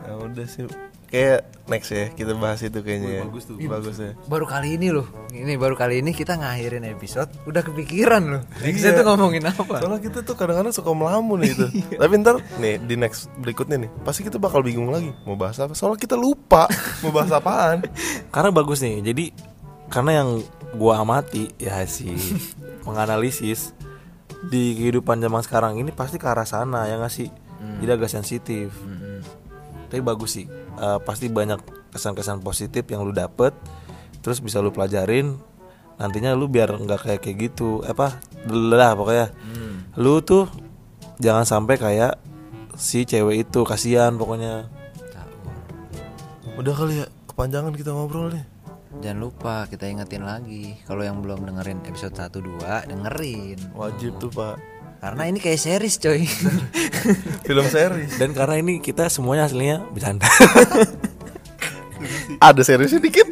Ya 0.07 0.13
udah 0.15 0.47
sih. 0.47 0.69
Kayak 1.09 1.49
next 1.65 1.89
ya 1.89 2.13
kita 2.13 2.37
bahas 2.37 2.61
itu 2.61 2.85
kayaknya 2.85 3.09
ya. 3.09 3.23
bagus 3.25 3.49
tuh. 3.49 3.57
Bagus 3.57 3.97
ya. 3.97 4.13
Baru 4.29 4.45
kali 4.45 4.77
ini 4.77 4.93
loh. 4.93 5.09
Ini 5.33 5.57
baru 5.57 5.73
kali 5.73 6.05
ini 6.05 6.13
kita 6.13 6.37
ngakhirin 6.37 6.85
episode 6.85 7.33
udah 7.49 7.65
kepikiran 7.65 8.23
loh. 8.29 8.43
Next 8.61 8.85
Iya. 8.85 8.93
itu 8.93 9.03
ngomongin 9.09 9.49
apa? 9.49 9.81
Soalnya 9.81 10.05
kita 10.05 10.21
tuh 10.21 10.37
kadang-kadang 10.37 10.69
suka 10.69 10.93
melamun 10.93 11.49
itu. 11.49 11.65
Tapi 12.01 12.13
ntar 12.21 12.45
nih 12.61 12.77
di 12.85 13.01
next 13.01 13.33
berikutnya 13.41 13.81
nih, 13.81 13.91
pasti 14.05 14.21
kita 14.21 14.37
bakal 14.37 14.61
bingung 14.61 14.93
lagi 14.93 15.09
mau 15.25 15.33
bahas 15.33 15.57
apa. 15.57 15.73
Soalnya 15.73 15.97
kita 15.97 16.13
lupa 16.13 16.69
mau 17.01 17.09
bahas 17.09 17.33
apaan. 17.33 17.89
karena 18.35 18.51
bagus 18.53 18.85
nih. 18.85 19.01
Jadi 19.01 19.25
karena 19.89 20.21
yang 20.21 20.45
gua 20.77 21.01
amati 21.01 21.49
ya 21.57 21.81
sih 21.89 22.13
menganalisis 22.87 23.73
di 24.45 24.77
kehidupan 24.77 25.19
zaman 25.19 25.41
sekarang 25.41 25.81
ini 25.81 25.89
pasti 25.89 26.21
ke 26.21 26.29
arah 26.29 26.45
sana 26.45 26.85
ya 26.85 27.01
nggak 27.01 27.09
sih. 27.11 27.33
Jadi 27.81 27.91
agak 27.91 28.13
sensitif. 28.13 28.77
Tapi 29.89 30.01
bagus 30.05 30.37
sih. 30.39 30.47
Eh, 30.49 30.99
pasti 31.03 31.33
banyak 31.33 31.91
kesan-kesan 31.93 32.45
positif 32.45 32.85
yang 32.93 33.03
lu 33.03 33.11
dapet 33.11 33.57
terus 34.21 34.45
bisa 34.45 34.61
lu 34.61 34.69
pelajarin 34.69 35.41
nantinya 35.97 36.37
lu 36.37 36.47
biar 36.47 36.69
nggak 36.69 37.01
kayak 37.01 37.21
kayak 37.25 37.37
gitu 37.49 37.81
apa 37.83 38.21
lah 38.51 38.93
pokoknya 38.95 39.33
lu 39.99 40.21
tuh 40.23 40.47
jangan 41.19 41.49
sampai 41.49 41.75
kayak 41.81 42.21
si 42.79 43.03
cewek 43.09 43.49
itu 43.49 43.65
kasihan 43.67 44.15
pokoknya 44.15 44.69
Udah 46.59 46.75
kali 46.75 46.99
ya, 46.99 47.07
kepanjangan 47.31 47.71
kita 47.71 47.95
ngobrol 47.95 48.35
nih. 48.35 48.43
Jangan 48.99 49.19
lupa 49.23 49.71
kita 49.71 49.87
ingetin 49.87 50.27
lagi 50.27 50.75
kalau 50.91 51.07
yang 51.07 51.23
belum 51.23 51.47
dengerin 51.47 51.87
episode 51.87 52.19
1 52.19 52.35
2 52.35 52.91
dengerin. 52.91 53.59
Wajib 53.79 54.19
tuh, 54.19 54.27
Pak. 54.27 54.59
Karena 54.99 55.23
ini 55.31 55.39
kayak 55.39 55.61
series 55.63 55.97
coy. 56.03 56.27
Film 57.49 57.67
series. 57.71 58.19
dan 58.19 58.35
karena 58.35 58.59
ini 58.59 58.83
kita 58.83 59.07
semuanya 59.07 59.47
aslinya 59.47 59.87
bercanda 59.95 60.27
Ada 62.39 62.63
seriusnya 62.63 63.03
dikit. 63.03 63.27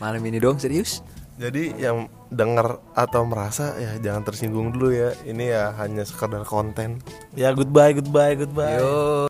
Malam 0.00 0.24
ini 0.24 0.40
dong 0.40 0.56
serius. 0.56 1.04
Jadi 1.36 1.76
yang 1.76 2.08
dengar 2.32 2.80
atau 2.96 3.28
merasa 3.28 3.76
ya 3.76 4.00
jangan 4.00 4.24
tersinggung 4.24 4.72
dulu 4.72 4.88
ya. 4.92 5.12
Ini 5.28 5.44
ya 5.52 5.64
hanya 5.76 6.04
sekedar 6.08 6.48
konten. 6.48 7.04
ya 7.36 7.52
goodbye 7.52 7.92
goodbye 7.92 8.32
goodbye 8.36 8.80
Yo. 8.80 9.28